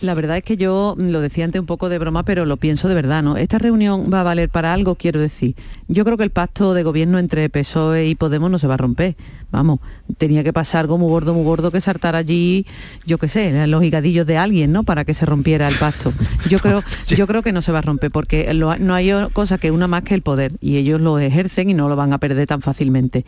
La 0.03 0.13
verdad 0.15 0.35
es 0.35 0.43
que 0.43 0.57
yo 0.57 0.95
lo 0.97 1.21
decía 1.21 1.45
antes 1.45 1.61
un 1.61 1.65
poco 1.65 1.87
de 1.87 1.97
broma, 1.97 2.23
pero 2.23 2.43
lo 2.43 2.57
pienso 2.57 2.89
de 2.89 2.93
verdad, 2.93 3.23
¿no? 3.23 3.37
Esta 3.37 3.57
reunión 3.57 4.09
va 4.13 4.19
a 4.19 4.23
valer 4.23 4.49
para 4.49 4.73
algo, 4.73 4.95
quiero 4.95 5.21
decir. 5.21 5.55
Yo 5.87 6.03
creo 6.03 6.17
que 6.17 6.25
el 6.25 6.29
pacto 6.29 6.73
de 6.73 6.83
gobierno 6.83 7.19
entre 7.19 7.47
PSOE 7.47 8.07
y 8.07 8.15
Podemos 8.15 8.51
no 8.51 8.59
se 8.59 8.67
va 8.67 8.73
a 8.73 8.77
romper. 8.77 9.15
Vamos, 9.49 9.79
tenía 10.17 10.43
que 10.43 10.51
pasar 10.51 10.81
algo 10.81 10.97
muy 10.97 11.07
gordo, 11.07 11.33
muy 11.33 11.45
gordo 11.45 11.71
que 11.71 11.79
saltar 11.79 12.17
allí, 12.17 12.65
yo 13.05 13.17
qué 13.17 13.29
sé, 13.29 13.65
los 13.65 13.81
higadillos 13.81 14.27
de 14.27 14.37
alguien, 14.37 14.73
¿no? 14.73 14.83
Para 14.83 15.05
que 15.05 15.13
se 15.13 15.25
rompiera 15.25 15.69
el 15.69 15.75
pacto. 15.75 16.11
Yo 16.49 16.59
creo, 16.59 16.83
yo 17.07 17.25
creo 17.25 17.41
que 17.41 17.53
no 17.53 17.61
se 17.61 17.71
va 17.71 17.79
a 17.79 17.83
romper, 17.83 18.11
porque 18.11 18.53
no 18.53 18.93
hay 18.93 19.09
cosa 19.31 19.57
que 19.57 19.71
una 19.71 19.87
más 19.87 20.03
que 20.03 20.15
el 20.15 20.21
poder, 20.21 20.51
y 20.59 20.75
ellos 20.75 20.99
lo 20.99 21.17
ejercen 21.17 21.69
y 21.69 21.73
no 21.73 21.87
lo 21.87 21.95
van 21.95 22.11
a 22.11 22.17
perder 22.17 22.45
tan 22.45 22.59
fácilmente. 22.59 23.23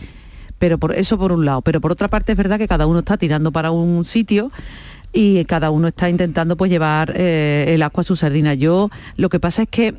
Pero 0.59 0.77
por 0.77 0.93
eso 0.93 1.17
por 1.17 1.31
un 1.31 1.45
lado. 1.45 1.61
Pero 1.61 1.81
por 1.81 1.91
otra 1.91 2.07
parte 2.07 2.31
es 2.31 2.37
verdad 2.37 2.57
que 2.57 2.67
cada 2.67 2.85
uno 2.85 2.99
está 2.99 3.17
tirando 3.17 3.51
para 3.51 3.71
un 3.71 4.05
sitio 4.05 4.51
y 5.17 5.45
cada 5.45 5.71
uno 5.71 5.87
está 5.87 6.09
intentando 6.09 6.57
pues 6.57 6.69
llevar 6.69 7.13
eh, 7.15 7.67
el 7.69 7.81
agua 7.81 8.01
a 8.01 8.03
su 8.03 8.17
sardina. 8.17 8.53
Yo 8.53 8.91
lo 9.15 9.29
que 9.29 9.39
pasa 9.39 9.61
es 9.61 9.69
que 9.69 9.95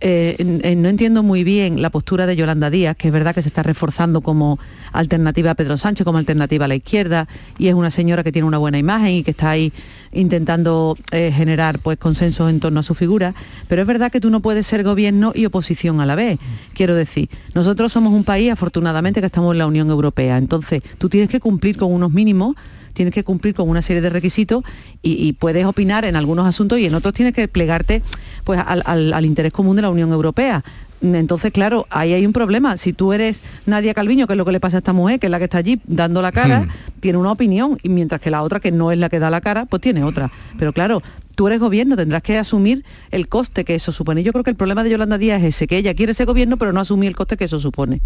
eh, 0.00 0.74
no 0.76 0.88
entiendo 0.88 1.22
muy 1.22 1.44
bien 1.44 1.80
la 1.80 1.90
postura 1.90 2.26
de 2.26 2.34
Yolanda 2.34 2.68
Díaz, 2.68 2.96
que 2.96 3.06
es 3.06 3.12
verdad 3.12 3.32
que 3.32 3.42
se 3.42 3.48
está 3.48 3.62
reforzando 3.62 4.22
como 4.22 4.58
alternativa 4.92 5.52
a 5.52 5.54
Pedro 5.54 5.76
Sánchez, 5.76 6.04
como 6.04 6.18
alternativa 6.18 6.64
a 6.64 6.68
la 6.68 6.74
izquierda, 6.74 7.28
y 7.58 7.68
es 7.68 7.74
una 7.74 7.90
señora 7.90 8.24
que 8.24 8.32
tiene 8.32 8.48
una 8.48 8.58
buena 8.58 8.76
imagen 8.76 9.10
y 9.10 9.22
que 9.22 9.30
está 9.30 9.50
ahí 9.50 9.72
intentando 10.12 10.98
eh, 11.12 11.32
generar 11.32 11.78
pues 11.78 11.96
consensos 11.96 12.50
en 12.50 12.58
torno 12.58 12.80
a 12.80 12.82
su 12.82 12.96
figura, 12.96 13.34
pero 13.68 13.82
es 13.82 13.86
verdad 13.86 14.10
que 14.10 14.20
tú 14.20 14.30
no 14.30 14.40
puedes 14.40 14.66
ser 14.66 14.82
gobierno 14.82 15.30
y 15.32 15.46
oposición 15.46 16.00
a 16.00 16.06
la 16.06 16.16
vez. 16.16 16.40
Quiero 16.74 16.96
decir, 16.96 17.30
nosotros 17.54 17.92
somos 17.92 18.12
un 18.12 18.24
país, 18.24 18.50
afortunadamente, 18.50 19.20
que 19.20 19.26
estamos 19.26 19.52
en 19.52 19.58
la 19.58 19.66
Unión 19.68 19.90
Europea, 19.90 20.38
entonces 20.38 20.82
tú 20.98 21.08
tienes 21.08 21.30
que 21.30 21.38
cumplir 21.38 21.76
con 21.76 21.92
unos 21.92 22.10
mínimos 22.10 22.56
tienes 22.96 23.14
que 23.14 23.22
cumplir 23.22 23.54
con 23.54 23.68
una 23.68 23.82
serie 23.82 24.00
de 24.00 24.10
requisitos 24.10 24.64
y, 25.02 25.34
puedes 25.34 25.66
opinar 25.66 26.04
en 26.06 26.16
algunos 26.16 26.46
asuntos 26.46 26.78
y 26.78 26.86
en 26.86 26.94
otros 26.94 27.12
tienes 27.12 27.34
que 27.34 27.46
plegarte 27.46 28.02
pues, 28.42 28.58
al, 28.64 29.24
interés 29.24 29.52
común 29.52 29.76
de 29.76 29.82
la 29.82 29.90
Unión 29.90 30.10
Europea. 30.12 30.64
Entonces, 31.02 31.52
claro, 31.52 31.86
ahí 31.90 32.14
hay 32.14 32.24
un 32.24 32.32
problema. 32.32 32.78
Si 32.78 32.94
tú 32.94 33.12
eres 33.12 33.42
Nadia 33.66 33.92
Calviño, 33.92 34.26
que 34.26 34.32
es 34.32 34.36
lo 34.38 34.46
que 34.46 34.52
le 34.52 34.60
pasa 34.60 34.78
a 34.78 34.80
esta 34.80 34.94
mujer, 34.94 35.20
que 35.20 35.26
es 35.26 35.30
la 35.30 35.38
que 35.38 35.44
está 35.44 35.58
allí 35.58 35.78
dando 35.86 36.22
la 36.22 36.32
cara, 36.32 36.62
hmm. 36.62 36.68
tiene 37.00 37.18
una 37.18 37.32
opinión, 37.32 37.78
y 37.82 37.90
mientras 37.90 38.18
que 38.20 38.30
la 38.30 38.42
otra, 38.42 38.60
que 38.60 38.72
no 38.72 38.90
es 38.90 38.98
la 38.98 39.10
que 39.10 39.18
da 39.18 39.28
la 39.28 39.42
cara, 39.42 39.66
pues 39.66 39.82
tiene 39.82 40.02
otra. 40.02 40.32
Pero 40.58 40.72
claro, 40.72 41.02
tú 41.34 41.46
eres 41.48 41.60
gobierno, 41.60 41.96
tendrás 41.96 42.22
que 42.22 42.38
asumir 42.38 42.82
el 43.10 43.28
coste 43.28 43.66
que 43.66 43.74
eso 43.74 43.92
supone. 43.92 44.22
Yo 44.22 44.32
creo 44.32 44.42
que 44.42 44.50
el 44.50 44.56
problema 44.56 44.82
de 44.82 44.90
Yolanda 44.90 45.18
Díaz 45.18 45.42
es 45.42 45.56
ese, 45.56 45.66
que 45.66 45.76
ella 45.76 45.92
quiere 45.92 46.14
ser 46.14 46.26
gobierno, 46.26 46.56
pero 46.56 46.72
no 46.72 46.80
asumir 46.80 47.08
el 47.08 47.16
coste 47.16 47.36
que 47.36 47.44
eso 47.44 47.60
supone. 47.60 48.00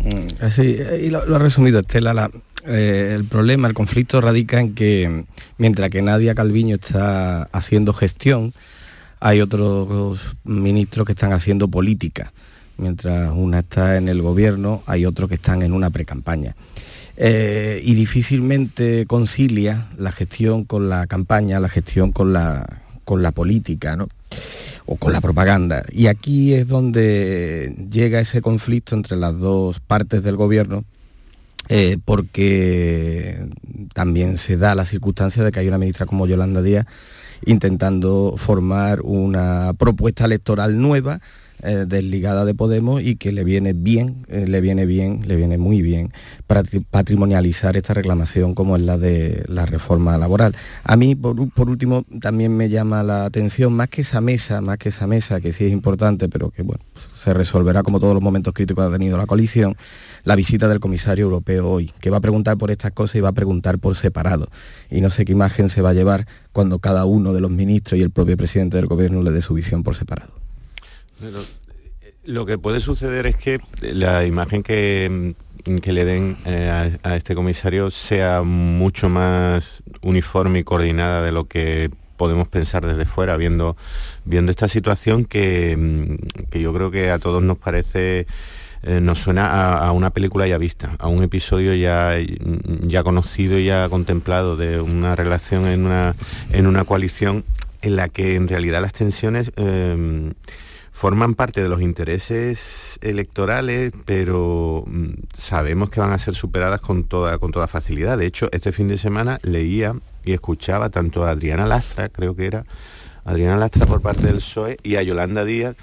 Mm, 0.00 0.50
sí, 0.50 0.78
y 1.02 1.10
lo, 1.10 1.26
lo 1.26 1.36
ha 1.36 1.38
resumido 1.38 1.80
Estela, 1.80 2.14
la, 2.14 2.30
eh, 2.66 3.14
el 3.14 3.24
problema, 3.24 3.68
el 3.68 3.74
conflicto 3.74 4.20
radica 4.20 4.60
en 4.60 4.74
que 4.74 5.24
mientras 5.58 5.90
que 5.90 6.02
Nadia 6.02 6.34
Calviño 6.34 6.76
está 6.76 7.44
haciendo 7.52 7.92
gestión, 7.92 8.52
hay 9.20 9.40
otros 9.40 10.36
ministros 10.44 11.06
que 11.06 11.12
están 11.12 11.32
haciendo 11.32 11.68
política. 11.68 12.32
Mientras 12.76 13.32
una 13.34 13.60
está 13.60 13.96
en 13.96 14.08
el 14.08 14.22
gobierno, 14.22 14.82
hay 14.86 15.04
otros 15.04 15.28
que 15.28 15.34
están 15.34 15.62
en 15.62 15.72
una 15.72 15.90
precampaña. 15.90 16.54
Eh, 17.16 17.80
y 17.84 17.94
difícilmente 17.94 19.04
concilia 19.06 19.88
la 19.96 20.12
gestión 20.12 20.64
con 20.64 20.88
la 20.88 21.08
campaña, 21.08 21.58
la 21.58 21.68
gestión 21.68 22.12
con 22.12 22.32
la, 22.32 22.80
con 23.04 23.22
la 23.22 23.32
política, 23.32 23.96
¿no? 23.96 24.08
o 24.86 24.96
con 24.96 25.12
la 25.12 25.20
propaganda. 25.20 25.84
Y 25.90 26.06
aquí 26.06 26.54
es 26.54 26.68
donde 26.68 27.74
llega 27.90 28.20
ese 28.20 28.40
conflicto 28.40 28.94
entre 28.94 29.16
las 29.16 29.38
dos 29.38 29.80
partes 29.80 30.22
del 30.22 30.36
gobierno 30.36 30.84
eh, 31.68 31.98
porque 32.04 33.48
también 33.92 34.36
se 34.36 34.56
da 34.56 34.74
la 34.74 34.84
circunstancia 34.84 35.42
de 35.42 35.52
que 35.52 35.60
hay 35.60 35.68
una 35.68 35.78
ministra 35.78 36.06
como 36.06 36.26
Yolanda 36.26 36.62
Díaz 36.62 36.86
intentando 37.44 38.34
formar 38.36 39.00
una 39.02 39.72
propuesta 39.78 40.24
electoral 40.24 40.80
nueva 40.80 41.20
eh, 41.60 41.86
desligada 41.88 42.44
de 42.44 42.54
Podemos 42.54 43.02
y 43.02 43.16
que 43.16 43.32
le 43.32 43.42
viene 43.42 43.72
bien, 43.72 44.24
eh, 44.28 44.46
le 44.46 44.60
viene 44.60 44.86
bien, 44.86 45.24
le 45.26 45.34
viene 45.34 45.58
muy 45.58 45.82
bien 45.82 46.12
para 46.46 46.62
patrimonializar 46.88 47.76
esta 47.76 47.94
reclamación 47.94 48.54
como 48.54 48.76
es 48.76 48.82
la 48.82 48.96
de 48.96 49.44
la 49.48 49.66
reforma 49.66 50.16
laboral. 50.18 50.54
A 50.84 50.96
mí, 50.96 51.16
por, 51.16 51.40
último, 51.68 52.04
también 52.20 52.56
me 52.56 52.68
llama 52.68 53.02
la 53.02 53.24
atención, 53.24 53.72
más 53.72 53.88
que 53.88 54.02
esa 54.02 54.20
mesa, 54.20 54.60
más 54.60 54.78
que 54.78 54.90
esa 54.90 55.08
mesa, 55.08 55.40
que 55.40 55.52
sí 55.52 55.64
es 55.64 55.72
importante, 55.72 56.28
pero 56.28 56.50
que 56.50 56.62
bueno, 56.62 56.80
se 57.16 57.34
resolverá 57.34 57.82
como 57.82 57.98
todos 57.98 58.14
los 58.14 58.22
momentos 58.22 58.54
críticos 58.54 58.84
que 58.84 58.94
ha 58.94 58.96
tenido 58.96 59.18
la 59.18 59.26
coalición, 59.26 59.76
la 60.24 60.36
visita 60.36 60.68
del 60.68 60.80
comisario 60.80 61.24
europeo 61.24 61.68
hoy, 61.68 61.92
que 62.00 62.10
va 62.10 62.18
a 62.18 62.20
preguntar 62.20 62.56
por 62.58 62.70
estas 62.70 62.92
cosas 62.92 63.16
y 63.16 63.20
va 63.20 63.30
a 63.30 63.32
preguntar 63.32 63.78
por 63.78 63.96
separado. 63.96 64.48
Y 64.90 65.00
no 65.00 65.10
sé 65.10 65.24
qué 65.24 65.32
imagen 65.32 65.68
se 65.68 65.82
va 65.82 65.90
a 65.90 65.94
llevar 65.94 66.26
cuando 66.52 66.78
cada 66.78 67.04
uno 67.04 67.32
de 67.32 67.40
los 67.40 67.50
ministros 67.50 67.98
y 67.98 68.02
el 68.02 68.10
propio 68.10 68.36
presidente 68.36 68.76
del 68.76 68.86
gobierno 68.86 69.22
le 69.22 69.30
dé 69.30 69.40
su 69.40 69.54
visión 69.54 69.82
por 69.82 69.94
separado. 69.94 70.32
Eh, 71.22 72.14
lo 72.24 72.46
que 72.46 72.58
puede 72.58 72.80
suceder 72.80 73.26
es 73.26 73.36
que 73.36 73.60
la 73.80 74.24
imagen 74.24 74.62
que, 74.62 75.34
mm, 75.64 75.76
que 75.76 75.92
le 75.92 76.04
den 76.04 76.36
eh, 76.44 76.98
a, 77.02 77.16
este 77.16 77.34
comisario 77.34 77.90
sea 77.90 78.42
mucho 78.42 79.08
más 79.08 79.82
uniforme 80.02 80.60
y 80.60 80.64
coordinada 80.64 81.22
de 81.22 81.32
lo 81.32 81.46
que 81.46 81.90
podemos 82.16 82.48
pensar 82.48 82.84
desde 82.84 83.04
fuera, 83.04 83.36
viendo, 83.36 83.76
viendo 84.24 84.50
esta 84.50 84.68
situación 84.68 85.24
que, 85.24 85.76
mm, 85.76 86.48
que 86.50 86.60
yo 86.60 86.72
creo 86.74 86.90
que 86.90 87.10
a 87.10 87.18
todos 87.18 87.42
nos 87.42 87.58
parece 87.58 88.26
eh, 88.82 89.00
nos 89.00 89.18
suena 89.20 89.78
a, 89.78 89.92
una 89.92 90.10
película 90.10 90.46
ya 90.46 90.58
vista, 90.58 90.96
a 90.98 91.08
un 91.08 91.22
episodio 91.22 91.74
ya, 91.74 92.16
ya 92.82 93.02
conocido 93.02 93.58
y 93.58 93.66
ya 93.66 93.88
contemplado 93.88 94.56
de 94.56 94.80
una 94.80 95.16
relación 95.16 95.66
en 95.66 95.86
una, 95.86 96.14
en 96.52 96.66
una 96.66 96.84
coalición 96.84 97.44
en 97.82 97.96
la 97.96 98.08
que 98.08 98.34
en 98.34 98.48
realidad 98.48 98.80
las 98.80 98.92
tensiones 98.92 99.52
em, 99.56 100.34
forman 100.92 101.34
parte 101.34 101.62
de 101.62 101.68
los 101.68 101.80
intereses 101.80 102.98
electorales, 103.02 103.92
pero 104.04 104.84
mm, 104.86 105.10
sabemos 105.32 105.90
que 105.90 106.00
van 106.00 106.12
a 106.12 106.18
ser 106.18 106.34
superadas 106.34 106.80
con 106.80 107.04
toda, 107.04 107.38
con 107.38 107.52
toda 107.52 107.68
facilidad. 107.68 108.18
De 108.18 108.26
hecho, 108.26 108.48
este 108.52 108.72
fin 108.72 108.88
de 108.88 108.98
semana 108.98 109.38
leía 109.42 109.94
y 110.24 110.32
escuchaba 110.32 110.90
tanto 110.90 111.24
a 111.24 111.30
Adriana 111.30 111.66
Lastra, 111.66 112.08
creo 112.08 112.34
que 112.34 112.46
era, 112.46 112.64
Adriana 113.24 113.56
Lastra 113.56 113.86
por 113.86 114.02
parte 114.02 114.26
del 114.26 114.36
PSOE, 114.36 114.76
y 114.82 114.96
a 114.96 115.02
Yolanda 115.02 115.44
Díaz, 115.44 115.76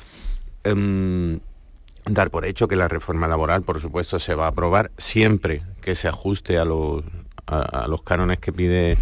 em, 0.64 1.39
dar 2.06 2.30
por 2.30 2.45
hecho 2.45 2.68
que 2.68 2.76
la 2.76 2.88
reforma 2.88 3.28
laboral, 3.28 3.64
por 3.64 3.82
supuesto, 3.82 4.20
se 4.20 4.36
va 4.36 4.45
a 4.45 4.49
aprobar 4.49 4.91
siempre 4.97 5.64
que 5.82 5.95
se 5.95 6.08
ajuste 6.08 6.58
a 6.58 6.66
los, 6.66 7.03
a, 7.47 7.88
los 7.88 8.03
cánones 8.03 8.39
que 8.39 8.53
pide 8.53 8.97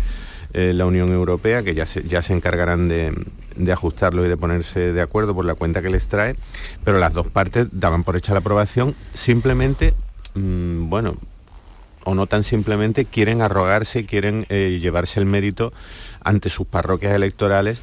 eh, 0.53 0.73
la 0.73 0.85
Unión 0.85 1.11
Europea, 1.11 1.63
que 1.63 1.75
ya 1.75 1.85
se, 1.85 2.03
ya 2.07 2.21
se 2.21 2.33
encargarán 2.33 2.87
de, 2.87 3.13
de 3.55 3.71
ajustarlo 3.71 4.25
y 4.25 4.29
de 4.29 4.37
ponerse 4.37 4.93
de 4.93 5.01
acuerdo 5.01 5.35
por 5.35 5.45
la 5.45 5.55
cuenta 5.55 5.81
que 5.81 5.89
les 5.89 6.07
trae, 6.07 6.35
pero 6.83 6.99
las 6.99 7.13
dos 7.13 7.27
partes 7.27 7.67
daban 7.71 8.03
por 8.03 8.15
hecha 8.15 8.33
la 8.33 8.39
aprobación, 8.39 8.95
simplemente, 9.13 9.93
mm, 10.35 10.89
bueno, 10.89 11.15
o 12.05 12.15
no 12.15 12.27
tan 12.27 12.43
simplemente, 12.43 13.05
quieren 13.05 13.41
arrogarse, 13.41 14.05
quieren 14.05 14.45
eh, 14.49 14.79
llevarse 14.81 15.19
el 15.19 15.25
mérito 15.25 15.73
ante 16.21 16.49
sus 16.49 16.67
parroquias 16.67 17.13
electorales 17.13 17.81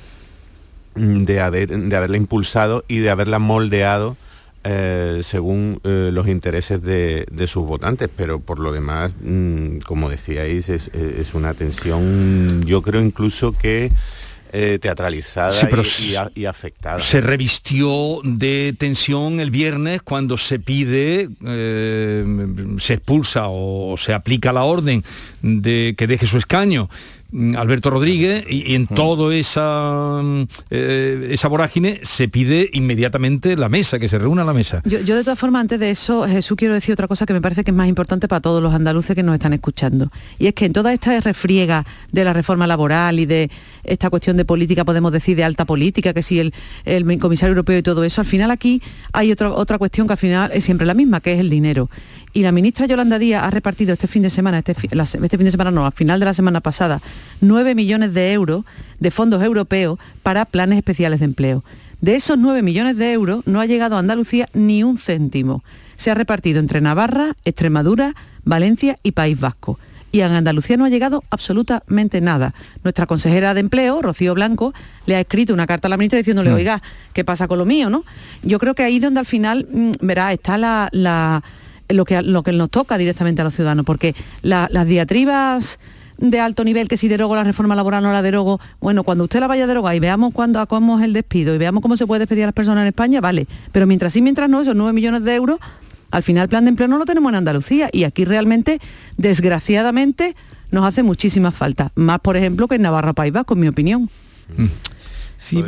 mm, 0.94 1.18
de, 1.20 1.40
haber, 1.40 1.68
de 1.68 1.96
haberla 1.96 2.16
impulsado 2.16 2.84
y 2.88 2.98
de 2.98 3.10
haberla 3.10 3.38
moldeado 3.38 4.16
eh, 4.62 5.20
según 5.22 5.80
eh, 5.84 6.10
los 6.12 6.28
intereses 6.28 6.82
de, 6.82 7.26
sus 7.46 7.66
votantes, 7.66 8.10
pero 8.14 8.40
por 8.40 8.58
lo 8.58 8.72
demás, 8.72 9.10
mm, 9.22 9.78
como 9.78 10.10
decíais, 10.10 10.68
es, 10.68 10.90
una 11.32 11.54
tensión, 11.54 12.62
yo 12.66 12.82
creo 12.82 13.00
incluso 13.00 13.52
que 13.52 13.90
eh, 14.52 14.78
teatralizada 14.78 15.54
y, 16.34 16.44
afectada. 16.44 17.00
Se 17.00 17.20
revistió 17.22 18.20
de 18.22 18.74
tensión 18.76 19.40
el 19.40 19.50
viernes 19.50 20.02
cuando 20.02 20.36
se 20.36 20.58
pide, 20.58 21.30
se 21.40 22.94
expulsa 22.94 23.44
o 23.46 23.96
se 23.96 24.12
aplica 24.12 24.52
la 24.52 24.64
orden 24.64 25.04
de 25.40 25.94
que 25.96 26.06
deje 26.06 26.26
su 26.26 26.36
escaño 26.36 26.90
Alberto 27.56 27.90
Rodríguez 27.90 28.44
y, 28.48 28.74
en 28.74 28.86
todo 28.86 29.32
esa, 29.32 30.20
mm, 30.22 30.42
eh, 30.70 31.28
esa 31.32 31.48
vorágine 31.48 32.00
se 32.02 32.28
pide 32.28 32.70
inmediatamente 32.72 33.56
la 33.56 33.68
mesa, 33.68 33.98
que 33.98 34.08
se 34.08 34.18
reúna 34.18 34.44
la 34.44 34.52
mesa. 34.52 34.82
Yo, 34.84 34.98
de 34.98 35.22
todas 35.22 35.38
formas, 35.38 35.60
antes 35.60 35.80
de 35.80 35.90
eso, 35.90 36.26
Jesús, 36.26 36.56
quiero 36.56 36.74
decir 36.74 36.92
otra 36.92 37.08
cosa 37.08 37.26
que 37.26 37.32
me 37.32 37.40
parece 37.40 37.64
que 37.64 37.70
es 37.70 37.76
más 37.76 37.88
importante 37.88 38.28
para 38.28 38.40
todos 38.40 38.62
los 38.62 38.74
andaluces 38.74 39.14
que 39.14 39.22
nos 39.22 39.34
están 39.34 39.52
escuchando. 39.52 40.10
Y 40.38 40.46
es 40.46 40.54
que 40.54 40.64
en 40.66 40.72
toda 40.72 40.92
esta 40.92 41.18
refriega 41.20 41.86
de 42.12 42.24
la 42.24 42.32
reforma 42.32 42.66
laboral 42.66 43.18
y 43.20 43.26
de 43.26 43.50
esta 43.84 44.10
cuestión 44.10 44.36
de 44.36 44.44
política, 44.44 44.84
podemos 44.84 45.12
decir, 45.12 45.36
de 45.36 45.44
alta 45.44 45.64
política, 45.64 46.12
que 46.12 46.22
si 46.22 46.40
el, 46.40 46.52
comisario 47.18 47.50
europeo 47.50 47.78
y 47.78 47.82
todo 47.82 48.04
eso, 48.04 48.20
al 48.20 48.26
final 48.26 48.50
aquí 48.50 48.82
hay 49.12 49.32
otra 49.32 49.50
otra 49.50 49.78
cuestión 49.78 50.06
que 50.06 50.14
al 50.14 50.18
final 50.18 50.50
es 50.52 50.64
siempre 50.64 50.86
la 50.86 50.94
misma, 50.94 51.20
que 51.20 51.32
es 51.32 51.40
el 51.40 51.50
dinero. 51.50 51.90
Y 52.32 52.42
la 52.42 52.52
ministra 52.52 52.86
Yolanda 52.86 53.18
Díaz 53.18 53.42
ha 53.44 53.50
repartido 53.50 53.92
este 53.92 54.06
fin 54.06 54.22
de 54.22 54.30
semana, 54.30 54.58
este, 54.58 54.72
este 54.72 55.36
fin 55.36 55.44
de 55.44 55.50
semana 55.50 55.72
no, 55.72 55.84
al 55.84 55.92
final 55.92 56.20
de 56.20 56.26
la 56.26 56.34
semana 56.34 56.60
pasada, 56.60 57.02
9 57.40 57.74
millones 57.74 58.14
de 58.14 58.32
euros 58.32 58.64
de 59.00 59.10
fondos 59.10 59.42
europeos 59.42 59.98
para 60.22 60.44
planes 60.44 60.78
especiales 60.78 61.20
de 61.20 61.26
empleo. 61.26 61.64
De 62.00 62.14
esos 62.14 62.38
9 62.38 62.62
millones 62.62 62.96
de 62.96 63.12
euros 63.12 63.44
no 63.46 63.60
ha 63.60 63.66
llegado 63.66 63.96
a 63.96 63.98
Andalucía 63.98 64.48
ni 64.54 64.84
un 64.84 64.96
céntimo. 64.96 65.64
Se 65.96 66.10
ha 66.10 66.14
repartido 66.14 66.60
entre 66.60 66.80
Navarra, 66.80 67.34
Extremadura, 67.44 68.14
Valencia 68.44 68.96
y 69.02 69.12
País 69.12 69.38
Vasco 69.38 69.78
y 70.12 70.20
en 70.20 70.32
Andalucía 70.32 70.76
no 70.76 70.84
ha 70.84 70.88
llegado 70.88 71.22
absolutamente 71.30 72.20
nada. 72.20 72.54
Nuestra 72.82 73.06
consejera 73.06 73.54
de 73.54 73.60
empleo, 73.60 74.02
Rocío 74.02 74.34
Blanco, 74.34 74.74
le 75.06 75.16
ha 75.16 75.20
escrito 75.20 75.54
una 75.54 75.66
carta 75.66 75.88
a 75.88 75.90
la 75.90 75.96
ministra 75.96 76.18
diciéndole, 76.18 76.52
oiga, 76.52 76.82
¿qué 77.12 77.24
pasa 77.24 77.46
con 77.46 77.58
lo 77.58 77.64
mío? 77.64 77.90
¿no? 77.90 78.04
Yo 78.42 78.58
creo 78.58 78.74
que 78.74 78.82
ahí 78.82 78.98
donde 78.98 79.20
al 79.20 79.26
final, 79.26 79.68
mm, 79.70 79.92
verá, 80.00 80.32
está 80.32 80.58
la, 80.58 81.42
lo, 81.90 82.04
que, 82.04 82.22
lo 82.22 82.42
que 82.42 82.52
nos 82.52 82.70
toca 82.70 82.98
directamente 82.98 83.42
a 83.42 83.44
los 83.44 83.54
ciudadanos, 83.54 83.84
porque 83.84 84.14
las 84.42 84.86
diatribas 84.86 85.78
de 86.18 86.38
alto 86.38 86.64
nivel 86.64 86.86
que 86.86 86.96
si 86.96 87.08
derogo 87.08 87.34
la 87.34 87.44
reforma 87.44 87.74
laboral 87.74 88.02
no 88.02 88.12
la 88.12 88.22
derogo, 88.22 88.60
bueno, 88.80 89.04
cuando 89.04 89.24
usted 89.24 89.40
la 89.40 89.46
vaya 89.46 89.64
a 89.64 89.66
derogar 89.66 89.94
y 89.94 90.00
veamos 90.00 90.34
cuándo 90.34 90.64
cómo 90.66 90.98
es 90.98 91.04
el 91.04 91.14
despido 91.14 91.54
y 91.54 91.58
veamos 91.58 91.82
cómo 91.82 91.96
se 91.96 92.06
puede 92.06 92.20
despedir 92.20 92.44
a 92.44 92.48
las 92.48 92.54
personas 92.54 92.82
en 92.82 92.88
España, 92.88 93.20
vale, 93.20 93.46
pero 93.72 93.86
mientras 93.86 94.12
sí, 94.12 94.20
mientras 94.20 94.48
no, 94.48 94.60
esos 94.60 94.76
9 94.76 94.92
millones 94.92 95.24
de 95.24 95.34
euros 95.34 95.58
al 96.10 96.22
final 96.22 96.48
plan 96.48 96.64
de 96.64 96.70
empleo 96.70 96.88
no 96.88 96.98
lo 96.98 97.04
tenemos 97.04 97.30
en 97.30 97.36
Andalucía 97.36 97.88
y 97.92 98.04
aquí 98.04 98.24
realmente, 98.24 98.80
desgraciadamente, 99.16 100.36
nos 100.70 100.84
hace 100.84 101.02
muchísima 101.02 101.52
falta. 101.52 101.92
Más, 101.94 102.18
por 102.20 102.36
ejemplo, 102.36 102.68
que 102.68 102.76
en 102.76 102.82
Navarra 102.82 103.12
País 103.12 103.32
Vasco, 103.32 103.54
en 103.54 103.60
mi 103.60 103.68
opinión. 103.68 104.10
Mm. 104.56 104.66
Sí, 105.40 105.64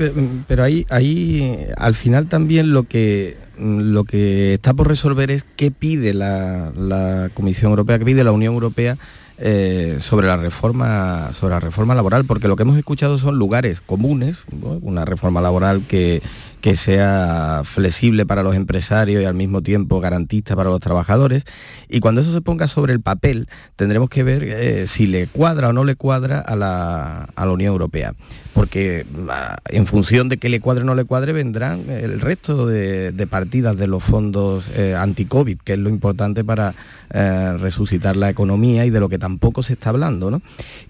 pero, 0.47 0.62
ahí, 0.62 0.85
ahí 0.91 1.66
al 1.79 1.95
final 1.95 2.27
también 2.27 2.75
lo 2.75 2.83
que, 2.83 3.39
lo 3.59 4.05
que 4.05 4.53
está 4.53 4.75
por 4.75 4.87
resolver 4.87 5.31
es 5.31 5.47
qué 5.57 5.70
pide 5.70 6.12
la, 6.12 7.31
Comisión 7.33 7.70
Europea, 7.70 7.99
qué 7.99 8.05
pide 8.05 8.23
la 8.23 8.33
Unión 8.33 8.53
Europea 8.53 8.99
eh, 9.39 9.97
sobre 9.99 10.27
la 10.27 10.37
reforma 10.37 11.33
sobre 11.33 11.55
la 11.55 11.61
reforma 11.61 11.95
laboral 11.95 12.27
porque 12.27 12.49
lo 12.49 12.55
que 12.55 12.64
hemos 12.64 12.77
escuchado 12.77 13.16
son 13.16 13.39
lugares 13.39 13.81
comunes 13.81 14.37
una 14.83 15.07
reforma 15.07 15.41
laboral 15.41 15.83
que, 15.89 16.23
que 16.62 16.76
sea 16.76 17.62
flexible 17.64 18.24
para 18.24 18.44
los 18.44 18.54
empresarios 18.54 19.20
y 19.20 19.26
al 19.26 19.34
mismo 19.34 19.62
tiempo 19.62 20.00
garantista 20.00 20.54
para 20.54 20.70
los 20.70 20.80
trabajadores. 20.80 21.44
Y 21.88 21.98
cuando 21.98 22.20
eso 22.20 22.32
se 22.32 22.40
ponga 22.40 22.68
sobre 22.68 22.92
el 22.92 23.00
papel, 23.00 23.48
tendremos 23.76 24.08
que 24.08 24.22
ver 24.22 24.44
eh, 24.44 24.86
si 24.86 25.08
le 25.08 25.26
cuadra 25.26 25.68
o 25.68 25.72
no 25.72 25.82
le 25.84 25.96
cuadra 25.96 26.38
a 26.38 26.54
la, 26.54 27.24
a 27.34 27.46
la 27.46 27.52
Unión 27.52 27.72
Europea 27.72 28.14
porque 28.52 29.06
ah, 29.28 29.58
en 29.68 29.86
función 29.86 30.28
de 30.28 30.36
que 30.36 30.48
le 30.48 30.60
cuadre 30.60 30.82
o 30.82 30.86
no 30.86 30.94
le 30.94 31.04
cuadre 31.04 31.32
vendrán 31.32 31.88
el 31.88 32.20
resto 32.20 32.66
de, 32.66 33.26
partidas 33.28 33.76
de 33.76 33.86
los 33.86 34.02
fondos 34.02 34.66
eh, 34.74 34.94
anti-COVID, 34.94 35.58
que 35.58 35.74
es 35.74 35.78
lo 35.78 35.88
importante 35.88 36.44
para 36.44 36.74
eh, 37.14 37.56
resucitar 37.58 38.16
la 38.16 38.28
economía 38.28 38.84
y 38.84 38.90
de 38.90 39.00
lo 39.00 39.08
que 39.08 39.18
tampoco 39.18 39.62
se 39.62 39.72
está 39.74 39.90
hablando. 39.90 40.30
¿no? 40.30 40.42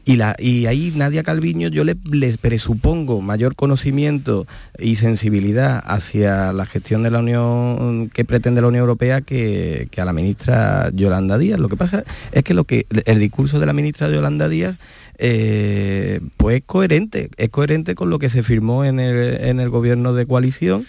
Y, 0.05 0.17
la, 0.17 0.35
y 0.39 0.67
ahí 0.67 0.93
Nadia 0.97 1.23
Calviño 1.23 1.69
yo 1.69 1.85
le, 1.85 1.97
les 2.11 2.37
presupongo 2.37 3.21
mayor 3.21 3.55
conocimiento 3.55 4.47
y 4.79 4.97
sensibilidad 4.97 5.62
hacia 5.65 6.53
la 6.53 6.67
gestión 6.67 7.03
de 7.03 7.11
la 7.11 7.19
Unión 7.19 8.11
que 8.11 8.25
pretende 8.25 8.61
la 8.61 8.69
Unión 8.69 8.83
Europea 8.83 9.21
que, 9.21 9.89
a 9.97 10.05
la 10.05 10.13
ministra 10.13 10.91
Yolanda 10.93 11.39
Díaz. 11.39 11.59
Lo 11.59 11.69
que 11.69 11.77
pasa 11.77 12.05
es 12.33 12.43
que, 12.43 12.55
lo 12.55 12.65
que 12.65 12.87
el 13.07 13.19
discurso 13.19 13.61
de 13.61 13.67
la 13.67 13.73
ministra 13.73 14.09
Yolanda 14.09 14.49
Díaz 14.49 14.79
eh, 15.19 16.21
pues 16.37 16.57
es 16.57 16.63
coherente, 16.67 17.31
es 17.37 17.49
coherente 17.51 17.95
con 17.95 18.11
lo 18.11 18.19
que 18.19 18.29
se 18.29 18.43
firmó 18.43 18.85
en 18.85 18.99
el, 18.99 19.71
gobierno 19.71 20.15
de 20.15 20.27
coalición 20.27 20.87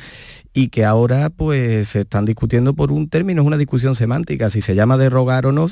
y 0.53 0.69
que 0.69 0.85
ahora 0.85 1.29
pues 1.29 1.89
se 1.89 2.01
están 2.01 2.25
discutiendo 2.25 2.73
por 2.73 2.91
un 2.91 3.09
término, 3.09 3.41
es 3.41 3.47
una 3.47 3.57
discusión 3.57 3.95
semántica, 3.95 4.49
si 4.49 4.61
se 4.61 4.75
llama 4.75 4.97
derrogar 4.97 5.45
o 5.45 5.51
no, 5.51 5.67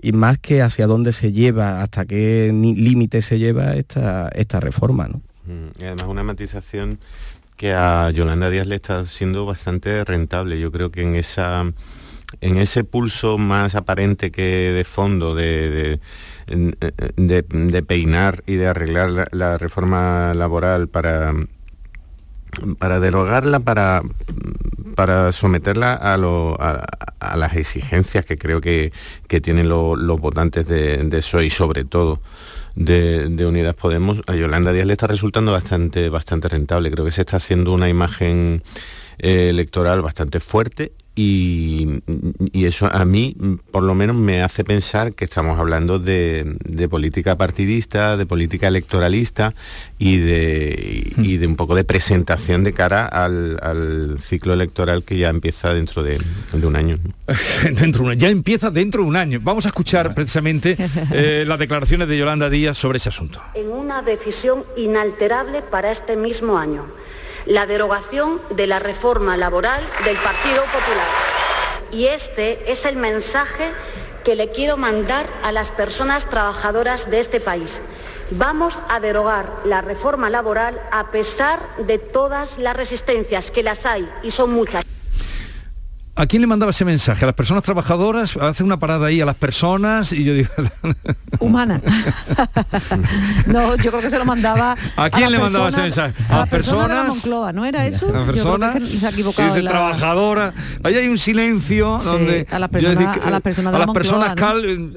y 0.00 0.12
más 0.12 0.38
que 0.38 0.62
hacia 0.62 0.86
dónde 0.86 1.12
se 1.12 1.32
lleva, 1.32 1.82
hasta 1.82 2.04
qué 2.04 2.50
límite 2.52 3.22
se 3.22 3.38
lleva 3.38 3.74
esta, 3.76 4.28
esta 4.28 4.60
reforma. 4.60 5.08
¿no? 5.08 5.20
Mm, 5.46 5.68
y 5.80 5.84
además 5.84 6.06
una 6.08 6.24
matización 6.24 6.98
que 7.56 7.72
a 7.72 8.10
Yolanda 8.10 8.50
Díaz 8.50 8.66
le 8.66 8.76
está 8.76 9.04
siendo 9.04 9.46
bastante 9.46 10.04
rentable. 10.04 10.60
Yo 10.60 10.70
creo 10.70 10.90
que 10.90 11.02
en 11.02 11.14
esa 11.14 11.64
en 12.40 12.56
ese 12.56 12.82
pulso 12.82 13.38
más 13.38 13.76
aparente 13.76 14.32
que 14.32 14.42
de 14.42 14.84
fondo 14.84 15.34
de 15.34 16.00
de, 16.46 17.82
peinar 17.86 18.42
y 18.46 18.54
de 18.54 18.68
arreglar 18.68 19.28
la, 19.32 19.58
reforma 19.58 20.32
laboral 20.34 20.88
para, 20.88 21.34
para 22.78 23.00
derogarla, 23.00 23.60
para, 23.60 24.02
para 24.94 25.32
someterla 25.32 25.94
a, 25.94 26.16
las 27.36 27.56
exigencias 27.56 28.24
que 28.24 28.38
creo 28.38 28.60
que, 28.60 28.92
tienen 29.42 29.68
los 29.68 30.20
votantes 30.20 30.66
de, 30.68 30.98
de 30.98 31.44
y 31.44 31.50
sobre 31.50 31.84
todo 31.84 32.20
de, 32.76 33.46
Unidas 33.46 33.74
Podemos, 33.74 34.22
a 34.26 34.36
Yolanda 34.36 34.72
Díaz 34.72 34.86
le 34.86 34.92
está 34.92 35.06
resultando 35.06 35.50
bastante, 35.50 36.08
bastante 36.08 36.48
rentable. 36.48 36.90
Creo 36.90 37.04
que 37.04 37.10
se 37.10 37.22
está 37.22 37.38
haciendo 37.38 37.72
una 37.72 37.88
imagen 37.88 38.62
eh, 39.18 39.48
electoral 39.48 40.02
bastante 40.02 40.40
fuerte 40.40 40.92
y, 41.18 42.02
eso 42.52 42.86
a 42.92 43.04
mí 43.06 43.34
por 43.70 43.82
lo 43.82 43.94
menos 43.94 44.14
me 44.16 44.42
hace 44.42 44.64
pensar 44.64 45.14
que 45.14 45.24
estamos 45.24 45.58
hablando 45.58 45.98
de, 45.98 46.58
política 46.90 47.36
partidista, 47.36 48.18
de 48.18 48.26
política 48.26 48.68
electoralista 48.68 49.54
y 49.98 50.18
de, 50.18 51.12
y 51.16 51.38
de 51.38 51.46
un 51.46 51.56
poco 51.56 51.74
de 51.74 51.84
presentación 51.84 52.64
de 52.64 52.74
cara 52.74 53.06
al, 53.06 54.18
ciclo 54.18 54.52
electoral 54.52 55.04
que 55.04 55.16
ya 55.16 55.30
empieza 55.30 55.72
dentro 55.72 56.02
de, 56.02 56.20
un 56.62 56.76
año. 56.76 56.98
dentro 57.72 58.04
un, 58.04 58.12
ya 58.14 58.28
empieza 58.28 58.70
dentro 58.70 59.02
de 59.02 59.08
un 59.08 59.16
año. 59.16 59.40
Vamos 59.42 59.64
a 59.64 59.68
escuchar 59.68 60.14
precisamente 60.14 60.76
eh, 61.12 61.44
las 61.48 61.58
declaraciones 61.58 62.08
de 62.08 62.18
Yolanda 62.18 62.50
Díaz 62.50 62.76
sobre 62.76 62.98
ese 62.98 63.08
asunto. 63.08 63.40
En 63.54 63.70
una 63.70 64.02
decisión 64.02 64.64
inalterable 64.76 65.62
para 65.62 65.90
este 65.90 66.14
mismo 66.16 66.58
año 66.58 66.84
la 67.46 67.66
derogación 67.66 68.40
de 68.50 68.66
la 68.66 68.78
reforma 68.78 69.36
laboral 69.36 69.82
del 70.04 70.16
Partido 70.16 70.62
Popular. 70.64 71.06
Y 71.92 72.06
este 72.06 72.70
es 72.70 72.84
el 72.84 72.96
mensaje 72.96 73.70
que 74.24 74.34
le 74.34 74.50
quiero 74.50 74.76
mandar 74.76 75.26
a 75.44 75.52
las 75.52 75.70
personas 75.70 76.26
trabajadoras 76.26 77.10
de 77.10 77.20
este 77.20 77.40
país. 77.40 77.80
Vamos 78.32 78.82
a 78.88 78.98
derogar 78.98 79.52
la 79.64 79.82
reforma 79.82 80.28
laboral 80.28 80.80
a 80.90 81.12
pesar 81.12 81.60
de 81.78 81.98
todas 81.98 82.58
las 82.58 82.76
resistencias, 82.76 83.52
que 83.52 83.62
las 83.62 83.86
hay 83.86 84.10
y 84.24 84.32
son 84.32 84.50
muchas. 84.50 84.84
¿A 86.18 86.26
quién 86.26 86.40
le 86.40 86.46
mandaba 86.46 86.70
ese 86.70 86.86
mensaje? 86.86 87.24
¿A 87.24 87.26
las 87.26 87.34
personas 87.34 87.62
trabajadoras? 87.62 88.38
Hace 88.38 88.64
una 88.64 88.78
parada 88.78 89.08
ahí 89.08 89.20
a 89.20 89.26
las 89.26 89.34
personas 89.34 90.12
y 90.12 90.24
yo 90.24 90.32
digo... 90.32 90.48
Humana. 91.40 91.82
no, 93.46 93.76
yo 93.76 93.90
creo 93.90 94.00
que 94.00 94.08
se 94.08 94.18
lo 94.18 94.24
mandaba... 94.24 94.76
¿A 94.96 95.10
quién 95.10 95.30
le 95.30 95.38
mandaba 95.38 95.68
ese 95.68 95.82
mensaje? 95.82 96.14
A, 96.30 96.38
las 96.38 96.48
personas... 96.48 97.26
¿no 97.26 97.66
era 97.66 97.86
eso? 97.86 98.08
A 98.08 98.12
las 98.12 98.30
personas... 98.30 98.88
se 98.88 99.06
ha 99.06 99.10
equivocado. 99.10 99.54
Dice, 99.54 99.68
trabajadora. 99.68 100.54
Ahí 100.82 100.94
hay 100.94 101.08
un 101.08 101.18
silencio 101.18 101.98
donde... 101.98 102.46
A 102.50 102.58
las 102.60 102.70
personas, 102.70 103.18
a 103.18 103.30
las 103.30 103.42
personas, 103.42 103.74
a 103.74 103.78
las 103.78 103.88
personas 103.88 104.34
cal, 104.36 104.96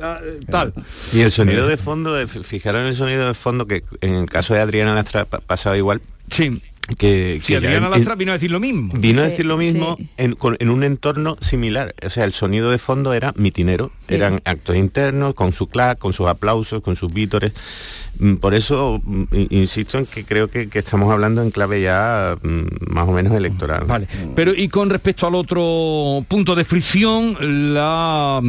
tal. 0.50 0.74
Y 1.12 1.20
el 1.20 1.34
sonido 1.34 1.68
de 1.68 1.76
fondo, 1.76 2.16
fijaron 2.28 2.86
el 2.86 2.96
sonido 2.96 3.28
de 3.28 3.34
fondo 3.34 3.66
que 3.66 3.84
en 4.00 4.14
el 4.14 4.26
caso 4.30 4.54
de 4.54 4.62
Adriana 4.62 4.96
Lastra 4.96 5.26
pasaba 5.26 5.76
igual. 5.76 6.02
Sí 6.30 6.62
que, 6.98 7.40
sí, 7.44 7.56
Adriana 7.56 7.90
Lastra 7.90 8.16
vino 8.16 8.32
a 8.32 8.34
decir 8.34 8.52
lo 8.52 8.60
mismo. 8.60 8.94
Vino 8.98 9.22
a 9.22 9.24
decir 9.24 9.46
lo 9.46 9.58
mismo 9.58 9.98
en, 10.18 10.36
un 10.70 10.84
entorno 10.84 11.38
similar. 11.40 11.94
O 12.06 12.10
sea, 12.10 12.26
el 12.26 12.34
sonido 12.34 12.72
de 12.72 12.78
fondo 12.78 13.14
era 13.14 13.34
mitinero, 13.36 13.92
eran 14.08 14.42
actos 14.46 14.76
internos, 14.76 15.34
con 15.36 15.54
su 15.54 15.68
clac, 15.68 15.98
con 15.98 16.14
sus 16.14 16.28
aplausos, 16.28 16.82
con 16.82 16.96
sus 16.96 17.14
vítores. 17.14 17.54
Mm, 18.20 18.36
por 18.36 18.54
eso 18.54 19.02
mm, 19.04 19.24
insisto 19.50 19.98
en 19.98 20.06
que 20.06 20.26
creo 20.26 20.50
que, 20.50 20.70
estamos 20.74 21.12
hablando 21.12 21.42
en 21.42 21.52
clave 21.52 21.82
ya 21.82 22.38
mm, 22.42 22.94
más 22.94 23.08
o 23.08 23.12
menos 23.12 23.34
electoral. 23.34 23.86
Vale. 23.86 24.08
Pero 24.36 24.54
y 24.54 24.68
con 24.70 24.90
respecto 24.90 25.28
al 25.28 25.36
otro 25.36 26.26
punto 26.28 26.56
de 26.56 26.64
fricción, 26.64 27.74
la 27.74 28.42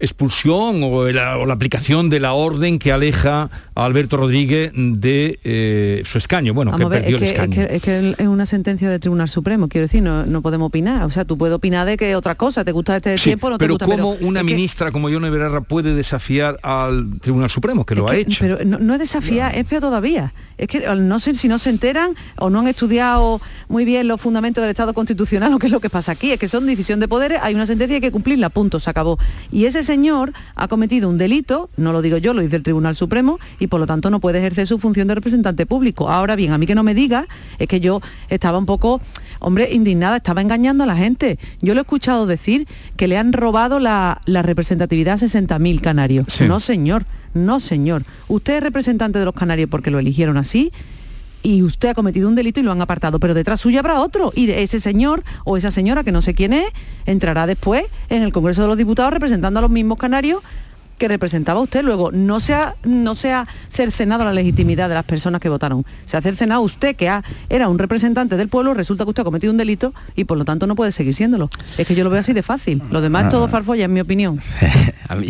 expulsión 0.00 0.82
o 0.82 1.08
la, 1.10 1.34
aplicación 1.52 2.10
de 2.10 2.20
la 2.20 2.32
orden 2.32 2.78
que 2.78 2.92
aleja 2.92 3.48
a 3.74 3.84
Alberto 3.84 4.16
Rodríguez 4.16 4.72
de 4.74 5.38
eh, 5.44 6.02
su 6.04 6.18
escaño, 6.18 6.52
bueno, 6.52 6.76
que 6.76 6.86
perdió 6.86 7.16
el 7.16 7.22
escaño. 7.22 7.62
Es 7.62 7.82
que, 7.82 8.14
es 8.18 8.26
una 8.26 8.46
sentencia 8.46 8.90
del 8.90 9.00
Tribunal 9.00 9.28
Supremo, 9.28 9.68
quiero 9.68 9.86
decir, 9.86 10.02
no, 10.02 10.42
podemos 10.42 10.66
opinar. 10.68 11.04
O 11.04 11.10
sea, 11.10 11.24
tú 11.24 11.38
puedes 11.38 11.54
opinar 11.54 11.86
de 11.86 11.96
que 11.96 12.16
otra 12.16 12.34
cosa, 12.34 12.64
te 12.64 12.72
gusta 12.72 12.96
este 12.96 13.16
tiempo, 13.16 13.50
no 13.50 13.58
te 13.58 13.64
pero 13.64 13.74
gusta. 13.74 13.86
¿cómo 13.86 14.12
una 14.20 14.42
ministra 14.42 14.90
como 14.90 15.08
Yone 15.08 15.30
Berarra 15.30 15.60
puede 15.60 15.94
desafiar 15.94 16.58
al 16.62 17.20
Tribunal 17.20 17.50
Supremo, 17.50 17.86
que 17.86 17.94
lo 17.94 18.08
ha 18.08 18.16
hecho? 18.16 18.38
Pero 18.40 18.58
no, 18.64 18.94
es 18.94 19.00
desafiar, 19.00 19.56
es 19.56 19.66
feo 19.66 19.80
todavía. 19.80 20.32
Es 20.58 20.68
que 20.68 20.86
no 20.96 21.18
sé 21.18 21.34
si 21.34 21.48
no 21.48 21.58
se 21.58 21.70
enteran 21.70 22.14
o 22.38 22.50
no 22.50 22.60
han 22.60 22.68
estudiado 22.68 23.40
muy 23.68 23.84
bien 23.84 24.06
los 24.06 24.20
fundamentos 24.20 24.62
del 24.62 24.70
Estado 24.70 24.94
constitucional 24.94 25.52
o 25.52 25.58
qué 25.58 25.66
es 25.66 25.72
lo 25.72 25.80
que 25.80 25.90
pasa 25.90 26.12
aquí. 26.12 26.32
Es 26.32 26.38
que 26.38 26.48
son 26.48 26.66
división 26.66 27.00
de 27.00 27.08
poderes, 27.08 27.40
hay 27.42 27.54
una 27.54 27.66
sentencia 27.66 27.94
y 27.94 27.96
hay 27.96 28.00
que 28.00 28.12
cumplirla, 28.12 28.50
punto, 28.50 28.80
se 28.80 28.90
acabó. 28.90 29.18
Y 29.50 29.66
ese 29.66 29.83
señor 29.84 30.32
ha 30.54 30.68
cometido 30.68 31.08
un 31.08 31.18
delito, 31.18 31.70
no 31.76 31.92
lo 31.92 32.02
digo 32.02 32.16
yo, 32.18 32.34
lo 32.34 32.42
dice 32.42 32.56
el 32.56 32.62
Tribunal 32.62 32.96
Supremo, 32.96 33.38
y 33.58 33.66
por 33.66 33.80
lo 33.80 33.86
tanto 33.86 34.10
no 34.10 34.20
puede 34.20 34.38
ejercer 34.38 34.66
su 34.66 34.78
función 34.78 35.08
de 35.08 35.14
representante 35.14 35.66
público. 35.66 36.10
Ahora 36.10 36.36
bien, 36.36 36.52
a 36.52 36.58
mí 36.58 36.66
que 36.66 36.74
no 36.74 36.82
me 36.82 36.94
diga, 36.94 37.26
es 37.58 37.68
que 37.68 37.80
yo 37.80 38.00
estaba 38.28 38.58
un 38.58 38.66
poco, 38.66 39.00
hombre, 39.38 39.72
indignada, 39.72 40.16
estaba 40.16 40.40
engañando 40.40 40.84
a 40.84 40.86
la 40.86 40.96
gente. 40.96 41.38
Yo 41.60 41.74
lo 41.74 41.80
he 41.80 41.82
escuchado 41.82 42.26
decir 42.26 42.66
que 42.96 43.08
le 43.08 43.16
han 43.16 43.32
robado 43.32 43.80
la, 43.80 44.20
la 44.26 44.42
representatividad 44.42 45.14
a 45.14 45.26
60.000 45.26 45.80
canarios. 45.80 46.26
Sí. 46.28 46.44
No, 46.44 46.60
señor, 46.60 47.06
no, 47.34 47.60
señor. 47.60 48.04
Usted 48.28 48.56
es 48.56 48.62
representante 48.62 49.18
de 49.18 49.24
los 49.24 49.34
canarios 49.34 49.68
porque 49.68 49.90
lo 49.90 49.98
eligieron 49.98 50.36
así 50.36 50.72
y 51.44 51.62
usted 51.62 51.90
ha 51.90 51.94
cometido 51.94 52.26
un 52.26 52.34
delito 52.34 52.58
y 52.58 52.62
lo 52.62 52.72
han 52.72 52.80
apartado, 52.80 53.20
pero 53.20 53.34
detrás 53.34 53.60
suyo 53.60 53.78
habrá 53.78 54.00
otro 54.00 54.32
y 54.34 54.50
ese 54.50 54.80
señor 54.80 55.22
o 55.44 55.56
esa 55.58 55.70
señora 55.70 56.02
que 56.02 56.10
no 56.10 56.22
sé 56.22 56.34
quién 56.34 56.54
es 56.54 56.72
entrará 57.04 57.46
después 57.46 57.84
en 58.08 58.22
el 58.22 58.32
Congreso 58.32 58.62
de 58.62 58.68
los 58.68 58.78
Diputados 58.78 59.12
representando 59.12 59.58
a 59.58 59.62
los 59.62 59.70
mismos 59.70 59.98
canarios 59.98 60.42
que 60.98 61.08
representaba 61.08 61.60
usted. 61.60 61.82
Luego, 61.84 62.12
no 62.12 62.40
se 62.40 62.54
ha, 62.54 62.76
no 62.84 63.14
se 63.14 63.32
ha 63.32 63.46
cercenado 63.72 64.24
la 64.24 64.32
legitimidad 64.32 64.88
de 64.88 64.94
las 64.94 65.04
personas 65.04 65.40
que 65.40 65.48
votaron. 65.48 65.84
Se 66.06 66.16
ha 66.16 66.22
cercenado 66.22 66.60
usted, 66.62 66.96
que 66.96 67.08
ha- 67.08 67.22
era 67.48 67.68
un 67.68 67.78
representante 67.78 68.36
del 68.36 68.48
pueblo, 68.48 68.74
resulta 68.74 69.04
que 69.04 69.10
usted 69.10 69.22
ha 69.22 69.24
cometido 69.24 69.50
un 69.52 69.56
delito 69.56 69.92
y 70.16 70.24
por 70.24 70.38
lo 70.38 70.44
tanto 70.44 70.66
no 70.66 70.74
puede 70.76 70.92
seguir 70.92 71.14
siéndolo. 71.14 71.50
Es 71.78 71.86
que 71.86 71.94
yo 71.94 72.04
lo 72.04 72.10
veo 72.10 72.20
así 72.20 72.32
de 72.32 72.42
fácil. 72.42 72.82
Lo 72.90 73.00
demás 73.00 73.24
es 73.24 73.30
todo 73.30 73.44
Ah. 73.44 73.48
farfolla, 73.48 73.84
en 73.86 73.92
mi 73.92 74.00
opinión. 74.00 74.38
A 75.08 75.16
mí, 75.16 75.28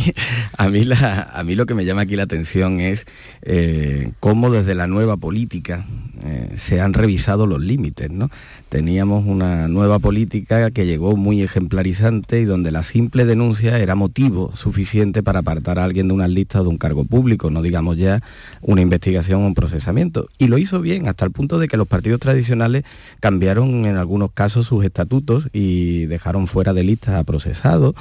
a 0.56 0.68
mí, 0.68 0.84
la- 0.84 1.30
a 1.34 1.42
mí 1.42 1.56
lo 1.56 1.66
que 1.66 1.74
me 1.74 1.84
llama 1.84 2.02
aquí 2.02 2.14
la 2.14 2.22
atención 2.22 2.78
es 2.80 3.06
eh, 3.42 4.12
cómo 4.20 4.50
desde 4.50 4.74
la 4.76 4.86
nueva 4.86 5.16
política 5.16 5.84
eh, 6.26 6.54
se 6.56 6.80
han 6.80 6.94
revisado 6.94 7.46
los 7.46 7.60
límites. 7.60 8.10
¿no? 8.10 8.30
Teníamos 8.70 9.26
una 9.26 9.68
nueva 9.68 9.98
política 9.98 10.70
que 10.70 10.86
llegó 10.86 11.16
muy 11.16 11.42
ejemplarizante 11.42 12.40
y 12.40 12.44
donde 12.46 12.72
la 12.72 12.82
simple 12.82 13.26
denuncia 13.26 13.78
era 13.78 13.94
motivo 13.94 14.50
suficiente 14.56 15.22
para 15.22 15.40
apartar 15.40 15.78
a 15.78 15.84
alguien 15.84 16.08
de 16.08 16.14
una 16.14 16.26
lista 16.26 16.60
o 16.60 16.64
de 16.64 16.70
un 16.70 16.78
cargo 16.78 17.04
público, 17.04 17.50
no 17.50 17.60
digamos 17.60 17.98
ya 17.98 18.22
una 18.62 18.80
investigación 18.80 19.42
o 19.42 19.46
un 19.46 19.54
procesamiento. 19.54 20.28
Y 20.38 20.48
lo 20.48 20.56
hizo 20.56 20.80
bien 20.80 21.08
hasta 21.08 21.26
el 21.26 21.30
punto 21.30 21.58
de 21.58 21.68
que 21.68 21.76
los 21.76 21.86
partidos 21.86 22.20
tradicionales 22.20 22.84
cambiaron 23.20 23.84
en 23.84 23.96
algunos 23.96 24.32
casos 24.32 24.66
sus 24.66 24.82
estatutos 24.82 25.48
y 25.52 26.06
dejaron 26.06 26.46
fuera 26.46 26.72
de 26.72 26.84
lista 26.84 27.18
a 27.18 27.24
procesados 27.24 27.94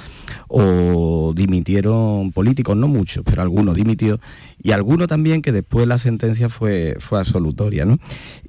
o 0.47 1.33
dimitieron 1.35 2.31
políticos, 2.31 2.77
no 2.77 2.87
muchos, 2.87 3.25
pero 3.25 3.41
algunos 3.41 3.75
dimitió 3.75 4.19
y 4.63 4.71
alguno 4.71 5.07
también 5.07 5.41
que 5.41 5.51
después 5.51 5.85
la 5.87 5.97
sentencia 5.97 6.47
fue, 6.47 6.95
fue 6.99 7.19
absolutoria. 7.19 7.83
¿no? 7.83 7.99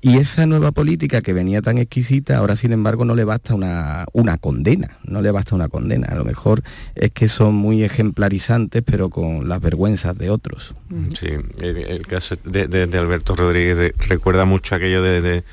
Y 0.00 0.18
esa 0.18 0.44
nueva 0.44 0.70
política 0.70 1.22
que 1.22 1.32
venía 1.32 1.62
tan 1.62 1.78
exquisita, 1.78 2.36
ahora 2.36 2.56
sin 2.56 2.72
embargo 2.72 3.04
no 3.06 3.14
le 3.14 3.24
basta 3.24 3.54
una, 3.54 4.04
una 4.12 4.36
condena, 4.36 4.98
no 5.04 5.22
le 5.22 5.30
basta 5.30 5.54
una 5.54 5.68
condena. 5.68 6.08
A 6.08 6.14
lo 6.14 6.24
mejor 6.24 6.62
es 6.94 7.10
que 7.12 7.28
son 7.28 7.54
muy 7.54 7.82
ejemplarizantes, 7.84 8.82
pero 8.84 9.08
con 9.08 9.48
las 9.48 9.60
vergüenzas 9.62 10.18
de 10.18 10.28
otros. 10.28 10.74
Sí, 11.18 11.28
el, 11.62 12.06
caso 12.06 12.36
de, 12.44 12.66
de- 12.68 12.98
Alberto 12.98 13.34
Rodríguez 13.34 13.94
recuerda 14.08 14.44
mucho 14.44 14.74
aquello 14.74 15.02
de, 15.02 15.20
de- 15.22 15.44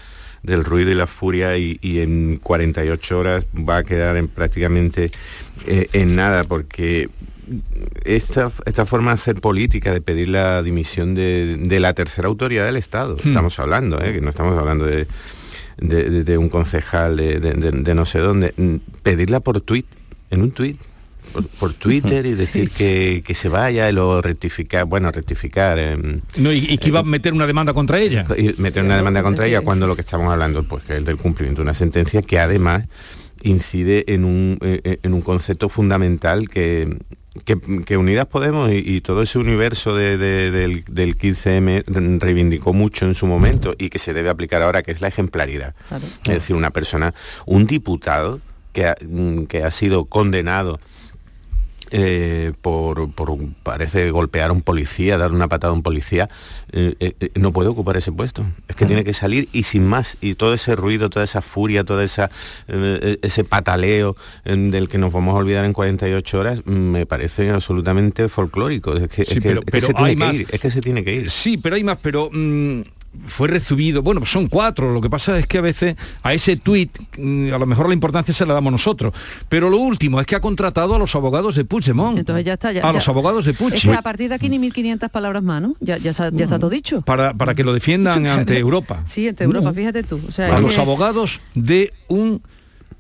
del 0.44 0.66
ruido 0.66 0.92
y 0.92 0.96
la 0.96 1.08
furia 1.08 1.56
y, 1.58 1.78
y 1.82 2.00
en 2.00 2.38
48 2.42 3.20
horas 3.20 3.46
va 3.56 3.78
a 3.78 3.84
quedar 3.84 4.18
en 4.18 4.28
prácticamente 4.28 5.12
eh, 5.68 5.88
en 5.94 6.16
nada 6.16 6.44
porque 6.46 7.10
esta, 8.06 8.52
esta 8.66 8.86
forma 8.86 9.12
de 9.12 9.16
hacer 9.16 9.36
política, 9.42 9.94
de 9.94 10.02
pedir 10.02 10.28
la 10.30 10.62
dimisión 10.64 11.16
de, 11.16 11.58
de 11.60 11.80
la 11.80 11.94
tercera 11.94 12.28
autoridad 12.28 12.66
del 12.66 12.78
Estado, 12.78 13.16
Hmm. 13.16 13.28
estamos 13.30 13.60
hablando, 13.60 14.02
¿eh? 14.02 14.14
que 14.14 14.22
no 14.22 14.30
estamos 14.30 14.58
hablando 14.60 14.86
de, 14.86 15.08
de- 15.80 16.38
un 16.38 16.50
concejal 16.50 17.18
de, 17.18 17.94
no 17.96 18.06
sé 18.06 18.20
dónde, 18.20 18.54
mm, 18.58 18.76
pedirla 19.04 19.40
por 19.40 19.62
tuit, 19.62 19.86
en 20.30 20.42
un 20.42 20.52
tuit, 20.52 20.80
por, 21.34 21.48
por 21.48 21.74
Twitter 21.74 22.26
y 22.26 22.34
decir 22.34 22.72
que, 22.72 23.24
que 23.26 23.34
se 23.36 23.48
vaya 23.48 23.90
y 23.90 23.94
luego 23.94 24.22
rectificar, 24.22 24.86
bueno, 24.86 25.12
rectificar. 25.12 25.78
em, 25.80 26.20
No, 26.38 26.52
y, 26.52 26.66
y 26.70 26.78
que 26.78 26.90
iba 26.90 27.00
a 27.00 27.04
meter 27.04 27.34
una 27.34 27.48
demanda 27.48 27.74
contra 27.74 28.00
ella. 28.00 28.26
y 28.38 28.54
meter 28.58 28.84
una 28.84 28.98
demanda 28.98 29.24
contra 29.24 29.46
ella 29.46 29.62
cuando 29.62 29.88
lo 29.88 29.96
que 29.96 30.02
estamos 30.02 30.32
hablando 30.32 30.64
pues 30.64 30.84
que 30.84 30.98
es 30.98 31.06
del 31.06 31.18
cumplimiento 31.18 31.62
de 31.62 31.64
una 31.64 31.74
sentencia 31.74 32.22
que 32.22 32.38
además 32.40 32.86
incide 33.44 34.06
en 34.14 34.24
un, 34.26 34.58
eh, 34.62 34.98
en 35.04 35.14
un 35.14 35.22
concepto 35.22 35.70
fundamental 35.70 36.50
que, 36.50 36.98
que, 37.46 37.58
que 37.86 37.98
Unidas 37.98 38.26
Podemos 38.26 38.72
y, 38.72 38.78
y 38.86 39.02
todo 39.02 39.22
ese 39.22 39.40
universo 39.40 39.96
de- 39.96 40.18
de- 40.18 40.52
del, 40.52 40.84
del 40.86 41.18
15M 41.18 42.20
reivindicó 42.20 42.74
mucho 42.74 43.06
en 43.06 43.16
su 43.16 43.26
momento 43.26 43.74
y 43.78 43.90
que 43.90 44.00
se 44.00 44.14
debe 44.14 44.30
aplicar 44.30 44.62
ahora, 44.62 44.84
que 44.84 44.92
es 44.92 45.02
la 45.02 45.08
ejemplaridad. 45.08 45.74
Es 46.26 46.34
decir, 46.36 46.56
una 46.56 46.72
persona, 46.72 47.14
un 47.46 47.66
diputado 47.68 48.40
que 48.74 48.86
ha, 48.86 48.96
mm, 49.06 49.44
que 49.44 49.64
ha 49.64 49.72
sido 49.72 50.06
condenado 50.06 50.80
eh, 51.92 52.54
por, 52.62 53.12
por, 53.12 53.38
parece 53.64 54.10
golpear 54.12 54.50
a 54.50 54.54
un 54.54 54.62
policía, 54.62 55.18
dar 55.18 55.32
una 55.32 55.48
patada 55.48 55.72
a 55.72 55.76
un 55.76 55.84
policía, 55.84 56.30
eh, 56.72 56.96
eh, 57.00 57.30
no 57.36 57.52
puede 57.52 57.70
ocupar 57.70 57.98
ese 57.98 58.12
puesto. 58.12 58.46
Es 58.68 58.76
que 58.76 58.86
tiene 58.86 59.04
que 59.04 59.14
salir 59.14 59.50
y 59.52 59.64
sin 59.64 59.86
más. 59.86 60.18
Y 60.22 60.36
todo 60.36 60.54
ese 60.54 60.76
ruido, 60.76 61.10
toda 61.10 61.26
esa 61.26 61.42
furia, 61.42 61.84
todo 61.84 62.02
esa, 62.02 62.30
ese 62.68 63.44
pataleo 63.44 64.16
del 64.46 64.88
que 64.88 64.98
nos 64.98 65.12
vamos 65.14 65.36
a 65.36 65.38
olvidar 65.40 65.66
en 65.66 65.74
48 65.74 66.40
horas, 66.40 66.66
me 66.66 67.06
parece 67.06 67.50
absolutamente 67.50 68.28
folclórico. 68.30 68.96
Es 68.96 69.08
que, 69.10 69.24
es 69.24 69.30
Sí, 69.30 69.36
que- 69.36 69.42
pero- 69.42 69.60
es 69.60 69.66
que 69.66 69.72
pero 69.72 69.88
se 69.88 69.94
tiene 69.94 70.16
que 70.16 70.36
ir, 70.36 70.48
es 70.52 70.60
que 70.60 70.72
se 70.72 70.82
tiene 70.82 71.04
que 71.04 71.16
ir. 71.16 71.30
Sí, 71.30 71.58
pero 71.58 71.76
hay 71.76 71.84
más, 71.84 71.98
pero 72.02 72.30
mm, 72.32 72.82
fue 73.28 73.48
recibido, 73.50 74.02
bueno, 74.02 74.26
son 74.26 74.48
cuatro, 74.48 74.94
lo 74.94 75.02
que 75.02 75.10
pasa 75.10 75.38
es 75.38 75.46
que 75.46 75.58
a 75.58 75.62
veces 75.62 75.96
a 76.24 76.34
ese 76.34 76.56
tuit 76.56 76.98
mm, 77.18 77.54
a 77.54 77.58
lo 77.58 77.66
mejor 77.66 77.88
la 77.88 77.94
importancia 77.94 78.34
se 78.34 78.46
la 78.46 78.54
damos 78.54 78.72
nosotros, 78.72 79.14
pero 79.50 79.70
lo 79.70 79.78
último 79.78 80.20
es 80.22 80.26
que 80.26 80.36
ha 80.36 80.40
contratado 80.40 80.96
a 80.96 81.00
los 81.00 81.14
abogados 81.16 81.56
de 81.56 81.66
Puigdemont. 81.66 82.18
Entonces 82.18 82.46
ya 82.46 82.54
está. 82.54 82.72
Ya, 82.72 82.82
a 82.82 82.84
ya- 82.86 82.94
los 82.94 83.08
abogados 83.10 83.44
de 83.46 83.54
Puig. 83.54 83.74
Es 83.74 83.82
que 83.84 83.92
a 83.94 84.02
partir 84.02 84.30
de 84.30 84.36
aquí 84.36 84.48
ni 84.50 84.60
1.500 84.60 85.10
palabras 85.10 85.44
más, 85.44 85.62
¿no? 85.62 85.76
Ya, 85.82 85.98
ya, 85.98 86.12
está 86.12 86.32
todo 86.60 86.70
dicho. 86.70 87.02
para, 87.02 87.34
para 87.34 87.54
que 87.54 87.64
lo 87.64 87.74
defiendan 87.74 88.26
ante 88.28 88.58
Europa. 88.58 89.02
Sí, 89.06 89.28
ante 89.28 89.44
Europa, 89.44 89.74
fíjate 89.74 90.04
tú. 90.04 90.22
O 90.28 90.32
sea, 90.32 90.56
a 90.56 90.60
los 90.60 90.78
abogados 90.78 91.42
de 91.54 91.92
un 92.08 92.42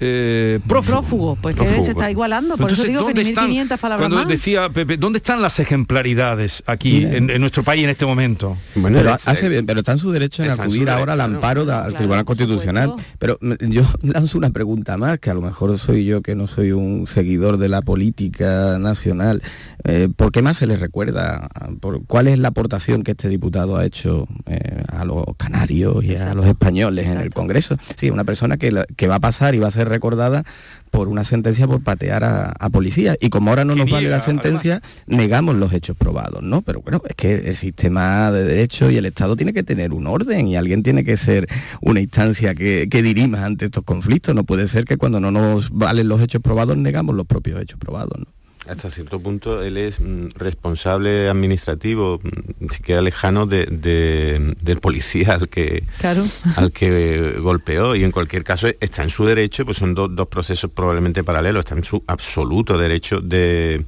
eh, 0.01 0.59
prófugo. 0.67 0.97
Prófugo, 1.01 1.37
pues 1.41 1.55
que 1.55 1.61
Prófugo. 1.63 1.85
se 1.85 1.91
está 1.91 2.09
igualando, 2.11 2.57
por 2.57 2.71
eso 2.71 2.81
Entonces, 2.81 2.87
digo 2.89 2.99
que 3.01 3.13
¿dónde 3.13 3.23
ni 3.23 3.29
están- 3.29 3.49
1.500 3.51 3.77
palabras 3.79 3.99
Cuando 4.09 4.17
más. 4.17 4.27
decía 4.27 4.69
Pepe, 4.69 4.97
¿dónde 4.97 5.17
están 5.17 5.41
las 5.41 5.59
ejemplaridades 5.59 6.63
aquí 6.65 7.03
en, 7.05 7.29
en 7.29 7.39
nuestro 7.41 7.63
país 7.63 7.83
en 7.83 7.89
este 7.91 8.05
momento? 8.05 8.57
pero, 8.81 9.13
hace 9.13 9.47
bien, 9.49 9.65
pero 9.65 9.79
está 9.79 9.91
en 9.93 9.97
su 9.99 10.11
derecho 10.11 10.43
en 10.43 10.51
acudir 10.51 10.89
ahora 10.89 11.13
al 11.13 11.21
amparo 11.21 11.65
da- 11.65 11.79
al 11.79 11.83
Claro, 11.91 11.97
Tribunal 11.97 12.25
Constitucional. 12.25 12.93
Pero 13.19 13.37
mm, 13.41 13.53
yo 13.69 13.83
lanzo 14.01 14.37
una 14.37 14.49
pregunta 14.49 14.97
más, 14.97 15.19
que 15.19 15.29
a 15.29 15.33
lo 15.33 15.41
mejor 15.41 15.77
soy 15.77 16.05
yo 16.05 16.21
que 16.21 16.33
no 16.35 16.47
soy 16.47 16.71
un 16.71 17.05
seguidor 17.07 17.57
de 17.57 17.69
la 17.69 17.81
política 17.81 18.77
nacional. 18.79 19.41
Eh, 19.83 20.09
¿Por 20.15 20.31
qué 20.31 20.41
más 20.41 20.57
se 20.57 20.67
le 20.67 20.77
recuerda? 20.77 21.47
¿Por 21.79 22.05
¿Cuál 22.05 22.27
es 22.27 22.39
la 22.39 22.49
aportación 22.49 23.03
que 23.03 23.11
este 23.11 23.29
diputado 23.29 23.77
ha 23.77 23.85
hecho 23.85 24.27
eh, 24.47 24.83
a 24.87 25.05
los 25.05 25.23
canarios 25.37 26.03
y 26.03 26.15
a 26.15 26.33
los 26.33 26.45
españoles 26.45 27.07
en 27.11 27.19
el 27.19 27.31
Congreso? 27.31 27.77
Sí, 27.95 28.09
una 28.09 28.23
persona 28.23 28.57
que, 28.57 28.71
la- 28.71 28.85
que 28.95 29.07
va 29.07 29.15
a 29.15 29.19
pasar 29.19 29.55
y 29.55 29.59
va 29.59 29.67
a 29.67 29.71
ser 29.71 29.90
recordada 29.91 30.43
por 30.89 31.07
una 31.07 31.23
sentencia 31.23 31.67
por 31.67 31.81
patear 31.83 32.23
a, 32.23 32.53
a 32.59 32.69
policías. 32.69 33.17
Y 33.21 33.29
como 33.29 33.49
ahora 33.49 33.63
no 33.65 33.75
nos 33.75 33.89
vale 33.89 34.09
la 34.09 34.19
sentencia, 34.19 34.81
negamos 35.07 35.55
los 35.55 35.73
hechos 35.73 35.95
probados, 35.95 36.43
¿no? 36.43 36.61
Pero 36.61 36.81
bueno, 36.81 37.01
es 37.07 37.15
que 37.15 37.35
el 37.35 37.55
sistema 37.55 38.31
de 38.31 38.43
derecho 38.43 38.91
y 38.91 38.97
el 38.97 39.05
Estado 39.05 39.35
tiene 39.35 39.53
que 39.53 39.63
tener 39.63 39.93
un 39.93 40.07
orden 40.07 40.47
y 40.47 40.55
alguien 40.55 40.83
tiene 40.83 41.05
que 41.05 41.17
ser 41.17 41.47
una 41.81 42.01
instancia 42.01 42.55
que, 42.55 42.87
que 42.89 43.01
dirima 43.01 43.45
ante 43.45 43.65
estos 43.65 43.83
conflictos. 43.83 44.35
No 44.35 44.43
puede 44.43 44.67
ser 44.67 44.85
que 44.85 44.97
cuando 44.97 45.19
no 45.19 45.31
nos 45.31 45.69
valen 45.69 46.07
los 46.09 46.21
hechos 46.21 46.41
probados 46.41 46.77
negamos 46.77 47.15
los 47.15 47.25
propios 47.25 47.61
hechos 47.61 47.79
probados, 47.79 48.19
¿no? 48.19 48.40
Hasta 48.67 48.91
cierto 48.91 49.19
punto 49.19 49.63
él 49.63 49.75
es 49.77 49.99
mm, 49.99 50.29
responsable 50.35 51.29
administrativo, 51.29 52.19
mm, 52.21 52.67
si 52.69 52.83
queda 52.83 53.01
lejano 53.01 53.47
de- 53.47 53.65
de- 53.65 54.55
del 54.63 54.79
policía 54.79 55.33
al 55.33 55.49
que, 55.49 55.83
Claro. 55.99 56.23
al 56.55 56.71
que 56.71 57.37
golpeó. 57.39 57.95
Y 57.95 58.03
en 58.03 58.11
cualquier 58.11 58.43
caso 58.43 58.67
está 58.79 59.01
en 59.01 59.09
su 59.09 59.25
derecho, 59.25 59.65
pues 59.65 59.77
son 59.77 59.95
do- 59.95 60.07
dos 60.07 60.27
procesos 60.27 60.69
probablemente 60.71 61.23
paralelos, 61.23 61.61
está 61.61 61.75
en 61.75 61.83
su 61.83 62.03
absoluto 62.05 62.77
derecho 62.77 63.19
de 63.19 63.83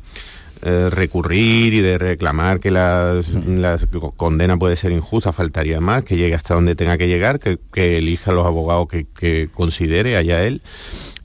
eh, 0.66 0.90
recurrir 0.90 1.74
y 1.74 1.82
de 1.82 1.98
reclamar 1.98 2.60
que 2.62 2.72
la, 2.72 3.22
la 3.46 3.78
condena 4.16 4.58
puede 4.58 4.78
ser 4.78 4.94
injusta, 4.94 5.34
faltaría 5.34 5.82
más, 5.82 6.04
que 6.04 6.16
llegue 6.16 6.36
hasta 6.36 6.54
donde 6.56 6.74
tenga 6.74 6.98
que 6.98 7.10
llegar, 7.10 7.40
que, 7.42 7.60
que 7.74 7.98
elija 7.98 8.32
los 8.32 8.46
abogados 8.48 8.88
que, 8.88 9.06
que 9.14 9.50
considere, 9.54 10.16
allá 10.16 10.42
él, 10.46 10.62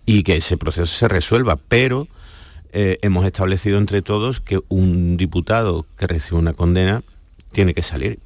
y 0.04 0.24
que 0.24 0.36
ese 0.38 0.56
proceso 0.56 0.86
se 0.86 1.06
resuelva, 1.06 1.56
pero 1.68 2.08
eh, 2.72 2.98
hemos 3.02 3.24
establecido 3.24 3.78
entre 3.78 4.02
todos 4.02 4.40
que 4.40 4.60
un 4.68 5.16
diputado 5.16 5.86
que 5.96 6.06
recibe 6.06 6.38
una 6.38 6.52
condena 6.52 7.02
tiene 7.52 7.74
que 7.74 7.82
salir 7.82 8.18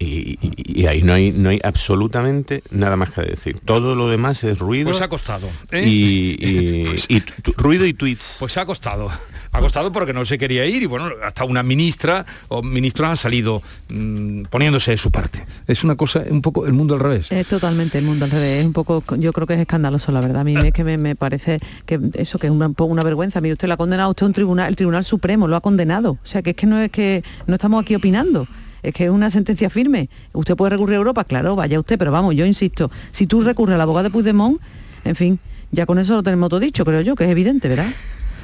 Y, 0.00 0.38
y- 0.40 0.82
y 0.82 0.86
ahí 0.86 1.02
no 1.02 1.12
hay, 1.12 1.32
no 1.32 1.48
hay 1.50 1.58
absolutamente 1.64 2.62
nada 2.70 2.96
más 2.96 3.10
que 3.10 3.22
decir. 3.22 3.58
Todo 3.64 3.96
lo 3.96 4.08
demás 4.08 4.44
es 4.44 4.58
ruido. 4.58 4.90
Pues 4.90 5.02
ha 5.02 5.08
costado. 5.08 5.48
¿eh? 5.72 5.82
Y, 5.84 6.36
y- 6.38 6.96
y 7.16 7.20
tu- 7.20 7.52
ruido 7.56 7.84
y 7.84 7.92
tweets. 7.94 8.36
Pues 8.40 8.56
ha 8.58 8.64
costado. 8.66 9.10
Ha 9.50 9.60
costado 9.60 9.90
porque 9.90 10.12
no 10.12 10.26
se 10.26 10.36
quería 10.36 10.66
ir 10.66 10.82
y 10.82 10.86
bueno, 10.86 11.08
hasta 11.24 11.42
una 11.44 11.62
ministra 11.62 12.26
o 12.48 12.62
ministros 12.62 13.08
han 13.08 13.16
salido 13.16 13.62
mm, 13.88 14.42
poniéndose 14.50 14.90
de 14.90 14.98
su 14.98 15.10
parte. 15.10 15.46
Es 15.66 15.82
una 15.84 15.96
cosa, 15.96 16.22
un 16.28 16.42
poco 16.42 16.66
el 16.66 16.74
mundo 16.74 16.92
al 16.94 17.00
revés. 17.00 17.32
Es 17.32 17.46
totalmente 17.46 17.96
el 17.96 18.04
mundo 18.04 18.26
al 18.26 18.30
revés. 18.30 18.60
Es 18.60 18.66
un 18.66 18.74
poco, 18.74 19.02
yo 19.16 19.32
creo 19.32 19.46
que 19.46 19.54
es 19.54 19.60
escandaloso, 19.60 20.12
la 20.12 20.20
verdad. 20.20 20.42
A 20.42 20.44
mí 20.44 20.54
es 20.54 20.70
que 20.74 20.84
me, 20.84 20.98
me 20.98 21.16
parece 21.16 21.56
que 21.86 21.98
eso 22.12 22.38
que 22.38 22.48
es 22.48 22.50
un 22.52 22.74
poco 22.74 22.92
una 22.92 23.02
vergüenza. 23.02 23.40
Mire, 23.40 23.54
usted 23.54 23.68
la 23.68 23.74
ha 23.74 23.78
condenado 23.78 24.10
usted 24.10 24.24
a 24.24 24.26
un 24.26 24.32
tribunal, 24.34 24.68
el 24.68 24.76
Tribunal 24.76 25.02
Supremo 25.02 25.48
lo 25.48 25.56
ha 25.56 25.62
condenado. 25.62 26.10
O 26.22 26.26
sea, 26.26 26.42
que 26.42 26.50
es 26.50 26.56
que 26.56 26.66
no 26.66 26.78
es 26.82 26.90
que 26.90 27.24
no 27.46 27.54
estamos 27.54 27.80
aquí 27.82 27.94
opinando. 27.94 28.46
Es 28.82 28.94
que 28.94 29.04
es 29.04 29.10
una 29.10 29.30
sentencia 29.30 29.70
firme. 29.70 30.08
Usted 30.32 30.56
puede 30.56 30.70
recurrir 30.70 30.94
a 30.94 30.98
Europa, 30.98 31.24
claro, 31.24 31.56
vaya 31.56 31.78
usted, 31.78 31.98
pero 31.98 32.12
vamos, 32.12 32.34
yo 32.34 32.46
insisto, 32.46 32.90
si 33.10 33.26
tú 33.26 33.40
recurres 33.40 33.74
al 33.74 33.80
abogado 33.80 34.04
de 34.04 34.10
Puigdemont, 34.10 34.60
en 35.04 35.16
fin, 35.16 35.38
ya 35.70 35.86
con 35.86 35.98
eso 35.98 36.14
lo 36.14 36.22
tenemos 36.22 36.48
todo 36.48 36.60
dicho, 36.60 36.84
creo 36.84 37.00
yo, 37.00 37.14
que 37.14 37.24
es 37.24 37.30
evidente, 37.30 37.68
¿verdad? 37.68 37.92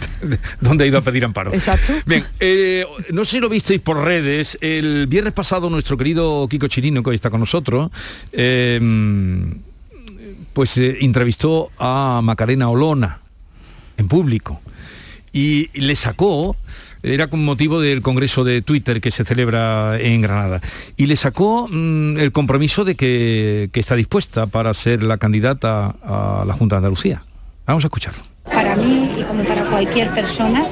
¿Dónde 0.60 0.84
ha 0.84 0.86
ido 0.86 0.98
a 0.98 1.02
pedir 1.02 1.24
amparo? 1.24 1.52
Exacto. 1.54 1.92
Bien, 2.06 2.24
eh, 2.40 2.84
no 3.12 3.24
sé 3.24 3.32
si 3.32 3.40
lo 3.40 3.48
visteis 3.48 3.80
por 3.80 4.02
redes. 4.02 4.58
El 4.60 5.06
viernes 5.06 5.32
pasado 5.32 5.70
nuestro 5.70 5.96
querido 5.96 6.46
Kiko 6.48 6.66
Chirino, 6.68 7.02
que 7.02 7.10
hoy 7.10 7.16
está 7.16 7.30
con 7.30 7.40
nosotros, 7.40 7.90
eh, 8.32 8.80
pues 10.52 10.76
eh, 10.78 10.98
entrevistó 11.00 11.70
a 11.78 12.20
Macarena 12.22 12.68
Olona 12.68 13.20
en 13.96 14.08
público 14.08 14.60
y 15.32 15.68
le 15.74 15.96
sacó 15.96 16.56
era 17.04 17.28
con 17.28 17.44
motivo 17.44 17.80
del 17.80 18.02
congreso 18.02 18.44
de 18.44 18.62
Twitter 18.62 19.00
que 19.00 19.10
se 19.10 19.24
celebra 19.24 19.98
en 20.00 20.22
Granada 20.22 20.60
y 20.96 21.06
le 21.06 21.16
sacó 21.16 21.68
mm, 21.70 22.18
el 22.18 22.32
compromiso 22.32 22.84
de 22.84 22.94
que, 22.94 23.68
que 23.72 23.80
está 23.80 23.94
dispuesta 23.94 24.46
para 24.46 24.72
ser 24.74 25.02
la 25.02 25.18
candidata 25.18 25.94
a 26.02 26.44
la 26.46 26.54
Junta 26.54 26.76
de 26.76 26.78
Andalucía. 26.78 27.22
Vamos 27.66 27.84
a 27.84 27.88
escucharlo. 27.88 28.22
Para 28.44 28.76
mí 28.76 29.10
y 29.18 29.22
como 29.22 29.44
para 29.44 29.64
cualquier 29.66 30.10
persona 30.10 30.66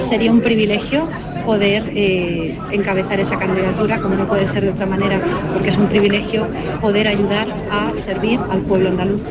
sería 0.00 0.30
un 0.30 0.40
privilegio 0.40 1.08
poder 1.44 1.90
eh, 1.94 2.58
encabezar 2.72 3.20
esa 3.20 3.38
candidatura, 3.38 3.98
como 4.00 4.16
no 4.16 4.26
puede 4.26 4.46
ser 4.46 4.64
de 4.64 4.70
otra 4.70 4.84
manera, 4.84 5.18
porque 5.54 5.70
es 5.70 5.78
un 5.78 5.88
privilegio 5.88 6.46
poder 6.80 7.08
ayudar 7.08 7.48
a 7.70 7.96
servir 7.96 8.38
al 8.50 8.60
pueblo 8.60 8.90
andaluz. 8.90 9.22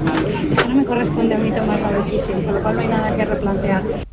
Es 0.50 0.58
que 0.58 0.68
no 0.68 0.76
me 0.76 0.86
corresponde 0.86 1.36
a 1.36 1.38
mí 1.38 1.52
tomar 1.52 1.80
la 1.80 1.92
decisión, 2.04 2.42
con 2.42 2.56
lo 2.56 2.62
cual 2.64 2.76
no 2.76 2.82
hay 2.82 2.88
nada 2.88 3.16
que 3.16 3.24
replantear. 3.24 4.07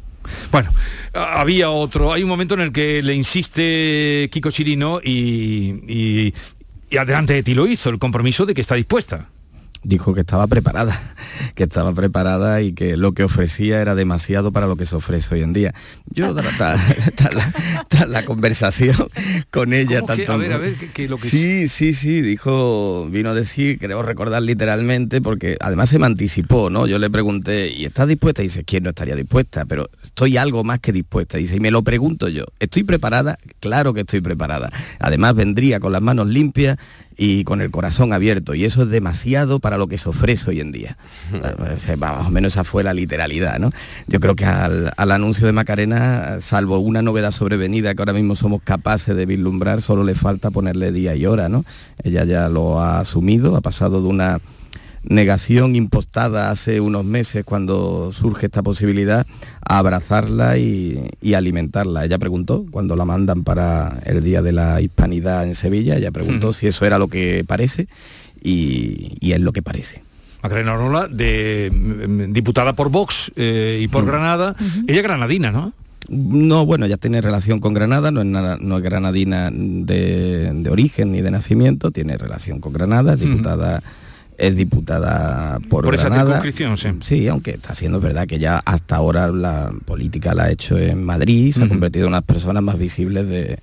Bueno, 0.50 0.70
había 1.12 1.70
otro, 1.70 2.12
hay 2.12 2.22
un 2.22 2.28
momento 2.28 2.54
en 2.54 2.60
el 2.60 2.72
que 2.72 3.02
le 3.02 3.14
insiste 3.14 4.28
Kiko 4.32 4.50
Chirino 4.50 5.00
y 5.02 6.32
adelante 6.98 7.34
de 7.34 7.42
ti 7.42 7.54
lo 7.54 7.66
hizo, 7.66 7.90
el 7.90 7.98
compromiso 7.98 8.46
de 8.46 8.54
que 8.54 8.60
está 8.60 8.74
dispuesta. 8.76 9.28
Dijo 9.84 10.14
que 10.14 10.20
estaba 10.20 10.46
preparada, 10.46 10.98
que 11.54 11.64
estaba 11.64 11.92
preparada 11.92 12.62
y 12.62 12.72
que 12.72 12.96
lo 12.96 13.12
que 13.12 13.24
ofrecía 13.24 13.80
era 13.80 13.94
demasiado 13.94 14.50
para 14.52 14.66
lo 14.66 14.76
que 14.76 14.86
se 14.86 14.96
ofrece 14.96 15.34
hoy 15.34 15.42
en 15.42 15.52
día. 15.52 15.74
Yo 16.06 16.34
tras, 16.34 18.08
la, 18.08 18.24
conversación 18.24 18.96
con 19.50 19.72
ella 19.72 20.00
¿Cómo 20.00 20.14
que? 20.14 20.24
tanto 20.24 20.32
A 20.32 20.36
ver, 20.36 20.52
a 20.52 20.58
ver, 20.58 20.74
¿qué- 20.76 20.88
qué 20.88 21.04
es 21.04 21.10
lo 21.10 21.18
que 21.18 21.28
Sí, 21.28 21.68
sí, 21.68 21.94
sí, 21.94 22.20
dijo, 22.22 23.08
vino 23.10 23.30
a 23.30 23.34
decir, 23.34 23.78
creo 23.78 24.02
recordar 24.02 24.42
literalmente, 24.42 25.20
porque 25.20 25.56
además 25.60 25.90
se 25.90 25.98
me 25.98 26.06
anticipó, 26.06 26.70
¿no? 26.70 26.86
Yo 26.86 26.98
le 26.98 27.10
pregunté, 27.10 27.68
¿y 27.68 27.84
estás 27.84 28.08
dispuesta? 28.08 28.42
Y 28.42 28.46
dice, 28.46 28.64
¿quién 28.64 28.82
no 28.84 28.90
estaría 28.90 29.16
dispuesta? 29.16 29.64
Pero 29.64 29.88
estoy 30.02 30.36
algo 30.36 30.64
más 30.64 30.80
que 30.80 30.92
dispuesta. 30.92 31.38
Dice, 31.38 31.56
y 31.56 31.60
me 31.60 31.70
lo 31.70 31.82
pregunto 31.82 32.28
yo, 32.28 32.44
¿estoy 32.58 32.84
preparada? 32.84 33.38
Claro 33.60 33.92
que 33.94 34.00
estoy 34.00 34.20
preparada. 34.20 34.70
Además 34.98 35.34
vendría 35.34 35.80
con 35.80 35.92
las 35.92 36.02
manos 36.02 36.28
limpias 36.28 36.78
y 37.16 37.44
con 37.44 37.60
el 37.60 37.70
corazón 37.70 38.12
abierto, 38.12 38.54
y 38.54 38.64
eso 38.64 38.82
es 38.82 38.88
demasiado 38.88 39.60
para 39.60 39.78
lo 39.78 39.86
que 39.86 39.98
se 39.98 40.08
ofrece 40.08 40.50
hoy 40.50 40.60
en 40.60 40.72
día. 40.72 40.96
Sea, 41.78 41.96
Más 41.96 42.26
o 42.26 42.30
menos 42.30 42.52
esa 42.52 42.64
fue 42.64 42.82
la 42.82 42.94
literalidad, 42.94 43.58
¿no? 43.58 43.72
Yo 44.06 44.20
creo 44.20 44.34
que 44.34 44.44
al, 44.44 44.92
al 44.96 45.12
anuncio 45.12 45.46
de 45.46 45.52
Macarena, 45.52 46.38
salvo 46.40 46.78
una 46.78 47.02
novedad 47.02 47.30
sobrevenida 47.30 47.94
que 47.94 48.02
ahora 48.02 48.12
mismo 48.12 48.34
somos 48.34 48.62
capaces 48.62 49.16
de 49.16 49.26
vislumbrar, 49.26 49.82
solo 49.82 50.04
le 50.04 50.14
falta 50.14 50.50
ponerle 50.50 50.92
día 50.92 51.14
y 51.14 51.26
hora, 51.26 51.48
¿no? 51.48 51.64
Ella 52.02 52.24
ya 52.24 52.48
lo 52.48 52.80
ha 52.80 53.00
asumido, 53.00 53.56
ha 53.56 53.60
pasado 53.60 54.02
de 54.02 54.08
una 54.08 54.40
negación 55.08 55.76
impostada 55.76 56.50
hace 56.50 56.80
unos 56.80 57.04
meses 57.04 57.44
cuando 57.44 58.12
surge 58.12 58.46
esta 58.46 58.62
posibilidad 58.62 59.26
a 59.66 59.78
abrazarla 59.78 60.58
y, 60.58 61.10
y 61.20 61.34
alimentarla. 61.34 62.04
Ella 62.04 62.18
preguntó, 62.18 62.64
cuando 62.70 62.96
la 62.96 63.04
mandan 63.04 63.44
para 63.44 64.00
el 64.04 64.22
Día 64.24 64.42
de 64.42 64.52
la 64.52 64.80
Hispanidad 64.80 65.46
en 65.46 65.54
Sevilla, 65.54 65.96
ella 65.96 66.10
preguntó 66.10 66.52
si 66.52 66.66
eso 66.66 66.84
era 66.86 66.98
lo 66.98 67.08
que 67.08 67.44
parece 67.46 67.88
y, 68.42 69.16
y 69.20 69.32
es 69.32 69.40
lo 69.40 69.52
que 69.52 69.62
parece. 69.62 70.02
Macarena 70.42 70.74
Orola, 70.74 71.08
de, 71.08 71.70
mm, 71.72 72.32
diputada 72.32 72.74
por 72.74 72.90
Vox 72.90 73.32
eh, 73.36 73.80
y 73.82 73.88
por 73.88 74.04
Mm. 74.04 74.06
Granada. 74.06 74.56
Ella 74.86 74.98
es 74.98 75.02
granadina, 75.02 75.50
¿no? 75.50 75.72
No, 76.06 76.66
bueno, 76.66 76.84
ya 76.86 76.98
tiene 76.98 77.22
relación 77.22 77.60
con 77.60 77.72
Granada, 77.72 78.10
no 78.10 78.20
es, 78.20 78.26
nada- 78.26 78.58
no 78.60 78.76
es 78.76 78.82
granadina 78.82 79.50
de, 79.50 80.52
de 80.52 80.70
origen 80.70 81.12
ni 81.12 81.22
de 81.22 81.30
nacimiento, 81.30 81.90
tiene 81.92 82.18
relación 82.18 82.60
con 82.60 82.74
Granada, 82.74 83.14
es 83.14 83.20
diputada, 83.20 83.82
es 84.38 84.56
diputada 84.56 85.58
por, 85.68 85.84
Por 85.84 85.94
esa 85.94 86.04
Granada. 86.04 86.40
circunscripción, 86.40 86.76
sí. 86.78 86.88
Sí, 87.00 87.28
aunque 87.28 87.52
está 87.52 87.74
siendo 87.74 88.00
verdad 88.00 88.26
que 88.26 88.38
ya 88.38 88.60
hasta 88.64 88.96
ahora 88.96 89.28
la 89.28 89.72
política 89.84 90.34
la 90.34 90.44
ha 90.44 90.50
hecho 90.50 90.78
en 90.78 91.04
Madrid, 91.04 91.52
se 91.52 91.62
ha 91.64 91.68
convertido 91.68 92.06
en 92.06 92.08
una 92.08 92.18
de 92.18 92.22
las 92.22 92.26
personas 92.34 92.62
más 92.62 92.78
visibles 92.78 93.28
de, 93.28 93.58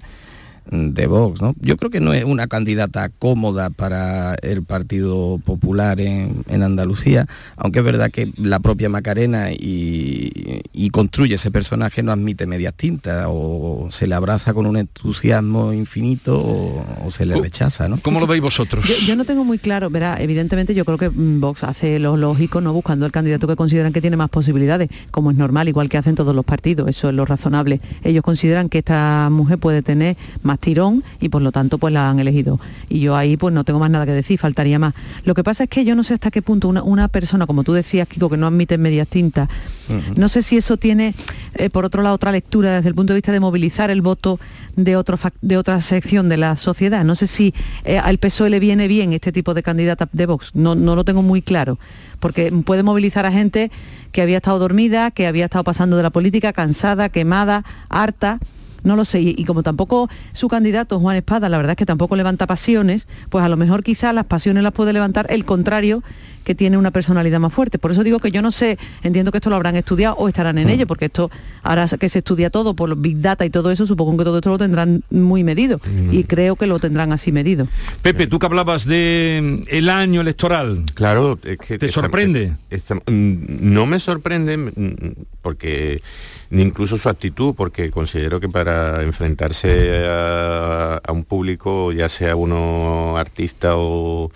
de 0.69 1.07
Vox, 1.07 1.41
¿no? 1.41 1.53
Yo 1.59 1.75
creo 1.77 1.89
que 1.89 1.99
no 1.99 2.13
es 2.13 2.23
una 2.23 2.47
candidata 2.47 3.09
cómoda 3.09 3.69
para 3.69 4.35
el 4.35 4.63
Partido 4.63 5.39
Popular 5.39 5.99
en, 5.99 6.43
en 6.47 6.63
Andalucía, 6.63 7.27
aunque 7.57 7.79
es 7.79 7.85
verdad 7.85 8.11
que 8.11 8.31
la 8.37 8.59
propia 8.59 8.89
Macarena 8.89 9.51
y, 9.51 10.61
y 10.71 10.89
construye 10.91 11.35
ese 11.35 11.51
personaje 11.51 12.03
no 12.03 12.11
admite 12.11 12.45
medias 12.45 12.73
tintas, 12.73 13.25
o 13.27 13.87
se 13.91 14.07
le 14.07 14.15
abraza 14.15 14.53
con 14.53 14.65
un 14.65 14.77
entusiasmo 14.77 15.73
infinito 15.73 16.39
o, 16.39 16.85
o 17.05 17.11
se 17.11 17.25
le 17.25 17.35
rechaza, 17.35 17.87
¿no? 17.89 17.97
¿Cómo 18.03 18.19
lo 18.19 18.27
veis 18.27 18.41
vosotros? 18.41 18.85
Yo, 18.85 18.95
yo 19.05 19.15
no 19.15 19.25
tengo 19.25 19.43
muy 19.43 19.57
claro, 19.57 19.89
verá, 19.89 20.17
evidentemente 20.21 20.73
yo 20.73 20.85
creo 20.85 20.97
que 20.97 21.09
Vox 21.09 21.63
hace 21.63 21.99
lo 21.99 22.17
lógico, 22.17 22.61
no 22.61 22.71
buscando 22.73 23.05
el 23.05 23.11
candidato 23.11 23.47
que 23.47 23.55
consideran 23.55 23.93
que 23.93 24.01
tiene 24.01 24.17
más 24.17 24.29
posibilidades, 24.29 24.89
como 25.11 25.31
es 25.31 25.37
normal, 25.37 25.67
igual 25.67 25.89
que 25.89 25.97
hacen 25.97 26.15
todos 26.15 26.35
los 26.35 26.45
partidos, 26.45 26.87
eso 26.87 27.09
es 27.09 27.15
lo 27.15 27.25
razonable. 27.25 27.81
Ellos 28.03 28.23
consideran 28.23 28.69
que 28.69 28.79
esta 28.79 29.29
mujer 29.31 29.57
puede 29.57 29.81
tener 29.81 30.17
más 30.43 30.50
tirón 30.59 31.03
y 31.19 31.29
por 31.29 31.41
lo 31.41 31.51
tanto 31.51 31.77
pues 31.77 31.93
la 31.93 32.09
han 32.09 32.19
elegido. 32.19 32.59
Y 32.89 32.99
yo 32.99 33.15
ahí 33.15 33.37
pues 33.37 33.53
no 33.53 33.63
tengo 33.63 33.79
más 33.79 33.89
nada 33.89 34.05
que 34.05 34.11
decir, 34.11 34.39
faltaría 34.39 34.79
más. 34.79 34.93
Lo 35.23 35.33
que 35.33 35.43
pasa 35.43 35.63
es 35.63 35.69
que 35.69 35.85
yo 35.85 35.95
no 35.95 36.03
sé 36.03 36.15
hasta 36.15 36.31
qué 36.31 36.41
punto 36.41 36.67
una, 36.67 36.83
una 36.83 37.07
persona, 37.07 37.45
como 37.45 37.63
tú 37.63 37.73
decías, 37.73 38.07
Kiko, 38.07 38.29
que 38.29 38.37
no 38.37 38.47
admite 38.47 38.77
medias 38.77 39.07
tintas, 39.07 39.49
no 40.15 40.29
sé 40.29 40.41
si 40.41 40.57
eso 40.57 40.77
tiene, 40.77 41.15
eh, 41.55 41.69
por 41.69 41.85
otro 41.85 42.01
lado, 42.01 42.15
otra 42.15 42.31
lectura 42.31 42.75
desde 42.75 42.89
el 42.89 42.95
punto 42.95 43.13
de 43.13 43.17
vista 43.17 43.31
de 43.31 43.39
movilizar 43.39 43.89
el 43.89 44.01
voto 44.01 44.39
de, 44.75 44.95
otro 44.95 45.19
de 45.41 45.57
otra 45.57 45.81
sección 45.81 46.29
de 46.29 46.37
la 46.37 46.57
sociedad. 46.57 47.03
No 47.03 47.15
sé 47.15 47.27
si 47.27 47.53
eh, 47.83 47.97
al 47.97 48.17
PSOE 48.17 48.49
le 48.49 48.59
viene 48.59 48.87
bien 48.87 49.13
este 49.13 49.31
tipo 49.31 49.53
de 49.53 49.63
candidata 49.63 50.07
de 50.11 50.25
Vox. 50.25 50.51
No, 50.55 50.75
no 50.75 50.95
lo 50.95 51.03
tengo 51.03 51.21
muy 51.21 51.41
claro. 51.41 51.77
Porque 52.19 52.51
puede 52.65 52.83
movilizar 52.83 53.25
a 53.25 53.31
gente 53.31 53.71
que 54.11 54.21
había 54.21 54.37
estado 54.37 54.59
dormida, 54.59 55.11
que 55.11 55.27
había 55.27 55.45
estado 55.45 55.63
pasando 55.63 55.97
de 55.97 56.03
la 56.03 56.09
política, 56.09 56.53
cansada, 56.53 57.09
quemada, 57.09 57.65
harta. 57.89 58.39
No 58.83 58.95
lo 58.95 59.05
sé, 59.05 59.21
y, 59.21 59.43
como 59.45 59.63
tampoco 59.63 60.09
su 60.33 60.47
candidato, 60.47 60.99
Juan 60.99 61.17
Espada, 61.17 61.49
la 61.49 61.57
verdad 61.57 61.71
es 61.71 61.77
que 61.77 61.85
tampoco 61.85 62.15
levanta 62.15 62.47
pasiones, 62.47 63.07
pues 63.29 63.43
a 63.43 63.49
lo 63.49 63.57
mejor 63.57 63.83
quizá 63.83 64.11
las 64.13 64.25
pasiones 64.25 64.63
las 64.63 64.73
puede 64.73 64.93
levantar 64.93 65.27
el 65.29 65.45
contrario 65.45 66.03
que 66.43 66.55
tiene 66.55 66.77
una 66.77 66.91
personalidad 66.91 67.39
más 67.39 67.53
fuerte. 67.53 67.77
Por 67.79 67.91
eso 67.91 68.03
digo 68.03 68.19
que 68.19 68.31
yo 68.31 68.41
no 68.41 68.51
sé, 68.51 68.77
entiendo 69.03 69.31
que 69.31 69.37
esto 69.37 69.49
lo 69.49 69.55
habrán 69.55 69.75
estudiado 69.75 70.15
o 70.15 70.27
estarán 70.27 70.57
en 70.57 70.69
ello, 70.69 70.87
porque 70.87 71.05
esto 71.05 71.29
ahora 71.63 71.87
que 71.99 72.09
se 72.09 72.19
estudia 72.19 72.49
todo 72.49 72.73
por 72.73 72.89
los 72.89 72.99
Big 73.01 73.21
Data 73.21 73.45
y 73.45 73.49
todo 73.49 73.71
eso, 73.71 73.85
supongo 73.87 74.17
que 74.17 74.23
todo 74.23 74.37
esto 74.37 74.49
lo 74.49 74.57
tendrán 74.57 75.03
muy 75.09 75.43
medido 75.43 75.79
y 76.11 76.23
creo 76.23 76.55
que 76.55 76.67
lo 76.67 76.79
tendrán 76.79 77.11
así 77.11 77.31
medido. 77.31 77.67
Pepe, 78.01 78.27
tú 78.27 78.39
que 78.39 78.45
hablabas 78.45 78.85
de 78.85 79.39
mm, 79.67 79.67
el 79.75 79.89
año 79.89 80.21
electoral. 80.21 80.83
Claro, 80.93 81.37
es 81.43 81.57
que 81.57 81.77
¿Te 81.77 81.85
esta- 81.87 82.01
sorprende? 82.01 82.53
esta- 82.69 82.95
mm, 82.95 83.01
no 83.73 83.85
me 83.85 83.99
sorprende 83.99 84.57
mm, 84.57 84.71
porque 85.41 86.01
ni 86.49 86.63
incluso 86.63 86.97
su 86.97 87.07
actitud, 87.09 87.53
porque 87.55 87.89
considero 87.91 88.39
que 88.39 88.49
para 88.49 89.01
enfrentarse 89.03 90.05
a, 90.07 90.99
a 91.03 91.11
un 91.11 91.23
público, 91.23 91.91
ya 91.91 92.09
sea 92.09 92.35
uno 92.35 93.15
artista 93.17 93.77
o, 93.77 94.31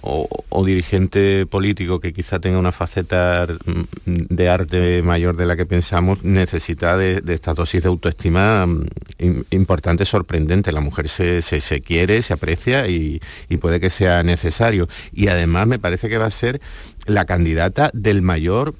o- 0.00 0.28
o 0.48 0.64
dirigente 0.64 1.46
político 1.48 1.98
que 2.00 2.12
quizá 2.12 2.38
tenga 2.38 2.58
una 2.58 2.72
faceta 2.72 3.46
mm, 3.64 3.82
de 4.28 4.48
arte 4.48 5.02
mayor 5.02 5.36
de 5.36 5.46
la 5.46 5.56
que 5.56 5.66
pensamos, 5.66 6.22
necesita 6.22 6.96
de, 6.96 7.20
de 7.20 7.34
esta 7.34 7.54
dosis 7.54 7.82
de 7.82 7.88
autoestima 7.88 8.66
mm, 8.66 8.86
im- 9.18 9.44
importante, 9.50 10.04
sorprendente. 10.04 10.70
La 10.72 10.80
mujer 10.80 11.08
se, 11.08 11.42
se- 11.42 11.60
se 11.60 11.80
quiere, 11.80 12.22
se 12.22 12.32
aprecia 12.34 12.86
y, 12.88 13.20
puede 13.60 13.80
que 13.80 13.90
sea 13.90 14.22
necesario. 14.22 14.88
Y 15.12 15.28
además 15.28 15.66
me 15.66 15.78
parece 15.78 16.08
que 16.08 16.18
va 16.18 16.26
a 16.26 16.30
ser 16.30 16.60
la 17.06 17.24
candidata 17.24 17.90
del 17.92 18.22
mayor 18.22 18.74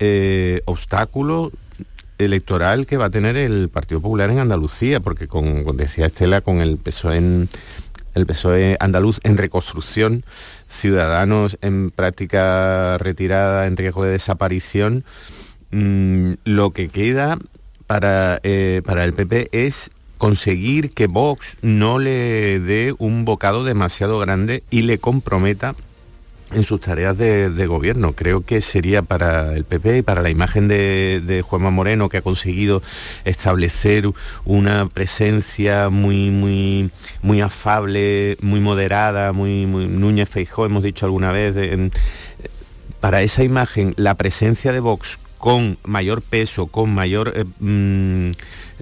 eh, 0.00 0.62
obstáculo 0.64 1.52
electoral 2.18 2.86
que 2.86 2.96
va 2.96 3.06
a 3.06 3.10
tener 3.10 3.36
el 3.36 3.68
Partido 3.68 4.00
Popular 4.00 4.30
en 4.30 4.38
Andalucía, 4.40 5.00
porque 5.00 5.28
con, 5.28 5.62
con- 5.64 5.76
decía 5.76 6.06
Estela, 6.06 6.40
con 6.40 6.60
el 6.60 6.76
PSOE 6.78 7.16
en, 7.16 7.48
el 8.14 8.26
PSOE 8.26 8.76
andaluz 8.80 9.20
en 9.22 9.36
reconstrucción, 9.38 10.24
Ciudadanos 10.68 11.58
en 11.62 11.90
práctica 11.90 12.98
retirada, 12.98 13.66
en 13.66 13.76
riesgo 13.76 14.04
de 14.04 14.12
desaparición, 14.12 15.04
mm, 15.70 16.34
lo 16.44 16.70
que 16.70 16.88
queda 16.88 17.38
para, 17.86 18.38
eh, 18.42 18.82
para 18.84 19.04
el 19.04 19.14
PP 19.14 19.48
es 19.52 19.90
conseguir 20.18 20.90
que 20.90 21.06
Vox 21.06 21.56
no 21.62 21.98
le 21.98 22.60
dé 22.60 22.94
un 22.98 23.24
bocado 23.24 23.64
demasiado 23.64 24.18
grande 24.18 24.62
y 24.70 24.82
le 24.82 24.98
comprometa 24.98 25.74
en 26.52 26.64
sus 26.64 26.80
tareas 26.80 27.16
de, 27.18 27.66
gobierno. 27.66 28.12
Creo 28.12 28.42
que 28.42 28.60
sería 28.60 29.02
para 29.02 29.54
el 29.54 29.64
PP 29.64 29.98
y 29.98 30.02
para 30.02 30.22
la 30.22 30.30
imagen 30.30 30.68
de, 30.68 31.44
Juanma 31.46 31.70
Moreno, 31.70 32.08
que 32.08 32.18
ha 32.18 32.22
conseguido 32.22 32.82
establecer 33.24 34.08
una 34.44 34.88
presencia 34.88 35.90
muy, 35.90 36.30
muy, 36.30 36.90
muy 37.22 37.40
afable, 37.40 38.36
muy 38.40 38.60
moderada, 38.60 39.32
muy, 39.32 39.66
Núñez 39.66 40.28
Feijó, 40.28 40.66
hemos 40.66 40.82
dicho 40.82 41.06
alguna 41.06 41.32
vez, 41.32 41.54
para 43.00 43.22
esa 43.22 43.44
imagen, 43.44 43.94
la 43.96 44.14
presencia 44.14 44.72
de 44.72 44.80
Vox 44.80 45.18
con 45.38 45.78
mayor 45.84 46.20
peso, 46.20 46.66
con 46.66 46.92
mayor 46.92 47.32
eh, 47.36 47.44
mm, 47.60 48.32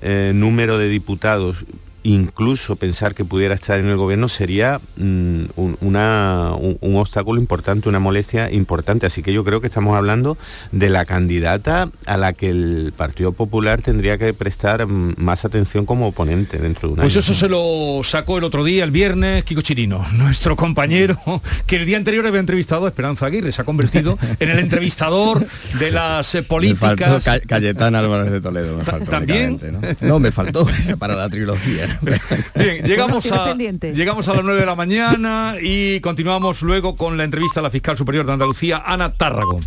eh, 0.01 0.33
número 0.35 0.79
de 0.79 0.89
diputados, 0.89 1.64
incluso 2.07 2.77
pensar 2.77 3.15
que 3.15 3.25
pudiera 3.25 3.55
estar 3.55 3.81
en 3.81 3.89
el 3.89 3.97
gobierno 3.97 4.29
sería 4.29 4.81
mm, 4.97 5.43
un, 5.57 5.77
una, 5.81 6.53
un, 6.57 6.97
obstáculo 6.97 7.41
importante, 7.41 7.89
una 7.89 7.99
molestia 7.99 8.51
importante. 8.51 9.07
Así 9.07 9.23
que 9.23 9.33
yo 9.33 9.43
creo 9.45 9.61
que 9.61 9.67
estamos 9.67 9.97
hablando 9.97 10.39
de 10.71 10.89
la 10.89 11.05
candidata 11.05 11.91
a 12.07 12.17
la 12.17 12.33
que 12.33 12.51
el 12.51 12.95
Partido 12.97 13.33
Popular 13.33 13.83
tendría 13.83 14.19
que 14.19 14.33
prestar 14.35 14.87
mm, 14.87 15.15
más 15.17 15.45
atención 15.45 15.85
como 15.85 16.07
oponente 16.07 16.59
dentro 16.59 16.89
de 16.89 16.93
un 16.93 16.97
pues 16.97 17.07
año. 17.07 17.15
Pues 17.15 17.25
eso 17.25 17.35
se 17.35 17.49
lo 17.49 18.03
sacó 18.05 18.39
el 18.39 18.45
otro 18.45 18.63
día, 18.63 18.85
el 18.85 18.93
viernes, 18.93 19.43
Kiko 19.43 19.63
Chirino, 19.63 20.07
nuestro 20.13 20.55
compañero, 20.55 21.19
que 21.67 21.77
el 21.77 21.87
día 21.87 21.97
anterior 21.97 22.25
había 22.27 22.41
entrevistado 22.41 22.87
a 22.87 22.89
Esperanza 22.89 23.27
Aguirre, 23.27 23.51
se 23.51 23.63
ha 23.63 23.65
convertido 23.65 24.17
en 24.39 24.49
el 24.49 24.61
entrevistador 24.61 25.45
de 25.81 25.91
las 25.91 26.33
eh, 26.37 26.45
políticas. 26.45 27.25
Cayetán 27.49 27.97
Álvarez 27.97 28.31
de 28.31 28.41
Toledo, 28.41 28.77
me 28.77 28.85
faltó. 28.85 29.11
¿También? 29.11 29.59
¿no? 29.73 30.09
no, 30.09 30.19
me 30.21 30.31
faltó 30.31 30.69
para 31.01 31.17
la 31.17 31.29
trilogía. 31.29 31.96
Bien, 32.55 32.85
llegamos 32.85 33.31
a, 33.33 33.55
llegamos 33.55 34.29
a 34.29 34.35
las 34.35 34.45
9 34.45 34.61
de 34.61 34.67
la 34.67 34.75
mañana 34.75 35.57
y 35.61 36.01
continuamos 36.01 36.63
luego 36.63 36.97
con 36.97 37.17
la 37.17 37.25
entrevista 37.25 37.61
a 37.61 37.63
la 37.63 37.71
fiscal 37.71 37.97
superior 37.97 38.27
de 38.27 38.33
Andalucía, 38.33 38.83
Ana 38.85 39.13
Tárrago. 39.13 39.61